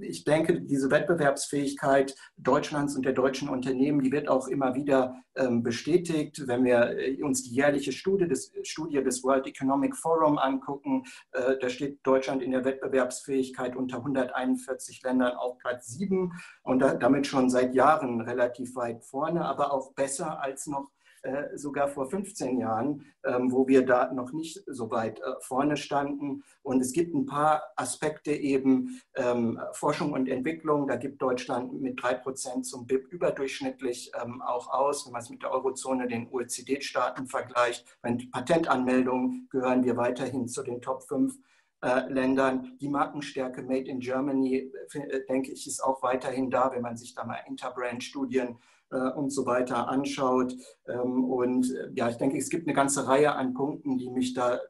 ich 0.00 0.24
denke, 0.24 0.62
diese 0.62 0.90
Wettbewerbsfähigkeit 0.90 2.14
Deutschlands 2.38 2.96
und 2.96 3.04
der 3.04 3.12
deutschen 3.12 3.50
Unternehmen, 3.50 4.00
die 4.00 4.10
wird 4.10 4.28
auch 4.28 4.48
immer 4.48 4.74
wieder 4.74 5.22
bestätigt, 5.34 6.46
wenn 6.46 6.64
wir 6.64 6.96
uns 7.22 7.42
die 7.42 7.54
jährliche 7.54 7.92
Studie 7.92 8.26
des, 8.26 8.52
Studie 8.62 9.02
des 9.02 9.22
World 9.22 9.46
Economic 9.46 9.96
Forum 9.96 10.38
angucken, 10.38 11.04
äh, 11.32 11.56
da 11.58 11.68
steht 11.68 12.00
Deutschland 12.02 12.42
in 12.42 12.50
der 12.50 12.64
Wettbewerbsfähigkeit 12.64 13.76
unter 13.76 13.98
141 13.98 15.02
Ländern 15.02 15.36
auf 15.36 15.58
Platz 15.58 15.88
7 15.88 16.32
und 16.62 16.80
damit 16.80 17.26
schon 17.26 17.50
seit 17.50 17.74
Jahren 17.74 18.20
relativ 18.20 18.74
weit 18.76 19.04
vorne, 19.04 19.44
aber 19.44 19.72
auch 19.72 19.92
besser 19.94 20.40
als 20.40 20.66
noch 20.66 20.90
äh, 21.22 21.54
sogar 21.54 21.88
vor 21.88 22.08
15 22.08 22.58
Jahren, 22.58 23.04
ähm, 23.24 23.52
wo 23.52 23.68
wir 23.68 23.84
da 23.84 24.10
noch 24.10 24.32
nicht 24.32 24.62
so 24.66 24.90
weit 24.90 25.20
äh, 25.20 25.34
vorne 25.40 25.76
standen. 25.76 26.42
Und 26.62 26.80
es 26.80 26.92
gibt 26.92 27.14
ein 27.14 27.26
paar 27.26 27.62
Aspekte 27.76 28.32
eben 28.32 29.02
ähm, 29.16 29.60
Forschung 29.72 30.12
und 30.12 30.28
Entwicklung. 30.28 30.88
Da 30.88 30.96
gibt 30.96 31.20
Deutschland 31.20 31.78
mit 31.78 32.02
3 32.02 32.14
Prozent 32.14 32.64
zum 32.64 32.86
BIP 32.86 33.12
überdurchschnittlich 33.12 34.12
ähm, 34.18 34.40
auch 34.40 34.72
aus, 34.72 35.04
wenn 35.04 35.12
man 35.12 35.20
es 35.20 35.28
mit 35.28 35.42
der 35.42 35.52
Eurozone, 35.52 36.08
den 36.08 36.26
OECD-Staaten 36.30 37.26
vergleicht. 37.26 37.84
Bei 38.00 38.16
Patentanmeldungen 38.32 39.46
gehören 39.50 39.84
wir 39.84 39.98
weiterhin 39.98 40.48
zu 40.48 40.62
den 40.62 40.80
Top 40.80 41.02
5 41.02 41.36
äh, 41.82 42.08
Ländern. 42.08 42.78
Die 42.80 42.88
Markenstärke 42.88 43.62
Made 43.62 43.90
in 43.90 44.00
Germany, 44.00 44.72
denke 45.28 45.52
ich, 45.52 45.66
ist 45.66 45.84
auch 45.84 46.02
weiterhin 46.02 46.50
da, 46.50 46.72
wenn 46.72 46.80
man 46.82 46.96
sich 46.96 47.14
da 47.14 47.24
mal 47.24 47.40
Interbrand-Studien 47.46 48.48
äh, 48.48 48.79
und 48.96 49.30
so 49.30 49.46
weiter 49.46 49.88
anschaut. 49.88 50.54
Ähm, 50.88 51.24
und 51.24 51.70
äh, 51.74 51.90
ja, 51.94 52.08
ich 52.08 52.16
denke, 52.16 52.38
es 52.38 52.50
gibt 52.50 52.66
eine 52.66 52.74
ganze 52.74 53.06
Reihe 53.06 53.34
an 53.34 53.54
Punkten, 53.54 53.98
die 53.98 54.10
mich 54.10 54.34
da 54.34 54.56
äh, 54.56 54.60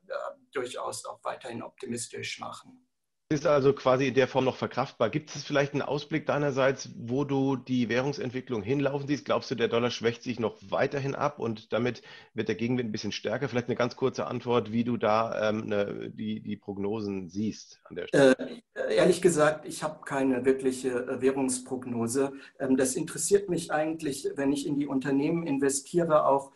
durchaus 0.53 1.05
auch 1.07 1.21
weiterhin 1.23 1.63
optimistisch 1.63 2.41
machen 2.41 2.90
ist 3.33 3.47
also 3.47 3.73
quasi 3.73 4.09
in 4.09 4.15
der 4.15 4.27
Form 4.27 4.45
noch 4.45 4.57
verkraftbar. 4.57 5.09
Gibt 5.09 5.33
es 5.33 5.45
vielleicht 5.45 5.73
einen 5.73 5.83
Ausblick 5.83 6.27
deinerseits, 6.27 6.91
wo 6.99 7.23
du 7.23 7.55
die 7.55 7.89
Währungsentwicklung 7.89 8.65
hinlaufen 8.65 9.07
siehst? 9.07 9.25
Glaubst 9.25 9.49
du, 9.53 9.55
der 9.55 9.69
Dollar 9.69 9.93
schwächt 9.93 10.25
sich 10.25 10.41
noch 10.41 10.57
weiterhin 10.69 11.15
ab 11.15 11.39
und 11.39 11.73
damit 11.73 12.03
wird 12.35 12.49
der 12.49 12.57
Gegenwind 12.57 12.89
ein 12.89 12.93
bisschen 12.93 13.13
stärker? 13.13 13.49
Vielleicht 13.49 13.69
eine 13.69 13.77
ganz 13.77 13.95
kurze 13.95 14.27
Antwort, 14.27 14.73
wie 14.73 14.83
du 14.83 14.97
da 14.97 15.49
ähm, 15.49 15.67
ne, 15.67 16.11
die, 16.13 16.41
die 16.41 16.57
Prognosen 16.57 17.29
siehst 17.29 17.81
an 17.85 17.95
der 17.95 18.09
Stelle. 18.09 18.37
Äh, 18.75 18.97
ehrlich 18.97 19.23
gesagt, 19.23 19.65
ich 19.65 19.85
habe 19.85 20.05
keine 20.05 20.45
wirkliche 20.45 20.89
äh, 20.89 21.23
Währungsprognose. 21.23 22.33
Ähm, 22.59 22.77
das 22.77 22.97
interessiert 22.97 23.49
mich 23.49 23.71
eigentlich, 23.71 24.29
wenn 24.35 24.51
ich 24.51 24.67
in 24.67 24.75
die 24.75 24.89
Unternehmen 24.89 25.47
investiere, 25.47 26.27
auch 26.27 26.51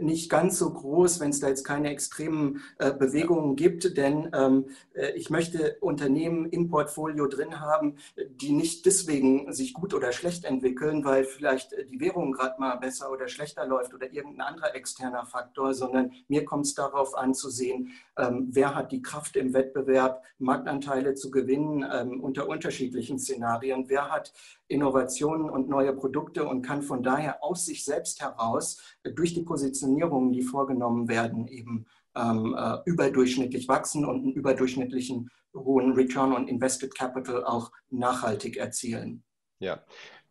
nicht 0.00 0.30
ganz 0.30 0.58
so 0.58 0.70
groß, 0.70 1.20
wenn 1.20 1.30
es 1.30 1.40
da 1.40 1.48
jetzt 1.48 1.64
keine 1.64 1.90
extremen 1.90 2.62
äh, 2.78 2.92
Bewegungen 2.92 3.56
gibt, 3.56 3.96
denn 3.96 4.30
ähm, 4.34 4.66
äh, 4.94 5.12
ich 5.12 5.28
möchte 5.30 5.76
Unternehmen 5.80 6.46
im 6.46 6.68
Portfolio 6.68 7.26
drin 7.26 7.60
haben, 7.60 7.96
die 8.16 8.52
nicht 8.52 8.86
deswegen 8.86 9.52
sich 9.52 9.74
gut 9.74 9.92
oder 9.92 10.12
schlecht 10.12 10.44
entwickeln, 10.44 11.04
weil 11.04 11.24
vielleicht 11.24 11.74
die 11.90 12.00
Währung 12.00 12.32
gerade 12.32 12.58
mal 12.60 12.76
besser 12.76 13.10
oder 13.12 13.28
schlechter 13.28 13.66
läuft 13.66 13.92
oder 13.92 14.12
irgendein 14.12 14.48
anderer 14.48 14.74
externer 14.74 15.26
Faktor, 15.26 15.74
sondern 15.74 16.12
mir 16.28 16.44
kommt 16.44 16.66
es 16.66 16.74
darauf 16.74 17.16
an 17.16 17.34
zu 17.34 17.50
sehen, 17.50 17.92
ähm, 18.18 18.48
wer 18.50 18.74
hat 18.74 18.92
die 18.92 19.02
Kraft 19.02 19.36
im 19.36 19.52
Wettbewerb, 19.52 20.22
Marktanteile 20.38 21.14
zu 21.14 21.30
gewinnen 21.30 21.84
ähm, 21.92 22.20
unter 22.20 22.48
unterschiedlichen 22.48 23.18
Szenarien, 23.18 23.88
wer 23.88 24.10
hat 24.10 24.32
Innovationen 24.68 25.48
und 25.48 25.68
neue 25.68 25.92
Produkte 25.94 26.46
und 26.46 26.62
kann 26.62 26.82
von 26.82 27.02
daher 27.02 27.42
aus 27.42 27.66
sich 27.66 27.84
selbst 27.84 28.20
heraus 28.20 28.80
durch 29.04 29.34
die 29.34 29.42
Positionierungen, 29.42 30.32
die 30.32 30.42
vorgenommen 30.42 31.08
werden, 31.08 31.46
eben 31.48 31.86
ähm, 32.16 32.56
äh, 32.58 32.78
überdurchschnittlich 32.84 33.68
wachsen 33.68 34.04
und 34.04 34.22
einen 34.22 34.32
überdurchschnittlichen 34.32 35.30
hohen 35.54 35.92
Return 35.92 36.32
on 36.32 36.48
Invested 36.48 36.94
Capital 36.94 37.44
auch 37.44 37.70
nachhaltig 37.90 38.56
erzielen. 38.56 39.22
Ja, 39.58 39.82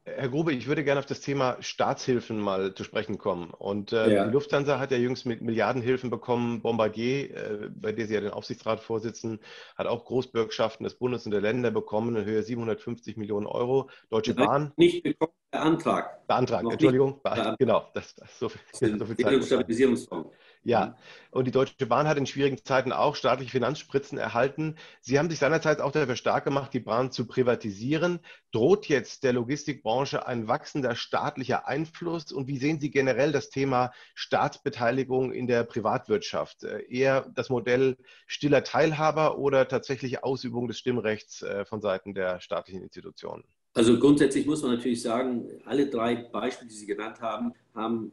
Herr 0.07 0.29
Grube, 0.29 0.53
ich 0.53 0.67
würde 0.67 0.83
gerne 0.83 0.99
auf 0.99 1.07
das 1.07 1.19
Thema 1.19 1.57
Staatshilfen 1.61 2.39
mal 2.39 2.75
zu 2.75 2.83
sprechen 2.83 3.17
kommen. 3.17 3.49
Und 3.49 3.91
äh, 3.91 4.13
ja. 4.13 4.25
die 4.25 4.31
Lufthansa 4.31 4.77
hat 4.77 4.91
ja 4.91 4.97
jüngst 4.97 5.25
mit 5.25 5.41
Milliardenhilfen 5.41 6.11
bekommen. 6.11 6.61
Bombardier, 6.61 7.35
äh, 7.35 7.69
bei 7.69 7.91
der 7.91 8.05
Sie 8.05 8.13
ja 8.13 8.21
den 8.21 8.29
Aufsichtsrat 8.29 8.81
vorsitzen, 8.81 9.39
hat 9.75 9.87
auch 9.87 10.05
Großbürgschaften 10.05 10.83
des 10.83 10.93
Bundes 10.93 11.25
und 11.25 11.31
der 11.31 11.41
Länder 11.41 11.71
bekommen 11.71 12.15
in 12.15 12.23
Höhe 12.23 12.43
750 12.43 13.17
Millionen 13.17 13.47
Euro. 13.47 13.89
Deutsche 14.11 14.35
Nein, 14.35 14.45
Bahn. 14.45 14.71
Nicht 14.75 15.01
bekommen, 15.01 15.33
der 15.51 15.63
Antrag. 15.63 16.27
Beantragt, 16.27 16.71
Entschuldigung. 16.71 17.19
Beantragt. 17.23 17.57
Genau, 17.57 17.89
das, 17.95 18.13
das 18.13 18.37
so 18.37 18.49
viel, 18.49 18.99
so 18.99 19.05
viel 19.05 19.17
Zeit. 19.17 19.43
Stabilisierungsfonds. 19.43 20.29
Ja, 20.65 20.87
mhm. 20.87 20.93
und 21.29 21.45
die 21.45 21.51
Deutsche 21.51 21.85
Bahn 21.85 22.07
hat 22.07 22.17
in 22.17 22.25
schwierigen 22.25 22.57
Zeiten 22.57 22.91
auch 22.91 23.15
staatliche 23.15 23.51
Finanzspritzen 23.51 24.17
erhalten. 24.17 24.75
Sie 24.99 25.19
haben 25.19 25.29
sich 25.29 25.37
seinerzeit 25.37 25.79
auch 25.79 25.91
dafür 25.91 26.15
stark 26.15 26.43
gemacht, 26.43 26.73
die 26.73 26.79
Bahn 26.79 27.11
zu 27.11 27.27
privatisieren. 27.27 28.19
Droht 28.51 28.87
jetzt 28.87 29.23
der 29.23 29.33
Logistikbranche 29.33 30.25
ein 30.25 30.47
wachsender 30.47 30.95
staatlicher 30.95 31.67
Einfluss? 31.67 32.31
Und 32.31 32.47
wie 32.47 32.57
sehen 32.57 32.79
Sie 32.79 32.89
generell 32.89 33.31
das 33.31 33.51
Thema 33.51 33.91
Staatsbeteiligung 34.15 35.31
in 35.31 35.45
der 35.45 35.63
Privatwirtschaft? 35.65 36.63
Äh, 36.63 36.83
eher 36.89 37.31
das 37.35 37.49
Modell 37.49 37.95
stiller 38.25 38.63
Teilhaber 38.63 39.37
oder 39.37 39.67
tatsächlich 39.67 40.23
Ausübung 40.23 40.67
des 40.67 40.79
Stimmrechts 40.79 41.43
äh, 41.43 41.63
von 41.65 41.79
Seiten 41.79 42.15
der 42.15 42.41
staatlichen 42.41 42.81
Institutionen? 42.81 43.43
Also 43.75 43.99
grundsätzlich 43.99 44.47
muss 44.47 44.63
man 44.63 44.71
natürlich 44.71 45.03
sagen, 45.03 45.47
alle 45.65 45.87
drei 45.91 46.15
Beispiele, 46.15 46.69
die 46.69 46.75
Sie 46.75 46.87
genannt 46.87 47.21
haben, 47.21 47.53
haben 47.75 48.11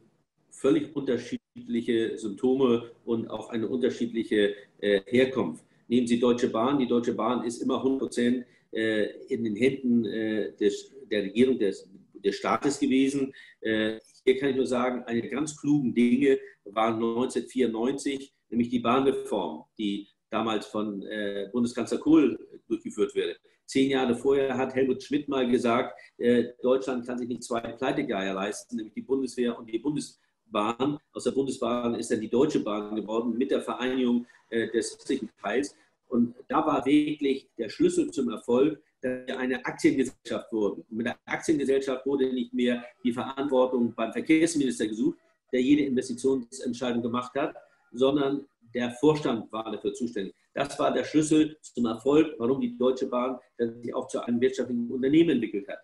völlig 0.51 0.95
unterschiedliche 0.95 1.42
Symptome 1.55 2.91
und 3.05 3.29
auch 3.29 3.49
eine 3.49 3.67
unterschiedliche 3.67 4.55
äh, 4.79 5.01
Herkunft. 5.05 5.63
Nehmen 5.87 6.07
Sie 6.07 6.19
Deutsche 6.19 6.49
Bahn. 6.49 6.79
Die 6.79 6.87
Deutsche 6.87 7.13
Bahn 7.13 7.43
ist 7.43 7.61
immer 7.61 7.77
100 7.77 7.99
Prozent 7.99 8.45
äh, 8.71 9.05
in 9.27 9.43
den 9.43 9.55
Händen 9.55 10.05
äh, 10.05 10.51
des, 10.53 10.91
der 11.11 11.23
Regierung 11.23 11.59
des, 11.59 11.87
des 12.13 12.35
Staates 12.35 12.79
gewesen. 12.79 13.33
Äh, 13.61 13.99
hier 14.25 14.37
kann 14.37 14.49
ich 14.49 14.55
nur 14.55 14.65
sagen, 14.65 15.03
eine 15.03 15.27
ganz 15.29 15.55
klugen 15.59 15.93
Dinge 15.93 16.39
waren 16.65 16.95
1994, 16.95 18.33
nämlich 18.49 18.69
die 18.69 18.79
Bahnreform, 18.79 19.65
die 19.77 20.07
damals 20.29 20.65
von 20.65 21.03
äh, 21.03 21.49
Bundeskanzler 21.51 21.99
Kohl 21.99 22.39
durchgeführt 22.67 23.15
wurde. 23.15 23.35
Zehn 23.65 23.91
Jahre 23.91 24.15
vorher 24.15 24.57
hat 24.57 24.73
Helmut 24.73 25.03
Schmidt 25.03 25.27
mal 25.27 25.49
gesagt, 25.49 25.99
äh, 26.17 26.45
Deutschland 26.61 27.05
kann 27.05 27.17
sich 27.17 27.27
nicht 27.27 27.43
zwei 27.43 27.59
Pleitegeier 27.59 28.33
leisten, 28.33 28.77
nämlich 28.77 28.93
die 28.93 29.01
Bundeswehr 29.01 29.57
und 29.57 29.69
die 29.69 29.79
Bundeswehr. 29.79 30.22
Bahn. 30.53 30.97
Aus 31.11 31.25
der 31.25 31.31
Bundesbahn 31.31 31.95
ist 31.95 32.09
dann 32.11 32.21
die 32.21 32.29
Deutsche 32.29 32.61
Bahn 32.61 32.95
geworden 32.95 33.37
mit 33.37 33.51
der 33.51 33.61
Vereinigung 33.61 34.25
äh, 34.49 34.69
des 34.69 34.97
östlichen 34.97 35.29
Teils. 35.41 35.75
Und 36.07 36.35
da 36.47 36.65
war 36.65 36.85
wirklich 36.85 37.49
der 37.57 37.67
Schlüssel 37.69 38.11
zum 38.11 38.29
Erfolg, 38.29 38.81
dass 39.01 39.27
wir 39.27 39.37
eine 39.37 39.65
Aktiengesellschaft 39.65 40.53
wurden. 40.53 40.85
Und 40.89 40.97
mit 40.97 41.07
der 41.07 41.17
Aktiengesellschaft 41.25 42.05
wurde 42.05 42.31
nicht 42.31 42.53
mehr 42.53 42.85
die 43.03 43.11
Verantwortung 43.11 43.93
beim 43.93 44.13
Verkehrsminister 44.13 44.87
gesucht, 44.87 45.17
der 45.51 45.61
jede 45.61 45.83
Investitionsentscheidung 45.83 47.01
gemacht 47.01 47.33
hat, 47.35 47.55
sondern 47.91 48.45
der 48.73 48.91
Vorstand 48.91 49.51
war 49.51 49.69
dafür 49.71 49.93
zuständig. 49.93 50.33
Das 50.53 50.77
war 50.79 50.93
der 50.93 51.03
Schlüssel 51.03 51.57
zum 51.61 51.85
Erfolg, 51.85 52.35
warum 52.37 52.61
die 52.61 52.77
Deutsche 52.77 53.07
Bahn 53.07 53.39
sich 53.57 53.93
auch 53.93 54.07
zu 54.07 54.21
einem 54.21 54.39
wirtschaftlichen 54.39 54.89
Unternehmen 54.91 55.31
entwickelt 55.31 55.67
hat. 55.67 55.79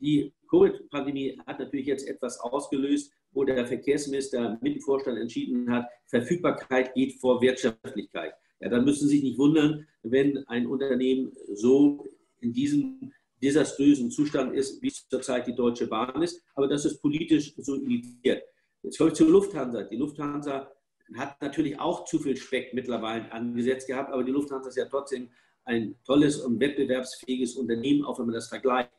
Die 0.00 0.32
Covid-Pandemie 0.50 1.40
hat 1.46 1.58
natürlich 1.58 1.86
jetzt 1.86 2.06
etwas 2.06 2.38
ausgelöst, 2.40 3.12
wo 3.36 3.44
der 3.44 3.66
Verkehrsminister 3.66 4.58
mit 4.62 4.76
dem 4.76 4.80
Vorstand 4.80 5.18
entschieden 5.18 5.70
hat, 5.70 5.86
Verfügbarkeit 6.06 6.94
geht 6.94 7.20
vor 7.20 7.40
Wirtschaftlichkeit. 7.42 8.32
Ja, 8.60 8.70
dann 8.70 8.84
müssen 8.84 9.06
Sie 9.08 9.16
sich 9.16 9.22
nicht 9.22 9.38
wundern, 9.38 9.86
wenn 10.02 10.38
ein 10.48 10.66
Unternehmen 10.66 11.32
so 11.52 12.04
in 12.40 12.54
diesem 12.54 13.12
desaströsen 13.42 14.10
Zustand 14.10 14.54
ist, 14.54 14.80
wie 14.82 14.88
es 14.88 15.06
zurzeit 15.08 15.46
die 15.46 15.54
Deutsche 15.54 15.86
Bahn 15.86 16.22
ist. 16.22 16.42
Aber 16.54 16.66
das 16.66 16.86
ist 16.86 17.02
politisch 17.02 17.54
so 17.58 17.74
initiiert. 17.74 18.42
Jetzt 18.82 18.96
komme 18.96 19.10
ich 19.10 19.16
zur 19.16 19.28
Lufthansa. 19.28 19.82
Die 19.82 19.96
Lufthansa 19.96 20.72
hat 21.14 21.40
natürlich 21.42 21.78
auch 21.78 22.04
zu 22.04 22.18
viel 22.18 22.36
Speck 22.36 22.72
mittlerweile 22.72 23.30
angesetzt 23.30 23.86
gehabt, 23.86 24.12
aber 24.12 24.24
die 24.24 24.32
Lufthansa 24.32 24.70
ist 24.70 24.76
ja 24.76 24.86
trotzdem 24.86 25.28
ein 25.64 25.96
tolles 26.06 26.40
und 26.40 26.58
wettbewerbsfähiges 26.58 27.56
Unternehmen, 27.56 28.04
auch 28.04 28.18
wenn 28.18 28.26
man 28.26 28.34
das 28.34 28.48
vergleicht. 28.48 28.90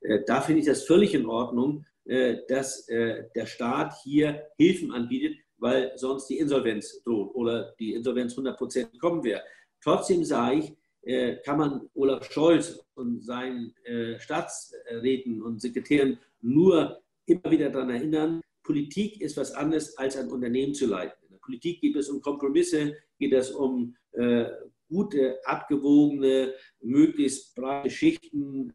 Äh, 0.00 0.20
da 0.26 0.42
finde 0.42 0.60
ich 0.60 0.66
das 0.66 0.84
völlig 0.84 1.14
in 1.14 1.26
Ordnung, 1.26 1.86
dass 2.48 2.88
äh, 2.88 3.24
der 3.34 3.46
Staat 3.46 3.94
hier 4.02 4.46
Hilfen 4.56 4.92
anbietet, 4.92 5.38
weil 5.58 5.92
sonst 5.96 6.26
die 6.28 6.38
Insolvenz 6.38 7.02
droht 7.02 7.34
oder 7.34 7.74
die 7.78 7.94
Insolvenz 7.94 8.32
100 8.32 8.56
Prozent 8.56 9.00
kommen 9.00 9.24
wäre. 9.24 9.42
Trotzdem 9.82 10.24
sage 10.24 10.58
ich, 10.58 10.76
kann 11.44 11.58
man 11.58 11.88
Olaf 11.94 12.30
Scholz 12.32 12.84
und 12.94 13.24
seinen 13.24 13.72
Staatsräten 14.18 15.40
und 15.40 15.60
Sekretären 15.60 16.18
nur 16.40 17.00
immer 17.26 17.48
wieder 17.48 17.70
daran 17.70 17.90
erinnern, 17.90 18.40
Politik 18.64 19.20
ist 19.20 19.36
was 19.36 19.52
anderes 19.52 19.96
als 19.98 20.16
ein 20.16 20.28
Unternehmen 20.28 20.74
zu 20.74 20.86
leiten. 20.86 21.16
In 21.26 21.30
der 21.30 21.38
Politik 21.38 21.80
geht 21.80 21.94
es 21.94 22.08
um 22.08 22.20
Kompromisse, 22.20 22.96
geht 23.20 23.32
es 23.32 23.52
um 23.52 23.94
gute, 24.88 25.38
abgewogene, 25.44 26.54
möglichst 26.80 27.54
breite 27.54 27.90
Schichten 27.90 28.72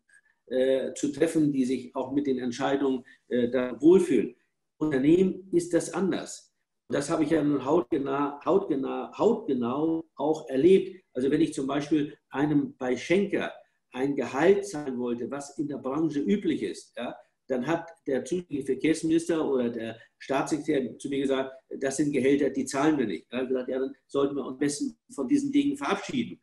äh, 0.52 0.94
zu 0.96 1.14
treffen, 1.14 1.54
die 1.54 1.64
sich 1.64 1.96
auch 1.96 2.12
mit 2.12 2.28
den 2.28 2.38
Entscheidungen 2.38 3.06
äh, 3.30 3.50
da 3.50 3.82
wohlfühlen. 3.82 4.36
Unternehmen 4.78 5.50
ist 5.54 5.74
das 5.74 5.94
anders. 5.94 6.54
Das 6.90 7.10
habe 7.10 7.24
ich 7.24 7.30
ja 7.30 7.42
nun 7.42 7.64
hautgenau, 7.64 8.38
hautgenau, 8.44 9.14
hautgenau 9.18 10.04
auch 10.16 10.50
erlebt. 10.50 11.06
Also 11.14 11.32
wenn 11.32 11.40
ich 11.40 11.54
zum 11.54 11.68
Beispiel 11.68 12.18
einem 12.30 12.76
bei 12.78 12.98
Schenker 12.98 13.54
ein 13.94 14.14
Gehalt 14.18 14.68
zahlen 14.68 15.00
wollte, 15.00 15.32
was 15.32 15.58
in 15.58 15.70
der 15.70 15.78
Branche 15.78 16.20
üblich 16.20 16.64
ist, 16.64 16.98
ja, 16.98 17.16
dann 17.48 17.66
hat 17.66 17.90
der 18.06 18.26
zuständige 18.26 18.66
Verkehrsminister 18.66 19.50
oder 19.50 19.70
der 19.70 19.98
Staatssekretär 20.20 20.98
zu 20.98 21.08
mir 21.08 21.22
gesagt, 21.22 21.54
das 21.80 21.96
sind 21.96 22.12
Gehälter, 22.12 22.50
die 22.50 22.66
zahlen 22.66 22.98
wir 22.98 23.06
nicht. 23.06 23.26
Er 23.30 23.40
hat 23.40 23.48
gesagt, 23.48 23.70
ja, 23.70 23.80
dann 23.80 23.96
sollten 24.08 24.36
wir 24.36 24.42
uns 24.42 24.52
am 24.52 24.58
besten 24.58 24.98
von 25.16 25.30
diesen 25.30 25.52
Dingen 25.54 25.78
verabschieden. 25.78 26.42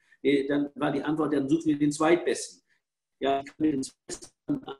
Dann 0.48 0.70
war 0.76 0.92
die 0.92 1.02
Antwort, 1.02 1.34
dann 1.34 1.48
suchen 1.48 1.66
wir 1.66 1.78
den 1.78 1.92
Zweitbesten 1.92 2.62
ja, 3.20 3.42
kann 3.42 3.54
mit 3.58 3.92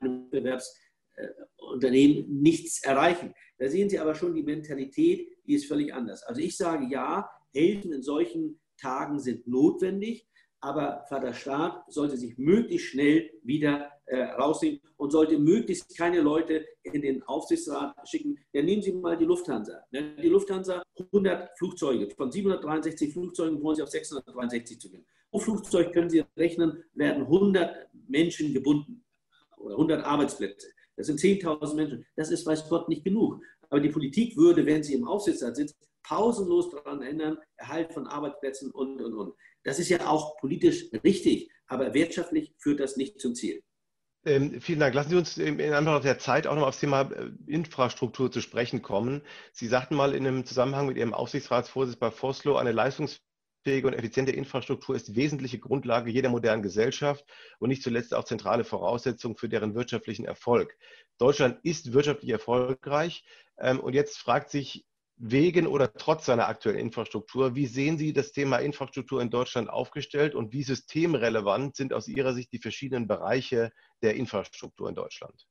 einem 0.01 0.31
Wettbewerbsunternehmen 0.31 2.41
nichts 2.41 2.83
erreichen. 2.83 3.33
Da 3.57 3.69
sehen 3.69 3.89
Sie 3.89 3.99
aber 3.99 4.15
schon 4.15 4.35
die 4.35 4.43
Mentalität, 4.43 5.27
die 5.45 5.55
ist 5.55 5.67
völlig 5.67 5.93
anders. 5.93 6.23
Also 6.23 6.41
ich 6.41 6.57
sage 6.57 6.87
ja, 6.89 7.29
Hilfen 7.53 7.91
in 7.91 8.03
solchen 8.03 8.61
Tagen 8.77 9.19
sind 9.19 9.47
notwendig, 9.47 10.27
aber 10.61 11.05
Vater 11.07 11.33
Staat 11.33 11.91
sollte 11.91 12.17
sich 12.17 12.37
möglichst 12.37 12.87
schnell 12.87 13.31
wieder 13.43 13.89
äh, 14.05 14.23
rausnehmen 14.23 14.81
und 14.97 15.11
sollte 15.11 15.37
möglichst 15.37 15.97
keine 15.97 16.21
Leute 16.21 16.65
in 16.83 17.01
den 17.01 17.23
Aufsichtsrat 17.23 17.95
schicken. 18.07 18.37
Ja, 18.53 18.61
nehmen 18.61 18.81
Sie 18.81 18.91
mal 18.91 19.17
die 19.17 19.25
Lufthansa. 19.25 19.83
Ne? 19.91 20.15
Die 20.21 20.27
Lufthansa, 20.27 20.83
100 20.97 21.57
Flugzeuge. 21.57 22.09
Von 22.15 22.31
763 22.31 23.13
Flugzeugen 23.13 23.61
wollen 23.61 23.77
Sie 23.77 23.83
auf 23.83 23.89
663 23.89 24.79
zu 24.79 24.89
gehen. 24.89 25.05
Pro 25.31 25.39
Flugzeug 25.39 25.93
können 25.93 26.09
Sie 26.09 26.23
rechnen, 26.35 26.83
werden 26.93 27.23
100 27.23 27.89
Menschen 28.07 28.53
gebunden 28.53 29.03
oder 29.57 29.75
100 29.75 30.03
Arbeitsplätze. 30.03 30.67
Das 30.95 31.07
sind 31.07 31.19
10.000 31.19 31.75
Menschen. 31.75 32.05
Das 32.15 32.31
ist, 32.31 32.45
weiß 32.45 32.67
Gott, 32.67 32.89
nicht 32.89 33.03
genug. 33.03 33.41
Aber 33.69 33.79
die 33.79 33.89
Politik 33.89 34.35
würde, 34.35 34.65
wenn 34.65 34.83
sie 34.83 34.95
im 34.95 35.07
Aufsichtsrat 35.07 35.55
sitzt, 35.55 35.77
pausenlos 36.03 36.71
daran 36.71 37.01
ändern, 37.01 37.37
Erhalt 37.57 37.93
von 37.93 38.07
Arbeitsplätzen 38.07 38.71
und, 38.71 39.01
und, 39.01 39.13
und. 39.13 39.33
Das 39.63 39.79
ist 39.79 39.89
ja 39.89 40.07
auch 40.07 40.37
politisch 40.37 40.85
richtig, 41.03 41.51
aber 41.67 41.93
wirtschaftlich 41.93 42.53
führt 42.57 42.79
das 42.79 42.97
nicht 42.97 43.19
zum 43.21 43.35
Ziel. 43.35 43.61
Ähm, 44.25 44.59
vielen 44.59 44.79
Dank. 44.79 44.93
Lassen 44.95 45.11
Sie 45.11 45.15
uns 45.15 45.37
in 45.37 45.61
Anbetracht 45.73 46.03
der 46.03 46.19
Zeit 46.19 46.47
auch 46.47 46.55
noch 46.55 46.67
aufs 46.67 46.79
Thema 46.79 47.09
äh, 47.11 47.29
Infrastruktur 47.47 48.31
zu 48.31 48.41
sprechen 48.41 48.81
kommen. 48.81 49.21
Sie 49.53 49.67
sagten 49.67 49.95
mal 49.95 50.13
in 50.13 50.27
einem 50.27 50.45
Zusammenhang 50.45 50.87
mit 50.87 50.97
Ihrem 50.97 51.13
Aufsichtsratsvorsitz 51.13 51.95
bei 51.95 52.11
Foslo, 52.11 52.57
eine 52.57 52.73
leistungs 52.73 53.21
fähige 53.69 53.85
und 53.85 53.93
effiziente 53.93 54.31
Infrastruktur 54.31 54.95
ist 54.95 55.15
wesentliche 55.15 55.59
Grundlage 55.59 56.09
jeder 56.09 56.29
modernen 56.29 56.63
Gesellschaft 56.63 57.23
und 57.59 57.69
nicht 57.69 57.83
zuletzt 57.83 58.15
auch 58.15 58.23
zentrale 58.23 58.63
Voraussetzung 58.63 59.37
für 59.37 59.47
deren 59.47 59.75
wirtschaftlichen 59.75 60.25
Erfolg. 60.25 60.75
Deutschland 61.19 61.59
ist 61.61 61.93
wirtschaftlich 61.93 62.31
erfolgreich 62.31 63.23
ähm, 63.59 63.79
und 63.79 63.93
jetzt 63.93 64.17
fragt 64.17 64.49
sich 64.49 64.87
wegen 65.17 65.67
oder 65.67 65.93
trotz 65.93 66.25
seiner 66.25 66.47
aktuellen 66.47 66.79
Infrastruktur. 66.79 67.53
Wie 67.53 67.67
sehen 67.67 67.99
Sie 67.99 68.11
das 68.11 68.31
Thema 68.31 68.57
Infrastruktur 68.57 69.21
in 69.21 69.29
Deutschland 69.29 69.69
aufgestellt 69.69 70.33
und 70.33 70.51
wie 70.51 70.63
systemrelevant 70.63 71.75
sind 71.75 71.93
aus 71.93 72.07
Ihrer 72.07 72.33
Sicht 72.33 72.51
die 72.51 72.59
verschiedenen 72.59 73.07
Bereiche 73.07 73.71
der 74.01 74.15
Infrastruktur 74.15 74.89
in 74.89 74.95
Deutschland? 74.95 75.45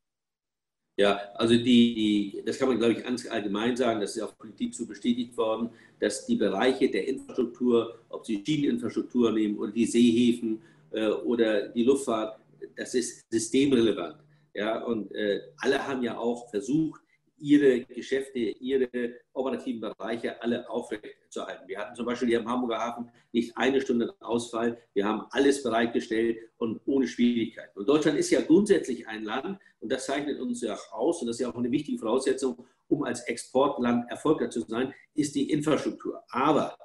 Ja, 0.99 1.21
also 1.37 1.55
die, 1.55 1.63
die, 1.95 2.43
das 2.45 2.59
kann 2.59 2.67
man, 2.67 2.77
glaube 2.77 2.95
ich, 2.95 3.05
ganz 3.05 3.25
allgemein 3.31 3.77
sagen, 3.77 4.01
das 4.01 4.17
ist 4.17 4.23
auch 4.23 4.37
Politik 4.37 4.75
so 4.75 4.85
bestätigt 4.85 5.37
worden, 5.37 5.71
dass 6.01 6.27
die 6.27 6.35
Bereiche 6.35 6.91
der 6.91 7.07
Infrastruktur, 7.07 8.01
ob 8.09 8.27
Sie 8.27 8.43
Schieneninfrastruktur 8.45 9.31
nehmen 9.31 9.57
oder 9.59 9.71
die 9.71 9.87
Seehäfen 9.87 10.61
äh, 10.91 11.07
oder 11.07 11.69
die 11.69 11.85
Luftfahrt, 11.85 12.41
das 12.77 12.95
ist 12.95 13.31
systemrelevant. 13.31 14.17
Ja, 14.55 14.83
und 14.83 15.15
äh, 15.15 15.41
alle 15.59 15.87
haben 15.87 16.03
ja 16.03 16.19
auch 16.19 16.51
versucht, 16.51 17.01
ihre 17.39 17.83
Geschäfte, 17.83 18.41
ihre 18.41 18.89
operativen 19.33 19.81
Bereiche 19.81 20.43
alle 20.43 20.69
aufrechtzuerhalten. 20.69 21.69
Wir 21.69 21.79
hatten 21.79 21.95
zum 21.95 22.07
Beispiel 22.07 22.27
hier 22.27 22.41
im 22.41 22.49
Hamburger 22.49 22.79
Hafen 22.79 23.09
nicht 23.31 23.57
eine 23.57 23.81
Stunde 23.81 24.13
Ausfall. 24.19 24.77
Wir 24.95 25.05
haben 25.05 25.27
alles 25.31 25.63
bereitgestellt 25.63 26.39
und 26.57 26.81
ohne 26.87 27.07
Schwierigkeiten. 27.07 27.79
Und 27.79 27.89
Deutschland 27.89 28.19
ist 28.19 28.31
ja 28.31 28.41
grundsätzlich 28.41 29.07
ein 29.07 29.23
Land, 29.23 29.61
und 29.81 29.91
das 29.91 30.07
zeichnet 30.07 30.41
uns 30.41 30.61
ja 30.61 30.75
auch 30.75 30.93
aus, 30.93 31.21
und 31.21 31.29
das 31.29 31.37
ist 31.37 31.41
ja 31.41 31.51
auch 31.51 31.57
eine 31.57 31.71
wichtige 31.71 31.99
Voraussetzung, 31.99 32.67
um 32.89 33.05
als 33.05 33.21
Exportland 33.23 34.11
erfolgreich 34.11 34.51
zu 34.51 34.61
sein, 34.61 34.95
ist 35.15 35.35
die 35.35 35.51
Infrastruktur. 35.51 36.23
Aber 36.31 36.77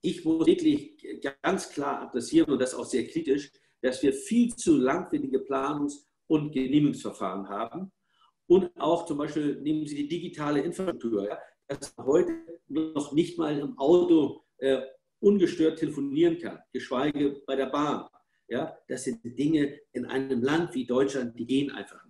ich 0.00 0.24
muss 0.24 0.46
wirklich 0.46 1.22
ganz 1.42 1.70
klar 1.70 2.02
adressieren, 2.02 2.50
und 2.50 2.60
das 2.60 2.74
auch 2.74 2.84
sehr 2.84 3.06
kritisch, 3.06 3.52
dass 3.80 4.02
wir 4.02 4.12
viel 4.12 4.54
zu 4.54 4.76
langwierige 4.76 5.38
Planungs- 5.38 6.06
und 6.26 6.52
Genehmigungsverfahren 6.52 7.48
haben 7.48 7.92
und 8.46 8.70
auch 8.78 9.06
zum 9.06 9.18
Beispiel 9.18 9.60
nehmen 9.60 9.86
Sie 9.86 9.96
die 9.96 10.08
digitale 10.08 10.60
Infrastruktur, 10.60 11.26
ja, 11.26 11.38
dass 11.68 11.96
man 11.96 12.06
heute 12.06 12.32
noch 12.68 13.12
nicht 13.12 13.38
mal 13.38 13.58
im 13.58 13.78
Auto 13.78 14.44
äh, 14.58 14.82
ungestört 15.20 15.78
telefonieren 15.78 16.38
kann, 16.38 16.58
geschweige 16.72 17.42
bei 17.46 17.56
der 17.56 17.66
Bahn. 17.66 18.06
Ja, 18.48 18.76
das 18.88 19.04
sind 19.04 19.20
Dinge 19.24 19.80
in 19.92 20.04
einem 20.04 20.42
Land 20.42 20.74
wie 20.74 20.84
Deutschland, 20.84 21.38
die 21.38 21.46
gehen 21.46 21.70
einfach 21.70 22.03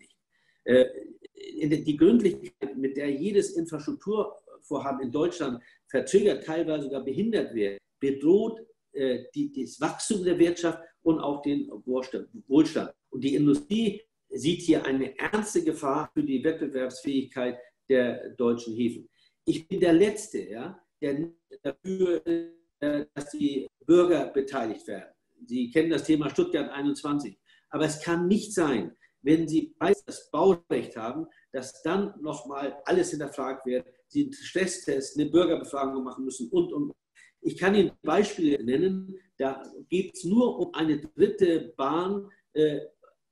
die 0.67 1.97
Gründlichkeit, 1.97 2.77
mit 2.77 2.97
der 2.97 3.11
jedes 3.11 3.51
Infrastrukturvorhaben 3.57 5.03
in 5.03 5.13
Deutschland 5.13 5.63
verzögert, 5.89 6.45
teilweise 6.45 6.85
sogar 6.85 7.05
behindert 7.05 7.55
wird, 7.55 7.79
bedroht 8.01 8.61
äh, 8.93 9.25
das 9.33 9.81
Wachstum 9.81 10.25
der 10.25 10.39
Wirtschaft 10.39 10.81
und 11.03 11.21
auch 11.21 11.43
den 11.43 11.71
Wohlstand. 11.85 12.95
Und 13.11 13.25
die 13.25 13.35
Industrie 13.35 14.03
sieht 14.31 14.63
hier 14.63 14.85
eine 14.85 15.17
ernste 15.19 15.63
Gefahr 15.63 16.11
für 16.13 16.23
die 16.23 16.43
Wettbewerbsfähigkeit 16.43 17.59
der 17.89 18.31
deutschen 18.31 18.75
Häfen. 18.75 19.09
Ich 19.45 19.69
bin 19.69 19.81
der 19.81 19.93
Letzte, 19.93 20.49
ja, 20.49 20.81
der 21.01 21.31
dafür, 21.63 22.27
äh, 22.27 23.07
dass 23.15 23.31
die 23.31 23.67
Bürger 23.85 24.27
beteiligt 24.29 24.87
werden. 24.87 25.13
Sie 25.47 25.71
kennen 25.71 25.91
das 25.91 26.05
Thema 26.05 26.31
Stuttgart 26.31 26.71
21. 26.71 27.39
Aber 27.71 27.85
es 27.85 28.01
kann 28.01 28.29
nicht 28.29 28.55
sein, 28.55 28.97
wenn 29.25 29.49
Sie 29.49 29.75
das 30.07 30.31
Baurecht 30.31 30.97
haben, 30.97 31.27
dass 31.53 31.83
dann 31.83 32.15
nochmal 32.21 32.77
alles 32.85 33.11
hinterfragt 33.11 33.67
wird, 33.67 33.87
Sie 34.09 34.25
einen 34.25 34.33
Stresstest, 34.33 35.19
eine 35.19 35.31
Bürgerbefragung 35.31 36.05
machen 36.05 36.25
müssen 36.25 36.49
und, 36.51 36.73
und. 36.73 36.93
Ich 37.41 37.59
kann 37.59 37.75
Ihnen 37.75 37.93
Beispiele 38.03 38.63
nennen, 38.63 39.19
da 39.39 39.63
geht 39.89 40.15
es 40.15 40.25
nur 40.25 40.59
um 40.59 40.75
eine 40.75 40.99
dritte 41.01 41.75
Bahn 41.77 42.31
äh, 42.53 42.81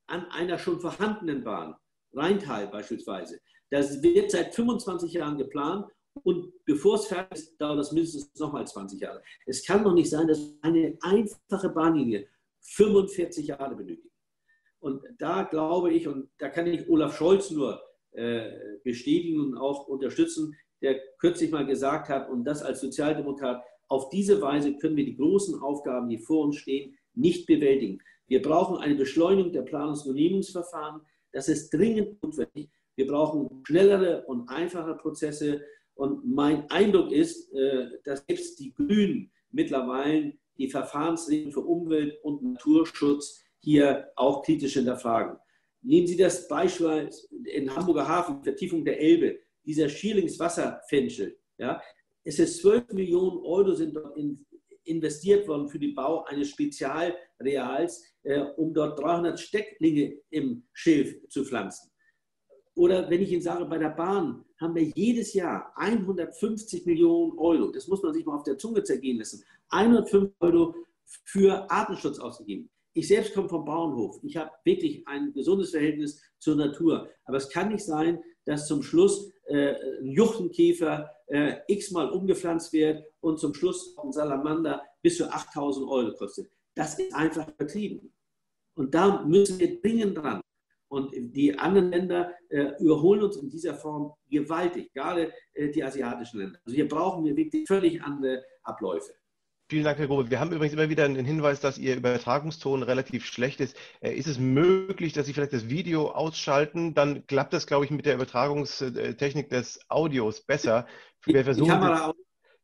an 0.06 0.26
einer 0.30 0.58
schon 0.58 0.80
vorhandenen 0.80 1.44
Bahn, 1.44 1.74
Rheintal 2.12 2.68
beispielsweise. 2.68 3.40
Das 3.70 4.02
wird 4.02 4.30
seit 4.30 4.54
25 4.54 5.14
Jahren 5.14 5.38
geplant 5.38 5.86
und 6.24 6.52
bevor 6.66 6.96
es 6.96 7.06
fertig 7.06 7.38
ist, 7.38 7.60
dauert 7.60 7.78
das 7.78 7.92
mindestens 7.92 8.28
nochmal 8.38 8.66
20 8.66 9.00
Jahre. 9.00 9.22
Es 9.46 9.64
kann 9.64 9.82
doch 9.82 9.94
nicht 9.94 10.10
sein, 10.10 10.26
dass 10.26 10.58
eine 10.60 10.98
einfache 11.00 11.70
Bahnlinie 11.70 12.28
45 12.60 13.46
Jahre 13.46 13.74
benötigt. 13.74 14.11
Und 14.82 15.04
da 15.18 15.44
glaube 15.44 15.92
ich, 15.92 16.08
und 16.08 16.28
da 16.38 16.48
kann 16.48 16.66
ich 16.66 16.88
Olaf 16.88 17.16
Scholz 17.16 17.52
nur 17.52 17.80
äh, 18.10 18.50
bestätigen 18.82 19.40
und 19.40 19.56
auch 19.56 19.86
unterstützen, 19.86 20.56
der 20.82 21.00
kürzlich 21.18 21.52
mal 21.52 21.64
gesagt 21.64 22.08
hat, 22.08 22.28
und 22.28 22.44
das 22.44 22.62
als 22.62 22.80
Sozialdemokrat, 22.80 23.62
auf 23.86 24.08
diese 24.08 24.40
Weise 24.40 24.76
können 24.78 24.96
wir 24.96 25.04
die 25.04 25.16
großen 25.16 25.60
Aufgaben, 25.62 26.08
die 26.08 26.18
vor 26.18 26.46
uns 26.46 26.56
stehen, 26.56 26.98
nicht 27.14 27.46
bewältigen. 27.46 27.98
Wir 28.26 28.42
brauchen 28.42 28.78
eine 28.78 28.96
Beschleunigung 28.96 29.52
der 29.52 29.62
Planungs-. 29.62 30.04
Das 31.30 31.48
ist 31.48 31.70
dringend 31.70 32.20
notwendig. 32.20 32.68
Wir 32.96 33.06
brauchen 33.06 33.62
schnellere 33.64 34.24
und 34.26 34.48
einfache 34.48 34.94
Prozesse. 34.94 35.62
Und 35.94 36.26
mein 36.26 36.68
Eindruck 36.70 37.12
ist, 37.12 37.54
äh, 37.54 37.86
dass 38.02 38.24
selbst 38.26 38.58
die 38.58 38.74
Grünen 38.74 39.30
mittlerweile 39.52 40.32
die 40.58 40.68
Verfahrensregeln 40.68 41.52
für 41.52 41.60
Umwelt- 41.60 42.18
und 42.24 42.42
Naturschutz 42.42 43.41
hier 43.62 44.10
auch 44.16 44.42
kritisch 44.42 44.74
hinterfragen. 44.74 45.38
Nehmen 45.82 46.06
Sie 46.06 46.16
das 46.16 46.46
Beispiel 46.48 47.08
in 47.44 47.74
Hamburger 47.74 48.06
Hafen, 48.06 48.42
Vertiefung 48.42 48.84
der 48.84 49.00
Elbe, 49.00 49.38
dieser 49.64 49.88
Schierlingswasserfenchel. 49.88 51.38
Ja, 51.58 51.80
es 52.24 52.38
ist 52.38 52.60
12 52.60 52.92
Millionen 52.92 53.38
Euro 53.38 53.74
sind 53.74 53.94
dort 53.94 54.16
in, 54.16 54.44
investiert 54.84 55.46
worden 55.48 55.68
für 55.68 55.78
den 55.78 55.94
Bau 55.94 56.24
eines 56.24 56.50
Spezialreals, 56.50 58.04
äh, 58.22 58.40
um 58.56 58.72
dort 58.72 58.98
300 58.98 59.38
Stecklinge 59.38 60.20
im 60.30 60.64
Schilf 60.72 61.28
zu 61.28 61.44
pflanzen. 61.44 61.90
Oder 62.74 63.08
wenn 63.10 63.20
ich 63.20 63.30
Ihnen 63.30 63.42
sage, 63.42 63.64
bei 63.66 63.78
der 63.78 63.90
Bahn 63.90 64.44
haben 64.58 64.74
wir 64.74 64.82
jedes 64.82 65.34
Jahr 65.34 65.72
150 65.76 66.86
Millionen 66.86 67.38
Euro, 67.38 67.70
das 67.70 67.86
muss 67.86 68.02
man 68.02 68.14
sich 68.14 68.24
mal 68.24 68.36
auf 68.36 68.44
der 68.44 68.56
Zunge 68.56 68.82
zergehen 68.82 69.18
lassen, 69.18 69.44
150 69.68 70.32
Euro 70.40 70.74
für 71.24 71.70
Artenschutz 71.70 72.18
ausgegeben. 72.18 72.70
Ich 72.94 73.08
selbst 73.08 73.34
komme 73.34 73.48
vom 73.48 73.64
Bauernhof. 73.64 74.18
Ich 74.22 74.36
habe 74.36 74.50
wirklich 74.64 75.06
ein 75.08 75.32
gesundes 75.32 75.70
Verhältnis 75.70 76.22
zur 76.38 76.56
Natur. 76.56 77.08
Aber 77.24 77.38
es 77.38 77.48
kann 77.48 77.68
nicht 77.68 77.84
sein, 77.84 78.22
dass 78.44 78.66
zum 78.66 78.82
Schluss 78.82 79.32
äh, 79.46 79.74
ein 80.00 80.10
Juchtenkäfer 80.10 81.10
äh, 81.26 81.56
x-mal 81.68 82.10
umgepflanzt 82.10 82.72
wird 82.72 83.04
und 83.20 83.38
zum 83.38 83.54
Schluss 83.54 83.96
ein 83.98 84.12
Salamander 84.12 84.82
bis 85.00 85.16
zu 85.16 85.32
8000 85.32 85.88
Euro 85.88 86.12
kostet. 86.14 86.50
Das 86.74 86.98
ist 86.98 87.14
einfach 87.14 87.48
vertrieben. 87.56 88.12
Und 88.74 88.94
da 88.94 89.24
müssen 89.24 89.58
wir 89.58 89.80
dringend 89.80 90.18
dran. 90.18 90.40
Und 90.88 91.12
die 91.14 91.58
anderen 91.58 91.90
Länder 91.90 92.34
äh, 92.50 92.72
überholen 92.78 93.22
uns 93.22 93.36
in 93.36 93.48
dieser 93.48 93.74
Form 93.74 94.12
gewaltig, 94.28 94.92
gerade 94.92 95.32
äh, 95.54 95.70
die 95.70 95.82
asiatischen 95.82 96.40
Länder. 96.40 96.58
Also 96.64 96.74
hier 96.74 96.86
brauchen 96.86 97.24
wir 97.24 97.34
wirklich 97.34 97.66
völlig 97.66 98.02
andere 98.02 98.44
Abläufe. 98.62 99.14
Vielen 99.72 99.84
Dank, 99.84 99.98
Herr 99.98 100.06
Grobe. 100.06 100.28
Wir 100.30 100.38
haben 100.38 100.52
übrigens 100.52 100.74
immer 100.74 100.90
wieder 100.90 101.08
den 101.08 101.24
Hinweis, 101.24 101.60
dass 101.60 101.78
Ihr 101.78 101.96
Übertragungston 101.96 102.82
relativ 102.82 103.24
schlecht 103.24 103.58
ist. 103.58 103.74
Äh, 104.02 104.12
ist 104.12 104.26
es 104.26 104.38
möglich, 104.38 105.14
dass 105.14 105.24
Sie 105.24 105.32
vielleicht 105.32 105.54
das 105.54 105.70
Video 105.70 106.10
ausschalten? 106.10 106.92
Dann 106.92 107.26
klappt 107.26 107.54
das, 107.54 107.66
glaube 107.66 107.86
ich, 107.86 107.90
mit 107.90 108.04
der 108.04 108.16
Übertragungstechnik 108.16 109.48
des 109.48 109.80
Audios 109.88 110.42
besser. 110.42 110.86
Wir 111.24 111.42
versuchen, 111.42 111.64
die 111.64 111.70
Kamera 111.70 112.08
aus. 112.08 112.16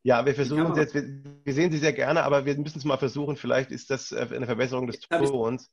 Ja, 0.03 0.27
wir 0.27 0.35
versuchen 0.35 0.73
es 0.73 0.77
jetzt. 0.77 0.95
Wir, 0.95 1.05
wir, 1.45 1.55
sehen 1.55 1.73
Sie 1.73 1.79
sehr 1.79 1.95
gerne, 1.95 2.25
aber 2.25 2.45
wir 2.45 2.59
müssen 2.59 2.77
es 2.77 2.85
mal 2.85 2.99
versuchen. 2.99 3.37
Vielleicht 3.37 3.71
ist 3.71 3.89
das 3.89 4.13
äh, 4.13 4.27
eine 4.31 4.45
Verbesserung 4.45 4.87
des 4.87 5.01
Tons. 5.01 5.71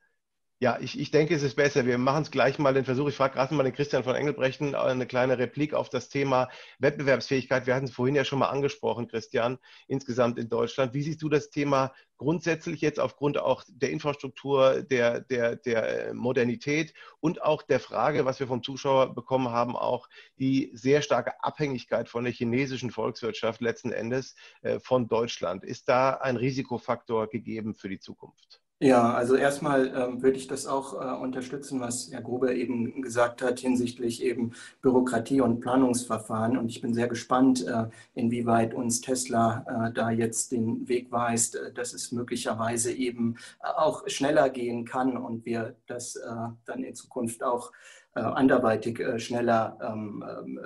Ja, 0.60 0.80
ich, 0.80 0.98
ich 0.98 1.12
denke, 1.12 1.36
es 1.36 1.44
ist 1.44 1.56
besser. 1.56 1.86
Wir 1.86 1.98
machen 1.98 2.24
es 2.24 2.32
gleich 2.32 2.60
mal 2.60 2.74
den 2.74 2.86
Versuch. 2.86 3.10
Ich 3.10 3.16
frage 3.16 3.34
gerade 3.34 3.54
mal 3.54 3.64
den 3.64 3.74
Christian 3.74 4.06
von 4.06 4.16
Engelbrechten 4.16 4.74
eine 4.74 5.06
kleine 5.06 5.38
Replik 5.38 5.74
auf 5.74 5.90
das 5.90 6.08
Thema 6.08 6.50
Wettbewerbsfähigkeit. 6.80 7.68
Wir 7.68 7.76
hatten 7.76 7.88
es 7.88 7.92
vorhin 7.92 8.16
ja 8.16 8.24
schon 8.24 8.40
mal 8.40 8.48
angesprochen, 8.48 9.10
Christian, 9.10 9.58
insgesamt 9.90 10.40
in 10.40 10.48
Deutschland. 10.48 10.94
Wie 10.94 11.02
siehst 11.02 11.22
du 11.22 11.28
das 11.28 11.50
Thema 11.50 11.94
grundsätzlich 12.16 12.80
jetzt 12.80 13.02
aufgrund 13.02 13.38
auch 13.38 13.66
der 13.68 13.90
Infrastruktur, 13.90 14.82
der, 14.82 15.20
der, 15.20 15.58
der 15.58 16.14
Modernität 16.14 16.94
und 17.20 17.44
auch 17.44 17.62
der 17.62 17.82
Frage, 17.82 18.24
was 18.24 18.40
wir 18.40 18.48
vom 18.48 18.64
Zuschauer 18.64 19.14
bekommen 19.14 19.50
haben, 19.50 19.76
auch 19.76 20.08
die 20.40 20.72
sehr 20.74 21.02
starke 21.02 21.44
Abhängigkeit 21.44 22.08
von 22.08 22.24
der 22.24 22.32
chinesischen 22.32 22.92
Volkswirtschaft 22.92 23.60
letzten 23.60 23.92
Endes 23.92 24.36
äh, 24.62 24.80
von 24.80 25.10
Deutschland? 25.10 25.66
Ist 25.66 25.90
da 25.90 26.12
ein 26.12 26.38
Risikofaktor 26.38 27.28
gegeben 27.28 27.76
für 27.76 27.90
die 27.90 28.00
Zukunft? 28.00 28.65
Ja, 28.82 29.14
also 29.14 29.36
erstmal 29.36 29.88
ähm, 29.96 30.22
würde 30.22 30.38
ich 30.38 30.48
das 30.48 30.68
auch 30.68 30.94
äh, 31.02 31.18
unterstützen, 31.22 31.80
was 31.80 32.12
Herr 32.12 32.22
Gruber 32.22 32.54
eben 32.54 33.02
gesagt 33.02 33.42
hat 33.42 33.58
hinsichtlich 33.60 34.22
eben 34.22 34.52
Bürokratie 34.82 35.40
und 35.40 35.62
Planungsverfahren. 35.62 36.58
Und 36.58 36.68
ich 36.68 36.82
bin 36.82 36.94
sehr 36.94 37.08
gespannt, 37.08 37.66
äh, 37.66 37.86
inwieweit 38.16 38.74
uns 38.74 39.00
Tesla 39.00 39.88
äh, 39.88 39.94
da 39.94 40.12
jetzt 40.12 40.52
den 40.52 40.90
Weg 40.90 41.10
weist, 41.10 41.56
äh, 41.56 41.72
dass 41.72 41.94
es 41.94 42.12
möglicherweise 42.12 42.92
eben 42.92 43.38
äh, 43.64 43.68
auch 43.78 44.10
schneller 44.10 44.50
gehen 44.50 44.84
kann 44.84 45.16
und 45.16 45.46
wir 45.46 45.76
das 45.88 46.18
äh, 46.18 46.30
dann 46.66 46.84
in 46.84 46.96
Zukunft 46.96 47.44
auch 47.44 47.72
anderweitig 48.18 49.04
schneller 49.18 49.78
ähm, 49.82 50.24
ähm, 50.26 50.60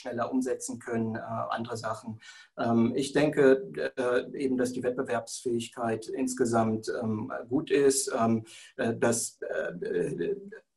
schneller 0.00 0.32
umsetzen 0.32 0.78
können, 0.78 1.14
äh, 1.14 1.20
andere 1.50 1.76
Sachen. 1.76 2.20
Ähm, 2.58 2.92
ich 2.96 3.12
denke 3.12 3.70
äh, 3.96 4.38
eben, 4.38 4.56
dass 4.56 4.72
die 4.72 4.82
Wettbewerbsfähigkeit 4.82 6.08
insgesamt 6.08 6.90
ähm, 7.00 7.32
gut 7.48 7.70
ist, 7.70 8.12
ähm, 8.18 8.44
äh, 8.76 8.94
dass 8.96 9.38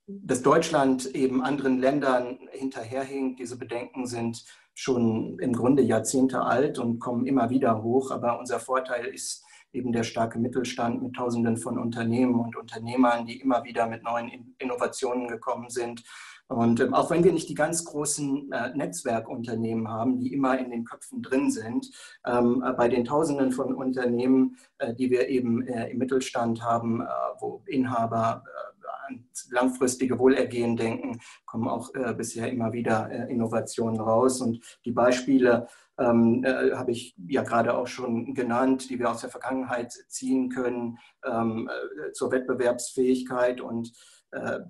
dass 0.05 0.41
Deutschland 0.41 1.15
eben 1.15 1.41
anderen 1.41 1.79
Ländern 1.79 2.37
hinterherhinkt. 2.51 3.39
Diese 3.39 3.57
Bedenken 3.57 4.05
sind 4.05 4.43
schon 4.73 5.39
im 5.39 5.53
Grunde 5.53 5.81
Jahrzehnte 5.81 6.41
alt 6.41 6.77
und 6.77 6.99
kommen 6.99 7.25
immer 7.25 7.49
wieder 7.49 7.83
hoch. 7.83 8.11
Aber 8.11 8.37
unser 8.37 8.59
Vorteil 8.59 9.05
ist 9.05 9.45
eben 9.71 9.91
der 9.91 10.03
starke 10.03 10.39
Mittelstand 10.39 11.01
mit 11.01 11.15
Tausenden 11.15 11.57
von 11.57 11.77
Unternehmen 11.77 12.39
und 12.39 12.55
Unternehmern, 12.55 13.25
die 13.25 13.39
immer 13.39 13.63
wieder 13.63 13.87
mit 13.87 14.03
neuen 14.03 14.55
Innovationen 14.59 15.27
gekommen 15.27 15.69
sind. 15.69 16.03
Und 16.47 16.79
ähm, 16.79 16.93
auch 16.93 17.09
wenn 17.09 17.23
wir 17.23 17.33
nicht 17.33 17.49
die 17.49 17.55
ganz 17.55 17.85
großen 17.85 18.51
äh, 18.51 18.75
Netzwerkunternehmen 18.75 19.87
haben, 19.87 20.19
die 20.19 20.33
immer 20.33 20.57
in 20.59 20.69
den 20.69 20.83
Köpfen 20.83 21.21
drin 21.21 21.49
sind, 21.51 21.89
ähm, 22.25 22.63
bei 22.77 22.87
den 22.87 23.05
Tausenden 23.05 23.51
von 23.51 23.73
Unternehmen, 23.73 24.57
äh, 24.77 24.93
die 24.93 25.09
wir 25.09 25.29
eben 25.29 25.65
äh, 25.67 25.89
im 25.89 25.97
Mittelstand 25.97 26.63
haben, 26.63 27.01
äh, 27.01 27.05
wo 27.39 27.63
Inhaber 27.65 28.43
äh, 28.45 29.13
an 29.13 29.25
langfristige 29.49 30.19
Wohlergehen 30.19 30.77
denken, 30.77 31.19
kommen 31.45 31.67
auch 31.67 31.93
äh, 31.95 32.13
bisher 32.13 32.51
immer 32.51 32.71
wieder 32.71 33.09
Innovationen 33.29 33.99
raus. 33.99 34.39
Und 34.41 34.63
die 34.85 34.91
Beispiele, 34.91 35.67
ähm, 35.99 36.43
äh, 36.43 36.71
habe 36.73 36.91
ich 36.91 37.15
ja 37.27 37.43
gerade 37.43 37.75
auch 37.75 37.87
schon 37.87 38.33
genannt, 38.33 38.89
die 38.89 38.97
wir 38.99 39.11
aus 39.11 39.21
der 39.21 39.29
Vergangenheit 39.29 39.91
ziehen 39.91 40.49
können 40.49 40.97
ähm, 41.23 41.69
äh, 41.69 42.11
zur 42.13 42.31
Wettbewerbsfähigkeit. 42.31 43.61
Und 43.61 43.89
äh, 43.89 43.91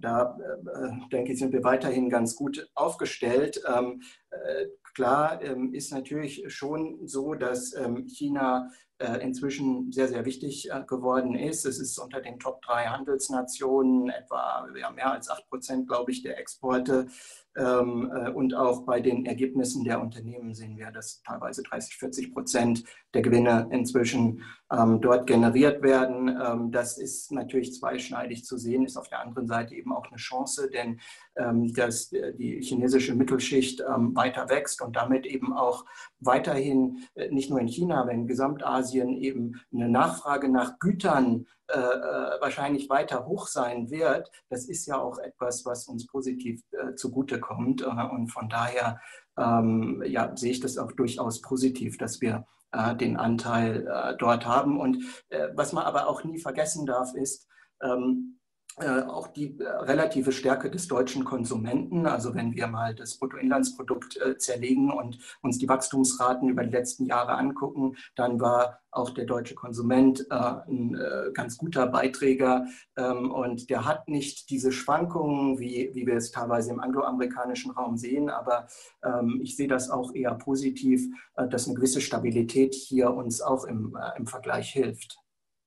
da 0.01 0.37
äh, 0.39 1.09
denke 1.11 1.33
ich, 1.33 1.39
sind 1.39 1.53
wir 1.53 1.63
weiterhin 1.63 2.09
ganz 2.09 2.35
gut 2.35 2.69
aufgestellt. 2.75 3.61
Ähm, 3.67 4.01
äh, 4.29 4.65
klar 4.93 5.41
ähm, 5.41 5.73
ist 5.73 5.91
natürlich 5.91 6.43
schon 6.47 7.07
so, 7.07 7.33
dass 7.33 7.73
ähm, 7.75 8.05
China 8.07 8.69
äh, 8.99 9.17
inzwischen 9.23 9.91
sehr, 9.91 10.07
sehr 10.07 10.25
wichtig 10.25 10.69
geworden 10.87 11.35
ist. 11.35 11.65
Es 11.65 11.79
ist 11.79 11.97
unter 11.97 12.21
den 12.21 12.39
Top 12.39 12.61
drei 12.61 12.85
Handelsnationen 12.85 14.09
etwa 14.09 14.67
mehr 14.93 15.11
als 15.11 15.29
acht 15.29 15.47
Prozent, 15.49 15.87
glaube 15.87 16.11
ich, 16.11 16.21
der 16.21 16.37
Exporte 16.39 17.07
äh, 17.07 17.11
und 17.55 18.55
auch 18.55 18.83
bei 18.83 18.99
den 18.99 19.25
Ergebnissen 19.27 19.83
der 19.83 20.01
Unternehmen 20.01 20.55
sehen 20.55 20.77
wir, 20.77 20.91
dass 20.91 21.21
teilweise 21.21 21.61
30, 21.61 21.97
40 21.97 22.33
Prozent 22.33 22.83
der 23.13 23.21
Gewinne 23.21 23.67
inzwischen 23.71 24.41
ähm, 24.71 25.01
dort 25.01 25.27
generiert 25.27 25.83
werden. 25.83 26.29
Ähm, 26.29 26.71
das 26.71 26.97
ist 26.97 27.31
natürlich 27.31 27.75
zweischneidig 27.75 28.43
zu 28.43 28.57
sehen, 28.57 28.85
ist 28.85 28.97
auf 28.97 29.09
der 29.09 29.19
anderen 29.19 29.47
Seite 29.47 29.75
eben 29.75 29.93
auch 29.93 30.07
eine 30.07 30.17
Chance, 30.17 30.69
denn 30.69 30.99
dass 31.35 32.11
äh, 32.11 32.33
die 32.35 32.61
chinesische 32.61 33.15
Mittelschicht 33.15 33.79
weiter 33.79 34.49
wächst 34.49 34.83
und 34.83 34.95
damit 34.95 35.25
eben 35.25 35.51
auch 35.51 35.83
weiterhin 36.19 37.03
äh, 37.15 37.29
nicht 37.29 37.49
nur 37.49 37.59
in 37.59 37.67
China, 37.67 38.01
aber 38.01 38.11
in 38.11 38.27
Gesamtasien 38.27 39.17
eben 39.17 39.61
eine 39.73 39.89
Nachfrage 39.89 40.49
nach 40.49 40.79
Gütern 40.79 41.45
äh, 41.73 41.79
äh, 41.79 42.41
wahrscheinlich 42.41 42.89
weiter 42.89 43.25
hoch 43.25 43.47
sein 43.47 43.89
wird, 43.89 44.31
das 44.49 44.65
ist 44.65 44.85
ja 44.85 44.99
auch 44.99 45.17
etwas, 45.17 45.65
was 45.65 45.87
uns 45.87 46.05
positiv 46.05 46.61
äh, 46.71 46.93
zugutekommt. 46.93 47.81
Äh, 47.81 47.85
und 48.11 48.27
von 48.27 48.47
daher 48.47 49.01
ähm, 49.37 50.03
ja, 50.05 50.35
sehe 50.35 50.51
ich 50.51 50.59
das 50.59 50.77
auch 50.77 50.91
durchaus 50.91 51.41
positiv, 51.41 51.97
dass 51.97 52.21
wir 52.21 52.45
äh, 52.71 52.95
den 52.95 53.17
Anteil 53.17 53.87
äh, 53.87 54.15
dort 54.17 54.45
haben. 54.45 54.79
Und 54.79 55.03
was 55.55 55.73
man 55.73 55.85
aber 55.85 56.07
auch 56.07 56.23
nie 56.23 56.39
vergessen 56.39 56.85
darf, 56.85 57.15
ist, 57.15 57.47
ähm, 57.81 58.39
äh, 58.41 58.42
auch 58.81 59.27
die 59.27 59.59
äh, 59.59 59.67
relative 59.67 60.31
Stärke 60.31 60.71
des 60.71 60.87
deutschen 60.87 61.23
Konsumenten. 61.23 62.07
Also 62.07 62.33
wenn 62.33 62.55
wir 62.55 62.67
mal 62.67 62.95
das 62.95 63.19
Bruttoinlandsprodukt 63.19 64.17
äh, 64.17 64.37
zerlegen 64.37 64.91
und 64.91 65.19
uns 65.41 65.59
die 65.59 65.69
Wachstumsraten 65.69 66.49
über 66.49 66.63
die 66.63 66.71
letzten 66.71 67.05
Jahre 67.05 67.33
angucken, 67.33 67.95
dann 68.15 68.39
war 68.41 68.79
auch 68.89 69.09
der 69.11 69.25
deutsche 69.25 69.55
Konsument 69.55 70.29
ein 70.29 70.95
ganz 71.33 71.57
guter 71.57 71.87
Beiträger 71.87 72.67
ähm, 72.95 73.31
und 73.31 73.71
der 73.71 73.85
hat 73.85 74.07
nicht 74.07 74.51
diese 74.51 74.71
Schwankungen, 74.71 75.57
wie, 75.57 75.89
wie 75.95 76.05
wir 76.05 76.15
es 76.15 76.29
teilweise 76.29 76.69
im 76.69 76.79
angloamerikanischen 76.79 77.71
Raum 77.71 77.97
sehen, 77.97 78.29
aber 78.29 78.67
ähm, 79.03 79.39
ich 79.41 79.55
sehe 79.55 79.67
das 79.67 79.89
auch 79.89 80.13
eher 80.13 80.35
positiv, 80.35 81.07
dass 81.49 81.65
eine 81.65 81.73
gewisse 81.73 82.01
Stabilität 82.01 82.75
hier 82.75 83.11
uns 83.11 83.41
auch 83.41 83.65
im, 83.65 83.97
im 84.15 84.27
Vergleich 84.27 84.69
hilft. 84.69 85.22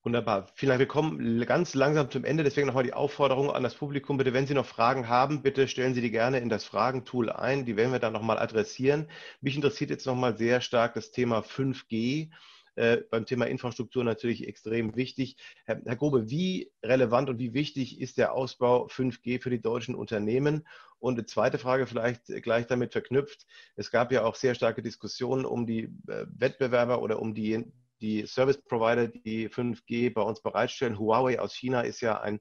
Wunderbar. 0.07 0.47
Vielen 0.53 0.69
Dank. 0.69 0.79
Wir 0.79 0.87
kommen 0.87 1.45
ganz 1.45 1.73
langsam 1.73 2.09
zum 2.09 2.23
Ende. 2.23 2.45
Deswegen 2.45 2.65
nochmal 2.65 2.85
die 2.85 2.93
Aufforderung 2.93 3.51
an 3.51 3.61
das 3.61 3.75
Publikum. 3.75 4.15
Bitte, 4.15 4.31
wenn 4.31 4.47
Sie 4.47 4.53
noch 4.53 4.65
Fragen 4.65 5.09
haben, 5.09 5.41
bitte 5.41 5.67
stellen 5.67 5.93
Sie 5.93 5.99
die 5.99 6.11
gerne 6.11 6.39
in 6.39 6.47
das 6.47 6.63
Fragentool 6.63 7.29
ein. 7.29 7.65
Die 7.65 7.75
werden 7.75 7.91
wir 7.91 7.99
dann 7.99 8.13
nochmal 8.13 8.39
adressieren. 8.39 9.09
Mich 9.41 9.57
interessiert 9.57 9.89
jetzt 9.89 10.05
nochmal 10.05 10.37
sehr 10.37 10.61
stark 10.61 10.93
das 10.93 11.11
Thema 11.11 11.41
5G. 11.41 12.29
Äh, 12.75 12.99
beim 13.11 13.25
Thema 13.25 13.47
Infrastruktur 13.47 14.05
natürlich 14.05 14.47
extrem 14.47 14.95
wichtig. 14.95 15.35
Herr, 15.65 15.81
Herr 15.83 15.97
Grobe, 15.97 16.29
wie 16.29 16.71
relevant 16.81 17.29
und 17.29 17.37
wie 17.37 17.53
wichtig 17.53 17.99
ist 17.99 18.17
der 18.17 18.31
Ausbau 18.31 18.87
5G 18.87 19.41
für 19.41 19.49
die 19.49 19.61
deutschen 19.61 19.93
Unternehmen? 19.93 20.65
Und 20.99 21.15
eine 21.15 21.25
zweite 21.25 21.57
Frage 21.57 21.85
vielleicht 21.85 22.27
gleich 22.43 22.65
damit 22.65 22.93
verknüpft. 22.93 23.45
Es 23.75 23.91
gab 23.91 24.13
ja 24.13 24.23
auch 24.23 24.35
sehr 24.35 24.55
starke 24.55 24.81
Diskussionen 24.81 25.43
um 25.43 25.67
die 25.67 25.89
äh, 26.07 26.25
Wettbewerber 26.29 27.01
oder 27.01 27.19
um 27.21 27.35
die 27.35 27.65
die 28.01 28.25
Service 28.25 28.61
Provider, 28.61 29.07
die 29.07 29.49
5G 29.49 30.13
bei 30.13 30.21
uns 30.21 30.41
bereitstellen. 30.41 30.99
Huawei 30.99 31.39
aus 31.39 31.53
China 31.53 31.81
ist 31.81 32.01
ja 32.01 32.19
ein 32.19 32.39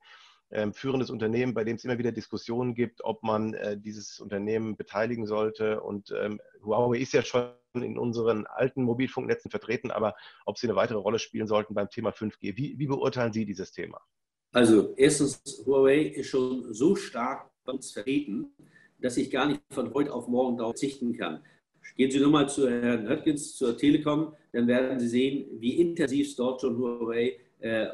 ähm, 0.50 0.72
führendes 0.72 1.10
Unternehmen, 1.10 1.54
bei 1.54 1.64
dem 1.64 1.76
es 1.76 1.84
immer 1.84 1.98
wieder 1.98 2.12
Diskussionen 2.12 2.74
gibt, 2.74 3.02
ob 3.02 3.22
man 3.22 3.54
äh, 3.54 3.78
dieses 3.78 4.20
Unternehmen 4.20 4.76
beteiligen 4.76 5.26
sollte. 5.26 5.80
Und 5.80 6.14
ähm, 6.16 6.40
Huawei 6.64 6.98
ist 6.98 7.12
ja 7.12 7.22
schon 7.22 7.52
in 7.74 7.98
unseren 7.98 8.46
alten 8.46 8.82
Mobilfunknetzen 8.82 9.50
vertreten, 9.50 9.90
aber 9.90 10.14
ob 10.44 10.58
sie 10.58 10.66
eine 10.66 10.76
weitere 10.76 10.98
Rolle 10.98 11.18
spielen 11.18 11.46
sollten 11.46 11.74
beim 11.74 11.90
Thema 11.90 12.10
5G. 12.10 12.56
Wie, 12.56 12.78
wie 12.78 12.86
beurteilen 12.86 13.32
Sie 13.32 13.44
dieses 13.44 13.72
Thema? 13.72 14.00
Also 14.52 14.94
erstens, 14.96 15.42
Huawei 15.66 15.98
ist 16.00 16.28
schon 16.28 16.72
so 16.72 16.96
stark 16.96 17.50
bei 17.64 17.72
uns 17.72 17.90
vertreten, 17.90 18.54
dass 18.98 19.16
ich 19.16 19.30
gar 19.30 19.46
nicht 19.46 19.60
von 19.70 19.92
heute 19.92 20.12
auf 20.14 20.28
morgen 20.28 20.56
darauf 20.56 20.72
verzichten 20.72 21.16
kann. 21.16 21.44
Gehen 21.96 22.10
Sie 22.10 22.20
nur 22.20 22.30
mal 22.30 22.48
zu 22.48 22.68
Herrn 22.68 23.08
Höttgens, 23.08 23.56
zur 23.56 23.76
Telekom, 23.76 24.34
dann 24.52 24.66
werden 24.66 24.98
Sie 24.98 25.08
sehen, 25.08 25.46
wie 25.60 25.80
intensiv 25.80 26.34
dort 26.36 26.60
schon 26.60 26.76
Huawei 26.76 27.38
äh, 27.60 27.88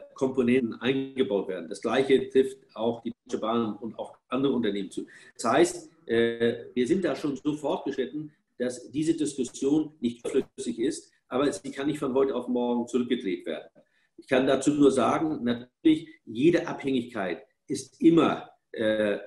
eingebaut 0.80 1.48
werden. 1.48 1.68
Das 1.68 1.80
Gleiche 1.80 2.28
trifft 2.28 2.58
auch 2.74 3.02
die 3.02 3.12
Deutsche 3.24 3.40
Bahn 3.40 3.76
und 3.76 3.98
auch 3.98 4.16
andere 4.28 4.52
Unternehmen 4.52 4.90
zu. 4.90 5.06
Das 5.34 5.52
heißt, 5.52 5.90
äh, 6.06 6.64
wir 6.74 6.86
sind 6.86 7.04
da 7.04 7.14
schon 7.14 7.36
so 7.36 7.54
fortgeschritten, 7.54 8.32
dass 8.58 8.90
diese 8.90 9.14
Diskussion 9.14 9.92
nicht 10.00 10.26
flüssig 10.26 10.78
ist, 10.78 11.12
aber 11.28 11.52
sie 11.52 11.70
kann 11.70 11.86
nicht 11.86 11.98
von 11.98 12.14
heute 12.14 12.34
auf 12.34 12.48
morgen 12.48 12.86
zurückgedreht 12.86 13.46
werden. 13.46 13.68
Ich 14.16 14.28
kann 14.28 14.46
dazu 14.46 14.72
nur 14.74 14.90
sagen, 14.90 15.42
natürlich, 15.42 16.08
jede 16.24 16.66
Abhängigkeit 16.68 17.44
ist 17.66 18.00
immer 18.00 18.50
äh, 18.72 19.18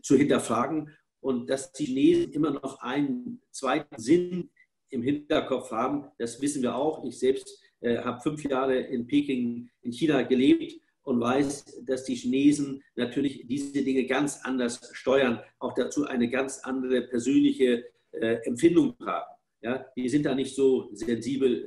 zu 0.00 0.16
hinterfragen 0.16 0.90
und 1.22 1.48
dass 1.48 1.72
die 1.72 1.86
Chinesen 1.86 2.32
immer 2.32 2.50
noch 2.50 2.80
einen 2.82 3.40
zweiten 3.50 3.98
Sinn 3.98 4.50
im 4.90 5.02
Hinterkopf 5.02 5.70
haben, 5.70 6.10
das 6.18 6.42
wissen 6.42 6.62
wir 6.62 6.74
auch. 6.74 7.04
Ich 7.04 7.18
selbst 7.18 7.62
äh, 7.80 7.98
habe 7.98 8.20
fünf 8.20 8.44
Jahre 8.44 8.78
in 8.78 9.06
Peking 9.06 9.70
in 9.82 9.92
China 9.92 10.22
gelebt 10.22 10.80
und 11.04 11.20
weiß, 11.20 11.82
dass 11.86 12.04
die 12.04 12.16
Chinesen 12.16 12.82
natürlich 12.96 13.46
diese 13.46 13.82
Dinge 13.82 14.04
ganz 14.06 14.40
anders 14.42 14.90
steuern, 14.92 15.40
auch 15.60 15.74
dazu 15.74 16.04
eine 16.06 16.28
ganz 16.28 16.58
andere 16.64 17.02
persönliche 17.02 17.84
äh, 18.10 18.38
Empfindung 18.44 18.94
haben. 19.00 19.30
Ja, 19.62 19.86
die 19.96 20.08
sind 20.08 20.26
da 20.26 20.34
nicht 20.34 20.56
so 20.56 20.90
sensibel, 20.92 21.64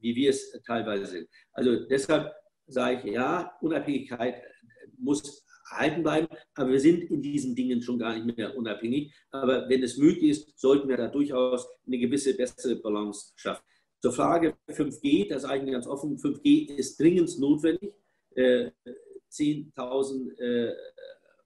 wie 0.00 0.14
wir 0.14 0.30
es 0.30 0.52
teilweise 0.66 1.06
sind. 1.06 1.28
Also 1.52 1.86
deshalb 1.86 2.30
sage 2.66 3.08
ich, 3.08 3.14
ja, 3.14 3.56
Unabhängigkeit 3.62 4.42
muss 4.98 5.46
erhalten 5.70 6.02
bleiben. 6.02 6.28
Aber 6.54 6.70
wir 6.70 6.80
sind 6.80 7.04
in 7.04 7.22
diesen 7.22 7.54
Dingen 7.54 7.82
schon 7.82 7.98
gar 7.98 8.14
nicht 8.14 8.36
mehr 8.36 8.56
unabhängig. 8.56 9.12
Aber 9.30 9.68
wenn 9.68 9.82
es 9.82 9.96
möglich 9.96 10.30
ist, 10.30 10.58
sollten 10.58 10.88
wir 10.88 10.96
da 10.96 11.08
durchaus 11.08 11.66
eine 11.86 11.98
gewisse 11.98 12.36
bessere 12.36 12.76
Balance 12.76 13.32
schaffen. 13.36 13.64
Zur 14.00 14.12
Frage 14.12 14.54
5G, 14.68 15.28
das 15.28 15.42
ist 15.42 15.48
eigentlich 15.48 15.72
ganz 15.72 15.86
offen. 15.86 16.18
5G 16.18 16.76
ist 16.76 17.00
dringend 17.00 17.36
notwendig. 17.38 17.92
10.000 18.36 20.38
äh, 20.38 20.68
äh, 20.68 20.74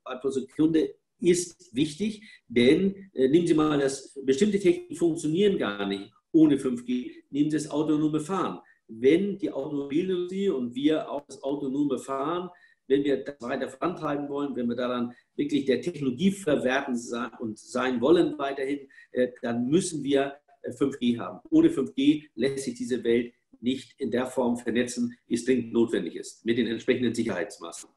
Watt 0.05 0.21
pro 0.21 0.31
Sekunde 0.31 0.95
ist 1.21 1.75
wichtig, 1.75 2.23
denn 2.49 3.11
äh, 3.15 3.29
nehmen 3.29 3.47
Sie 3.47 3.55
mal 3.55 3.79
das, 3.79 4.19
bestimmte 4.25 4.59
Techniken 4.59 4.97
funktionieren 4.97 5.57
gar 5.57 5.87
nicht 5.87 6.13
ohne 6.33 6.57
5G. 6.57 7.13
Nehmen 7.31 7.51
Sie 7.51 7.57
das 7.57 7.71
autonome 7.71 8.21
Fahren. 8.21 8.61
Wenn 8.89 9.39
die 9.39 9.51
Automobilindustrie 9.51 10.51
und 10.51 10.75
wir 10.75 11.11
auch 11.11 11.25
das 11.27 11.43
autonome 11.43 11.99
Fahren 11.99 12.51
wenn 12.93 13.05
wir 13.05 13.25
das 13.25 13.41
weiter 13.41 13.69
vorantreiben 13.69 14.29
wollen, 14.29 14.55
wenn 14.55 14.69
wir 14.69 14.77
daran 14.77 15.15
wirklich 15.35 15.65
der 15.65 15.81
Technologie 15.81 16.31
verwerten 16.31 16.95
und 17.41 17.59
sein 17.59 18.01
wollen 18.01 18.39
weiterhin, 18.39 18.89
äh, 19.13 19.29
dann 19.41 19.67
müssen 19.67 20.05
wir 20.05 20.37
5G 20.65 21.15
äh, 21.15 21.19
haben. 21.19 21.41
Ohne 21.51 21.69
5G 21.69 22.29
lässt 22.35 22.65
sich 22.65 22.75
diese 22.75 23.03
Welt 23.03 23.33
nicht 23.61 23.99
in 23.99 24.11
der 24.11 24.27
Form 24.27 24.59
vernetzen, 24.59 25.17
wie 25.27 25.35
es 25.35 25.45
dringend 25.45 25.73
notwendig 25.73 26.17
ist, 26.17 26.45
mit 26.45 26.59
den 26.59 26.67
entsprechenden 26.67 27.15
Sicherheitsmaßnahmen. 27.15 27.97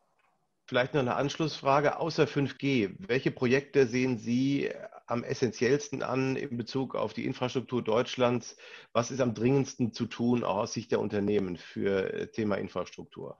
Vielleicht 0.67 0.93
noch 0.93 1.01
eine 1.01 1.15
Anschlussfrage. 1.15 1.99
Außer 1.99 2.23
5G, 2.23 2.95
welche 2.97 3.31
Projekte 3.31 3.87
sehen 3.87 4.17
Sie 4.17 4.71
am 5.07 5.23
essentiellsten 5.23 6.01
an 6.01 6.37
in 6.37 6.57
Bezug 6.57 6.95
auf 6.95 7.13
die 7.13 7.25
Infrastruktur 7.25 7.83
Deutschlands? 7.83 8.55
Was 8.93 9.11
ist 9.11 9.19
am 9.19 9.35
dringendsten 9.35 9.91
zu 9.91 10.05
tun, 10.05 10.43
auch 10.43 10.57
aus 10.57 10.73
Sicht 10.73 10.91
der 10.91 11.01
Unternehmen 11.01 11.57
für 11.57 12.13
äh, 12.13 12.27
Thema 12.31 12.55
Infrastruktur? 12.55 13.37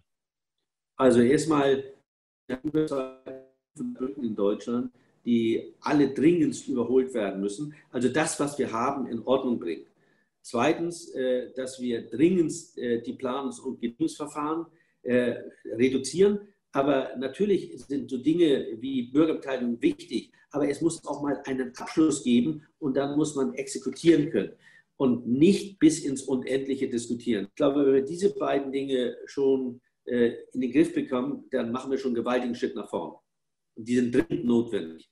Also 0.98 1.22
erstmal 1.22 1.84
in 2.48 4.36
Deutschland 4.36 4.92
die 5.26 5.74
alle 5.82 6.14
dringendst 6.14 6.68
überholt 6.68 7.14
werden 7.14 7.42
müssen. 7.42 7.74
Also 7.92 8.10
das, 8.10 8.40
was 8.40 8.58
wir 8.60 8.72
haben, 8.72 9.08
in 9.08 9.20
Ordnung 9.24 9.60
bringen. 9.60 9.86
Zweitens, 10.42 11.10
äh, 11.16 11.52
dass 11.56 11.82
wir 11.82 12.08
dringendst 12.08 12.78
äh, 12.78 13.02
die 13.02 13.14
Planungs- 13.14 13.60
und 13.60 13.80
Genehmigungsverfahren 13.82 14.68
äh, 15.02 15.38
reduzieren. 15.66 16.40
Aber 16.72 17.16
natürlich 17.18 17.84
sind 17.88 18.10
so 18.10 18.18
Dinge 18.18 18.68
wie 18.80 19.04
Bürgerbeteiligung 19.04 19.82
wichtig, 19.82 20.32
aber 20.52 20.70
es 20.70 20.82
muss 20.82 21.06
auch 21.06 21.24
mal 21.24 21.42
einen 21.46 21.76
Abschluss 21.78 22.24
geben 22.24 22.64
und 22.80 22.96
dann 22.96 23.18
muss 23.18 23.34
man 23.34 23.54
exekutieren 23.54 24.30
können 24.30 24.52
und 24.98 25.26
nicht 25.26 25.80
bis 25.80 26.04
ins 26.04 26.22
Unendliche 26.24 26.90
diskutieren. 26.90 27.48
Ich 27.50 27.56
glaube, 27.56 27.86
wenn 27.86 27.94
wir 27.94 28.06
diese 28.06 28.36
beiden 28.36 28.72
Dinge 28.72 29.16
schon 29.26 29.82
in 30.06 30.62
den 30.62 30.72
Griff 30.72 30.94
bekommen, 30.94 31.48
dann 31.52 31.72
machen 31.72 31.92
wir 31.92 31.98
schon 31.98 32.10
einen 32.10 32.16
gewaltigen 32.24 32.56
Schritt 32.56 32.76
nach 32.76 32.90
vorn. 32.90 33.16
Und 33.76 33.88
die 33.88 33.96
sind 33.96 34.14
dringend 34.14 34.46
notwendig. 34.46 35.10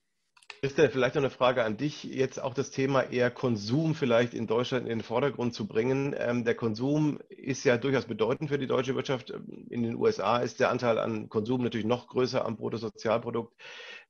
Christian, 0.63 0.91
vielleicht 0.91 1.15
noch 1.15 1.21
eine 1.21 1.29
Frage 1.29 1.65
an 1.65 1.75
dich. 1.75 2.05
Jetzt 2.05 2.41
auch 2.41 2.53
das 2.53 2.71
Thema 2.71 3.01
eher 3.01 3.29
Konsum 3.29 3.95
vielleicht 3.95 4.33
in 4.33 4.47
Deutschland 4.47 4.83
in 4.83 4.99
den 4.99 5.03
Vordergrund 5.03 5.53
zu 5.53 5.67
bringen. 5.67 6.15
Ähm, 6.17 6.45
der 6.45 6.55
Konsum 6.55 7.19
ist 7.27 7.65
ja 7.65 7.77
durchaus 7.77 8.05
bedeutend 8.05 8.49
für 8.49 8.57
die 8.57 8.67
deutsche 8.67 8.95
Wirtschaft. 8.95 9.31
In 9.69 9.83
den 9.83 9.95
USA 9.95 10.37
ist 10.37 10.61
der 10.61 10.69
Anteil 10.69 10.99
an 10.99 11.27
Konsum 11.27 11.63
natürlich 11.63 11.85
noch 11.85 12.07
größer 12.07 12.45
am 12.45 12.55
Bruttosozialprodukt. 12.55 13.53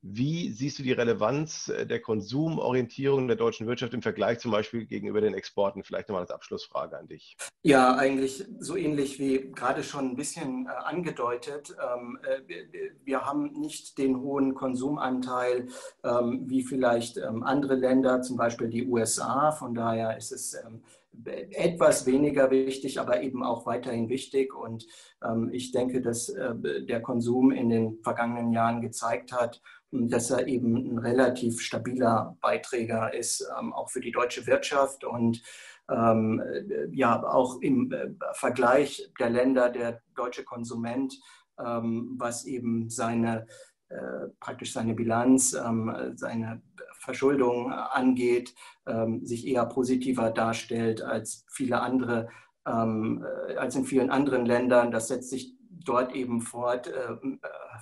Wie 0.06 0.52
siehst 0.52 0.80
du 0.80 0.84
die 0.84 0.92
Relevanz 0.92 1.70
äh, 1.70 1.88
der 1.88 2.02
Konsumorientierung 2.02 3.30
der 3.30 3.38
deutschen 3.38 3.68
Wirtschaft 3.68 3.94
im 3.94 4.02
Vergleich 4.02 4.40
zum 4.40 4.52
Beispiel 4.52 4.86
gegenüber 4.86 5.22
den 5.22 5.34
Exporten? 5.34 5.82
Vielleicht 5.82 6.10
nochmal 6.10 6.24
als 6.24 6.32
Abschlussfrage 6.32 6.98
an 6.98 7.08
dich. 7.08 7.38
Ja, 7.62 7.96
eigentlich 7.96 8.46
so 8.60 8.76
ähnlich 8.76 9.18
wie 9.18 9.50
gerade 9.54 9.82
schon 9.82 10.10
ein 10.10 10.16
bisschen 10.18 10.66
äh, 10.66 10.72
angedeutet. 10.72 11.74
Ähm, 11.82 12.20
äh, 12.22 12.92
wir 13.06 13.26
haben 13.26 13.54
nicht 13.54 13.98
den 13.98 14.20
hohen 14.20 14.56
Konsumanteil 14.56 15.70
ähm, 16.04 16.44
wie 16.48 16.64
vielleicht 16.64 17.16
ähm, 17.16 17.42
andere 17.44 17.76
Länder, 17.76 18.22
zum 18.22 18.36
Beispiel 18.36 18.68
die 18.68 18.86
USA. 18.86 19.54
Von 19.54 19.74
daher 19.74 20.18
ist 20.18 20.34
es 20.34 20.58
etwas 21.52 22.06
weniger 22.08 22.52
wichtig, 22.52 23.00
aber 23.00 23.22
eben 23.22 23.42
auch 23.44 23.68
weiterhin 23.68 24.10
wichtig. 24.10 24.56
Und 24.56 24.88
ich 25.52 25.72
denke, 25.72 26.02
dass 26.02 26.26
der 26.26 27.02
Konsum 27.02 27.52
in 27.52 27.70
den 27.70 28.00
vergangenen 28.02 28.52
Jahren 28.52 28.82
gezeigt 28.82 29.32
hat, 29.32 29.62
dass 29.94 30.32
er 30.32 30.48
eben 30.48 30.76
ein 30.76 30.98
relativ 30.98 31.62
stabiler 31.62 32.38
Beiträger 32.42 33.14
ist, 33.14 33.48
ähm, 33.60 33.74
auch 33.74 33.90
für 33.90 34.02
die 34.02 34.12
deutsche 34.12 34.48
Wirtschaft 34.48 35.04
und 35.04 35.42
ähm, 35.90 36.42
ja, 36.92 37.22
auch 37.24 37.62
im 37.62 37.92
äh, 37.92 38.10
Vergleich 38.34 39.12
der 39.20 39.30
Länder 39.30 39.70
der 39.70 40.02
deutsche 40.16 40.44
Konsument, 40.44 41.20
ähm, 41.60 42.16
was 42.18 42.46
eben 42.46 42.90
seine 42.90 43.46
äh, 43.90 44.30
praktisch 44.40 44.74
seine 44.74 44.96
Bilanz, 44.96 45.52
seine 45.52 46.62
Verschuldung 46.94 47.72
angeht, 47.72 48.56
sich 49.22 49.46
eher 49.46 49.66
positiver 49.68 50.32
darstellt 50.32 51.04
als 51.04 51.46
viele 51.52 51.80
andere, 51.82 52.30
äh, 52.66 53.56
als 53.58 53.76
in 53.76 53.86
vielen 53.86 54.10
anderen 54.10 54.46
Ländern. 54.48 54.90
Das 54.90 55.10
setzt 55.10 55.30
sich 55.30 55.54
dort 55.84 56.14
eben 56.14 56.42
fort 56.42 56.88
äh, 56.88 57.16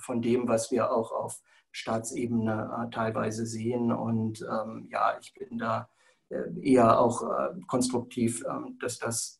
von 0.00 0.22
dem, 0.22 0.48
was 0.48 0.70
wir 0.70 0.90
auch 0.90 1.12
auf 1.12 1.40
Staatsebene 1.70 2.70
äh, 2.86 2.90
teilweise 2.90 3.46
sehen. 3.46 3.92
Und 3.92 4.42
ähm, 4.42 4.88
ja, 4.90 5.18
ich 5.20 5.32
bin 5.34 5.58
da 5.58 5.88
äh, 6.28 6.42
eher 6.60 6.98
auch 7.00 7.22
konstruktiv, 7.66 8.44
ähm, 8.48 8.78
dass 8.80 8.98
das 8.98 9.38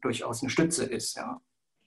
durchaus 0.00 0.42
eine 0.42 0.50
Stütze 0.50 0.84
ist. 0.84 1.16
Ja. 1.16 1.40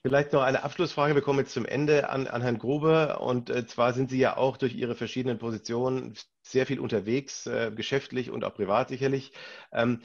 Vielleicht 0.03 0.33
noch 0.33 0.41
eine 0.41 0.63
Abschlussfrage. 0.63 1.15
Wir 1.15 1.21
kommen 1.21 1.39
jetzt 1.39 1.53
zum 1.53 1.65
Ende 1.65 2.09
an, 2.09 2.27
an 2.27 2.41
Herrn 2.41 2.57
Grube. 2.57 3.19
Und 3.19 3.69
zwar 3.69 3.93
sind 3.93 4.09
Sie 4.09 4.17
ja 4.17 4.35
auch 4.35 4.57
durch 4.57 4.73
Ihre 4.75 4.95
verschiedenen 4.95 5.37
Positionen 5.37 6.15
sehr 6.41 6.65
viel 6.65 6.79
unterwegs, 6.79 7.45
äh, 7.45 7.71
geschäftlich 7.73 8.31
und 8.31 8.43
auch 8.43 8.53
privat 8.53 8.89
sicherlich. 8.89 9.31
Ähm, 9.71 10.01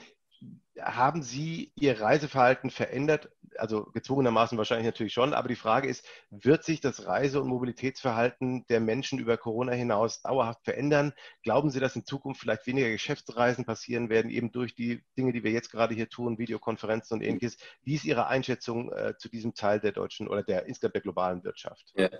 haben 0.80 1.22
Sie 1.22 1.72
Ihr 1.76 2.00
Reiseverhalten 2.00 2.70
verändert? 2.70 3.30
Also 3.58 3.84
gezwungenermaßen 3.84 4.58
wahrscheinlich 4.58 4.86
natürlich 4.86 5.14
schon, 5.14 5.32
aber 5.32 5.48
die 5.48 5.56
Frage 5.56 5.88
ist, 5.88 6.06
wird 6.30 6.64
sich 6.64 6.80
das 6.80 7.06
Reise- 7.06 7.40
und 7.40 7.48
Mobilitätsverhalten 7.48 8.66
der 8.68 8.80
Menschen 8.80 9.18
über 9.18 9.38
Corona 9.38 9.72
hinaus 9.72 10.20
dauerhaft 10.20 10.64
verändern? 10.64 11.14
Glauben 11.42 11.70
Sie, 11.70 11.80
dass 11.80 11.96
in 11.96 12.04
Zukunft 12.04 12.40
vielleicht 12.40 12.66
weniger 12.66 12.90
Geschäftsreisen 12.90 13.64
passieren 13.64 14.10
werden, 14.10 14.30
eben 14.30 14.52
durch 14.52 14.74
die 14.74 15.02
Dinge, 15.16 15.32
die 15.32 15.42
wir 15.42 15.52
jetzt 15.52 15.70
gerade 15.70 15.94
hier 15.94 16.08
tun, 16.08 16.38
Videokonferenzen 16.38 17.16
und 17.16 17.24
ähnliches? 17.24 17.56
Wie 17.82 17.94
ist 17.94 18.04
Ihre 18.04 18.26
Einschätzung 18.26 18.92
äh, 18.92 19.14
zu 19.18 19.30
diesem 19.30 19.54
Teil 19.54 19.80
der 19.80 19.92
deutschen 19.92 20.28
oder 20.28 20.42
der 20.42 20.66
insgesamt 20.66 20.94
der 20.94 21.02
globalen 21.02 21.42
Wirtschaft? 21.42 21.92
Ja. 21.96 22.10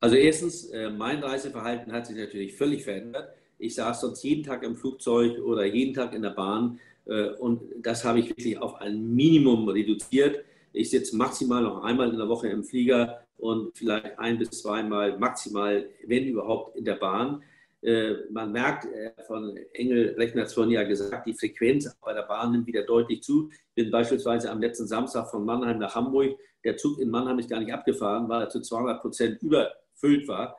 Also 0.00 0.16
erstens, 0.16 0.70
äh, 0.70 0.90
mein 0.90 1.22
Reiseverhalten 1.22 1.92
hat 1.92 2.06
sich 2.06 2.16
natürlich 2.16 2.56
völlig 2.56 2.82
verändert. 2.82 3.34
Ich 3.58 3.76
saß 3.76 4.00
sonst 4.00 4.24
jeden 4.24 4.42
Tag 4.42 4.64
im 4.64 4.74
Flugzeug 4.74 5.38
oder 5.38 5.64
jeden 5.64 5.94
Tag 5.94 6.12
in 6.14 6.22
der 6.22 6.30
Bahn 6.30 6.80
und 7.04 7.62
das 7.80 8.04
habe 8.04 8.20
ich 8.20 8.28
wirklich 8.28 8.58
auf 8.58 8.80
ein 8.80 9.14
Minimum 9.14 9.68
reduziert. 9.68 10.44
Ich 10.72 10.90
sitze 10.90 11.16
maximal 11.16 11.62
noch 11.62 11.82
einmal 11.82 12.10
in 12.10 12.16
der 12.16 12.28
Woche 12.28 12.48
im 12.48 12.64
Flieger 12.64 13.22
und 13.42 13.76
vielleicht 13.76 14.18
ein 14.18 14.38
bis 14.38 14.50
zweimal 14.50 15.18
maximal, 15.18 15.88
wenn 16.06 16.26
überhaupt, 16.26 16.76
in 16.76 16.84
der 16.84 16.94
Bahn. 16.94 17.42
Äh, 17.82 18.14
man 18.30 18.52
merkt, 18.52 18.84
äh, 18.84 19.10
von 19.26 19.56
Engel 19.72 20.14
Rechner 20.16 20.42
hat 20.42 20.48
es 20.48 20.54
vorhin 20.54 20.72
ja 20.72 20.84
gesagt, 20.84 21.26
die 21.26 21.34
Frequenz 21.34 21.92
bei 22.00 22.12
der 22.12 22.22
Bahn 22.22 22.52
nimmt 22.52 22.68
wieder 22.68 22.84
deutlich 22.84 23.22
zu. 23.22 23.50
Ich 23.50 23.74
bin 23.74 23.90
beispielsweise 23.90 24.48
am 24.50 24.60
letzten 24.60 24.86
Samstag 24.86 25.28
von 25.28 25.44
Mannheim 25.44 25.78
nach 25.78 25.94
Hamburg. 25.94 26.38
Der 26.64 26.76
Zug 26.76 27.00
in 27.00 27.10
Mannheim 27.10 27.40
ist 27.40 27.50
gar 27.50 27.58
nicht 27.58 27.72
abgefahren, 27.72 28.28
weil 28.28 28.42
er 28.42 28.48
zu 28.48 28.60
200 28.60 29.02
Prozent 29.02 29.42
überfüllt 29.42 30.28
war 30.28 30.56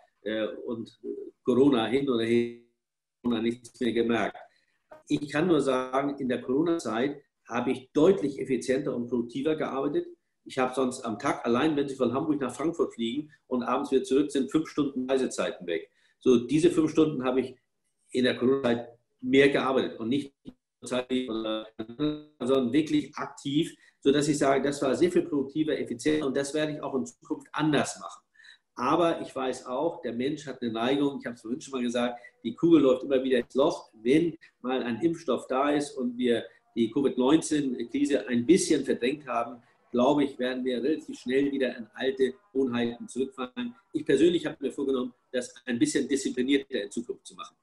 und 0.65 0.99
Corona 1.43 1.85
hin 1.87 2.09
oder 2.09 2.23
her, 2.23 2.59
nichts 3.23 3.79
mehr 3.79 3.93
gemerkt. 3.93 4.37
Ich 5.08 5.30
kann 5.30 5.47
nur 5.47 5.62
sagen, 5.62 6.18
in 6.20 6.30
der 6.30 6.41
Corona-Zeit 6.41 7.22
habe 7.47 7.72
ich 7.72 7.91
deutlich 7.93 8.39
effizienter 8.39 8.95
und 8.95 9.10
produktiver 9.10 9.56
gearbeitet. 9.56 10.08
Ich 10.45 10.58
habe 10.58 10.74
sonst 10.74 11.01
am 11.01 11.20
Tag 11.20 11.45
allein, 11.45 11.76
wenn 11.76 11.88
Sie 11.88 11.95
von 11.95 12.14
Hamburg 12.14 12.39
nach 12.41 12.56
Frankfurt 12.56 12.93
fliegen 12.93 13.32
und 13.47 13.64
abends 13.64 13.91
wieder 13.91 14.04
zurück 14.04 14.32
sind, 14.32 14.51
fünf 14.51 14.68
Stunden 14.70 15.10
Reisezeiten 15.10 15.68
weg. 15.68 15.89
So, 16.20 16.45
diese 16.47 16.70
fünf 16.70 16.91
Stunden 16.91 17.24
habe 17.24 17.41
ich 17.41 17.56
in 18.12 18.24
der 18.24 18.38
Corona-Zeit 18.38 18.89
mehr 19.22 19.49
gearbeitet 19.49 19.99
und 19.99 20.10
nicht 20.10 20.34
sondern 20.86 22.74
wirklich 22.74 23.16
aktiv, 23.16 23.74
sodass 24.01 24.28
ich 24.28 24.38
sage, 24.38 24.64
das 24.64 24.82
war 24.82 24.95
sehr 24.95 25.12
viel 25.12 25.24
produktiver, 25.24 25.78
effizienter 25.78 26.28
und 26.28 26.36
das 26.36 26.54
werde 26.54 26.74
ich 26.74 26.82
auch 26.82 26.93
in 26.95 27.06
Zukunft 27.06 27.47
anders 27.54 27.99
machen. 27.99 28.22
Aber 28.76 29.21
ich 29.21 29.36
weiß 29.36 29.67
auch, 29.67 30.01
der 30.01 30.13
Mensch 30.13 30.47
hat 30.47 30.61
eine 30.61 30.71
Neigung, 30.71 31.19
ich 31.19 31.26
habe 31.26 31.36
es 31.36 31.41
vorhin 31.41 31.61
schon 31.61 31.74
mal 31.74 31.84
gesagt, 31.84 32.19
die 32.43 32.55
Kugel 32.55 32.82
läuft 32.82 33.03
immer 33.03 33.24
wieder 33.24 33.39
ins 33.39 33.53
Loch. 33.53 33.89
Wenn 34.01 34.36
mal 34.61 34.82
ein 34.82 34.99
Impfstoff 35.01 35.45
da 35.47 35.69
ist 35.69 35.91
und 35.91 36.17
wir 36.17 36.43
die 36.76 36.89
Covid-19-Krise 36.89 38.28
ein 38.28 38.45
bisschen 38.45 38.84
verdrängt 38.84 39.28
haben, 39.28 39.61
glaube 39.91 40.24
ich, 40.24 40.39
werden 40.39 40.65
wir 40.65 40.82
relativ 40.82 41.19
schnell 41.19 41.51
wieder 41.51 41.78
in 41.78 41.88
alte 41.93 42.34
Gewohnheiten 42.51 43.07
zurückfallen. 43.07 43.76
Ich 43.91 44.03
persönlich 44.03 44.43
habe 44.45 44.57
mir 44.59 44.71
vorgenommen, 44.71 45.13
das 45.32 45.53
ein 45.65 45.78
bisschen 45.78 46.07
disziplinierter 46.07 46.82
in 46.82 46.89
Zukunft 46.89 47.28
zu 47.28 47.36
machen. 47.36 47.55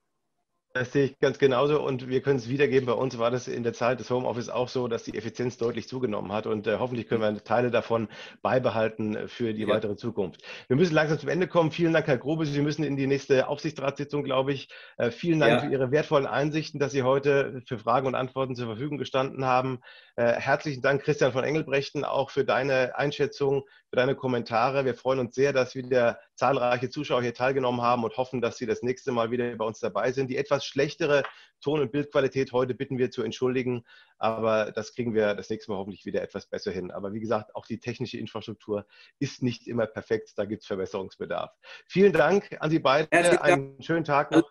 Das 0.72 0.92
sehe 0.92 1.06
ich 1.06 1.18
ganz 1.18 1.40
genauso 1.40 1.82
und 1.82 2.06
wir 2.06 2.22
können 2.22 2.38
es 2.38 2.48
wiedergeben. 2.48 2.86
Bei 2.86 2.92
uns 2.92 3.18
war 3.18 3.32
das 3.32 3.48
in 3.48 3.64
der 3.64 3.72
Zeit 3.72 3.98
des 3.98 4.08
Homeoffice 4.08 4.50
auch 4.50 4.68
so, 4.68 4.86
dass 4.86 5.02
die 5.02 5.18
Effizienz 5.18 5.56
deutlich 5.56 5.88
zugenommen 5.88 6.30
hat 6.30 6.46
und 6.46 6.68
äh, 6.68 6.78
hoffentlich 6.78 7.08
können 7.08 7.22
wir 7.22 7.42
Teile 7.42 7.72
davon 7.72 8.06
beibehalten 8.40 9.26
für 9.26 9.52
die 9.52 9.62
ja. 9.62 9.68
weitere 9.68 9.96
Zukunft. 9.96 10.42
Wir 10.68 10.76
müssen 10.76 10.94
langsam 10.94 11.18
zum 11.18 11.28
Ende 11.28 11.48
kommen. 11.48 11.72
Vielen 11.72 11.92
Dank, 11.92 12.06
Herr 12.06 12.18
Grobe. 12.18 12.46
Sie 12.46 12.60
müssen 12.60 12.84
in 12.84 12.96
die 12.96 13.08
nächste 13.08 13.48
Aufsichtsratssitzung, 13.48 14.22
glaube 14.22 14.52
ich. 14.52 14.68
Äh, 14.96 15.10
vielen 15.10 15.40
Dank 15.40 15.54
ja. 15.54 15.58
für 15.58 15.72
Ihre 15.72 15.90
wertvollen 15.90 16.26
Einsichten, 16.26 16.78
dass 16.78 16.92
Sie 16.92 17.02
heute 17.02 17.62
für 17.66 17.80
Fragen 17.80 18.06
und 18.06 18.14
Antworten 18.14 18.54
zur 18.54 18.66
Verfügung 18.66 18.96
gestanden 18.96 19.46
haben. 19.46 19.80
Äh, 20.20 20.38
herzlichen 20.38 20.82
Dank, 20.82 21.02
Christian 21.02 21.32
von 21.32 21.44
Engelbrechten, 21.44 22.04
auch 22.04 22.28
für 22.28 22.44
deine 22.44 22.94
Einschätzung, 22.94 23.64
für 23.88 23.96
deine 23.96 24.14
Kommentare. 24.14 24.84
Wir 24.84 24.94
freuen 24.94 25.18
uns 25.18 25.34
sehr, 25.34 25.54
dass 25.54 25.74
wieder 25.74 26.20
zahlreiche 26.34 26.90
Zuschauer 26.90 27.22
hier 27.22 27.32
teilgenommen 27.32 27.80
haben 27.80 28.04
und 28.04 28.14
hoffen, 28.18 28.42
dass 28.42 28.58
Sie 28.58 28.66
das 28.66 28.82
nächste 28.82 29.12
Mal 29.12 29.30
wieder 29.30 29.56
bei 29.56 29.64
uns 29.64 29.80
dabei 29.80 30.12
sind. 30.12 30.28
Die 30.28 30.36
etwas 30.36 30.50
etwas 30.50 30.66
schlechtere 30.66 31.22
Ton- 31.62 31.80
und 31.80 31.90
Bildqualität 31.90 32.52
heute 32.52 32.74
bitten 32.74 32.98
wir 32.98 33.10
zu 33.10 33.22
entschuldigen, 33.22 33.86
aber 34.18 34.72
das 34.72 34.94
kriegen 34.94 35.14
wir 35.14 35.34
das 35.34 35.48
nächste 35.48 35.70
Mal 35.70 35.78
hoffentlich 35.78 36.04
wieder 36.04 36.20
etwas 36.20 36.44
besser 36.44 36.70
hin. 36.70 36.90
Aber 36.90 37.14
wie 37.14 37.20
gesagt, 37.20 37.56
auch 37.56 37.64
die 37.64 37.80
technische 37.80 38.18
Infrastruktur 38.18 38.84
ist 39.20 39.42
nicht 39.42 39.66
immer 39.68 39.86
perfekt, 39.86 40.32
da 40.36 40.44
gibt 40.44 40.60
es 40.60 40.66
Verbesserungsbedarf. 40.66 41.50
Vielen 41.86 42.12
Dank 42.12 42.58
an 42.60 42.68
Sie 42.68 42.78
beide, 42.78 43.40
einen 43.40 43.80
schönen 43.82 44.04
Tag 44.04 44.32
noch. 44.32 44.50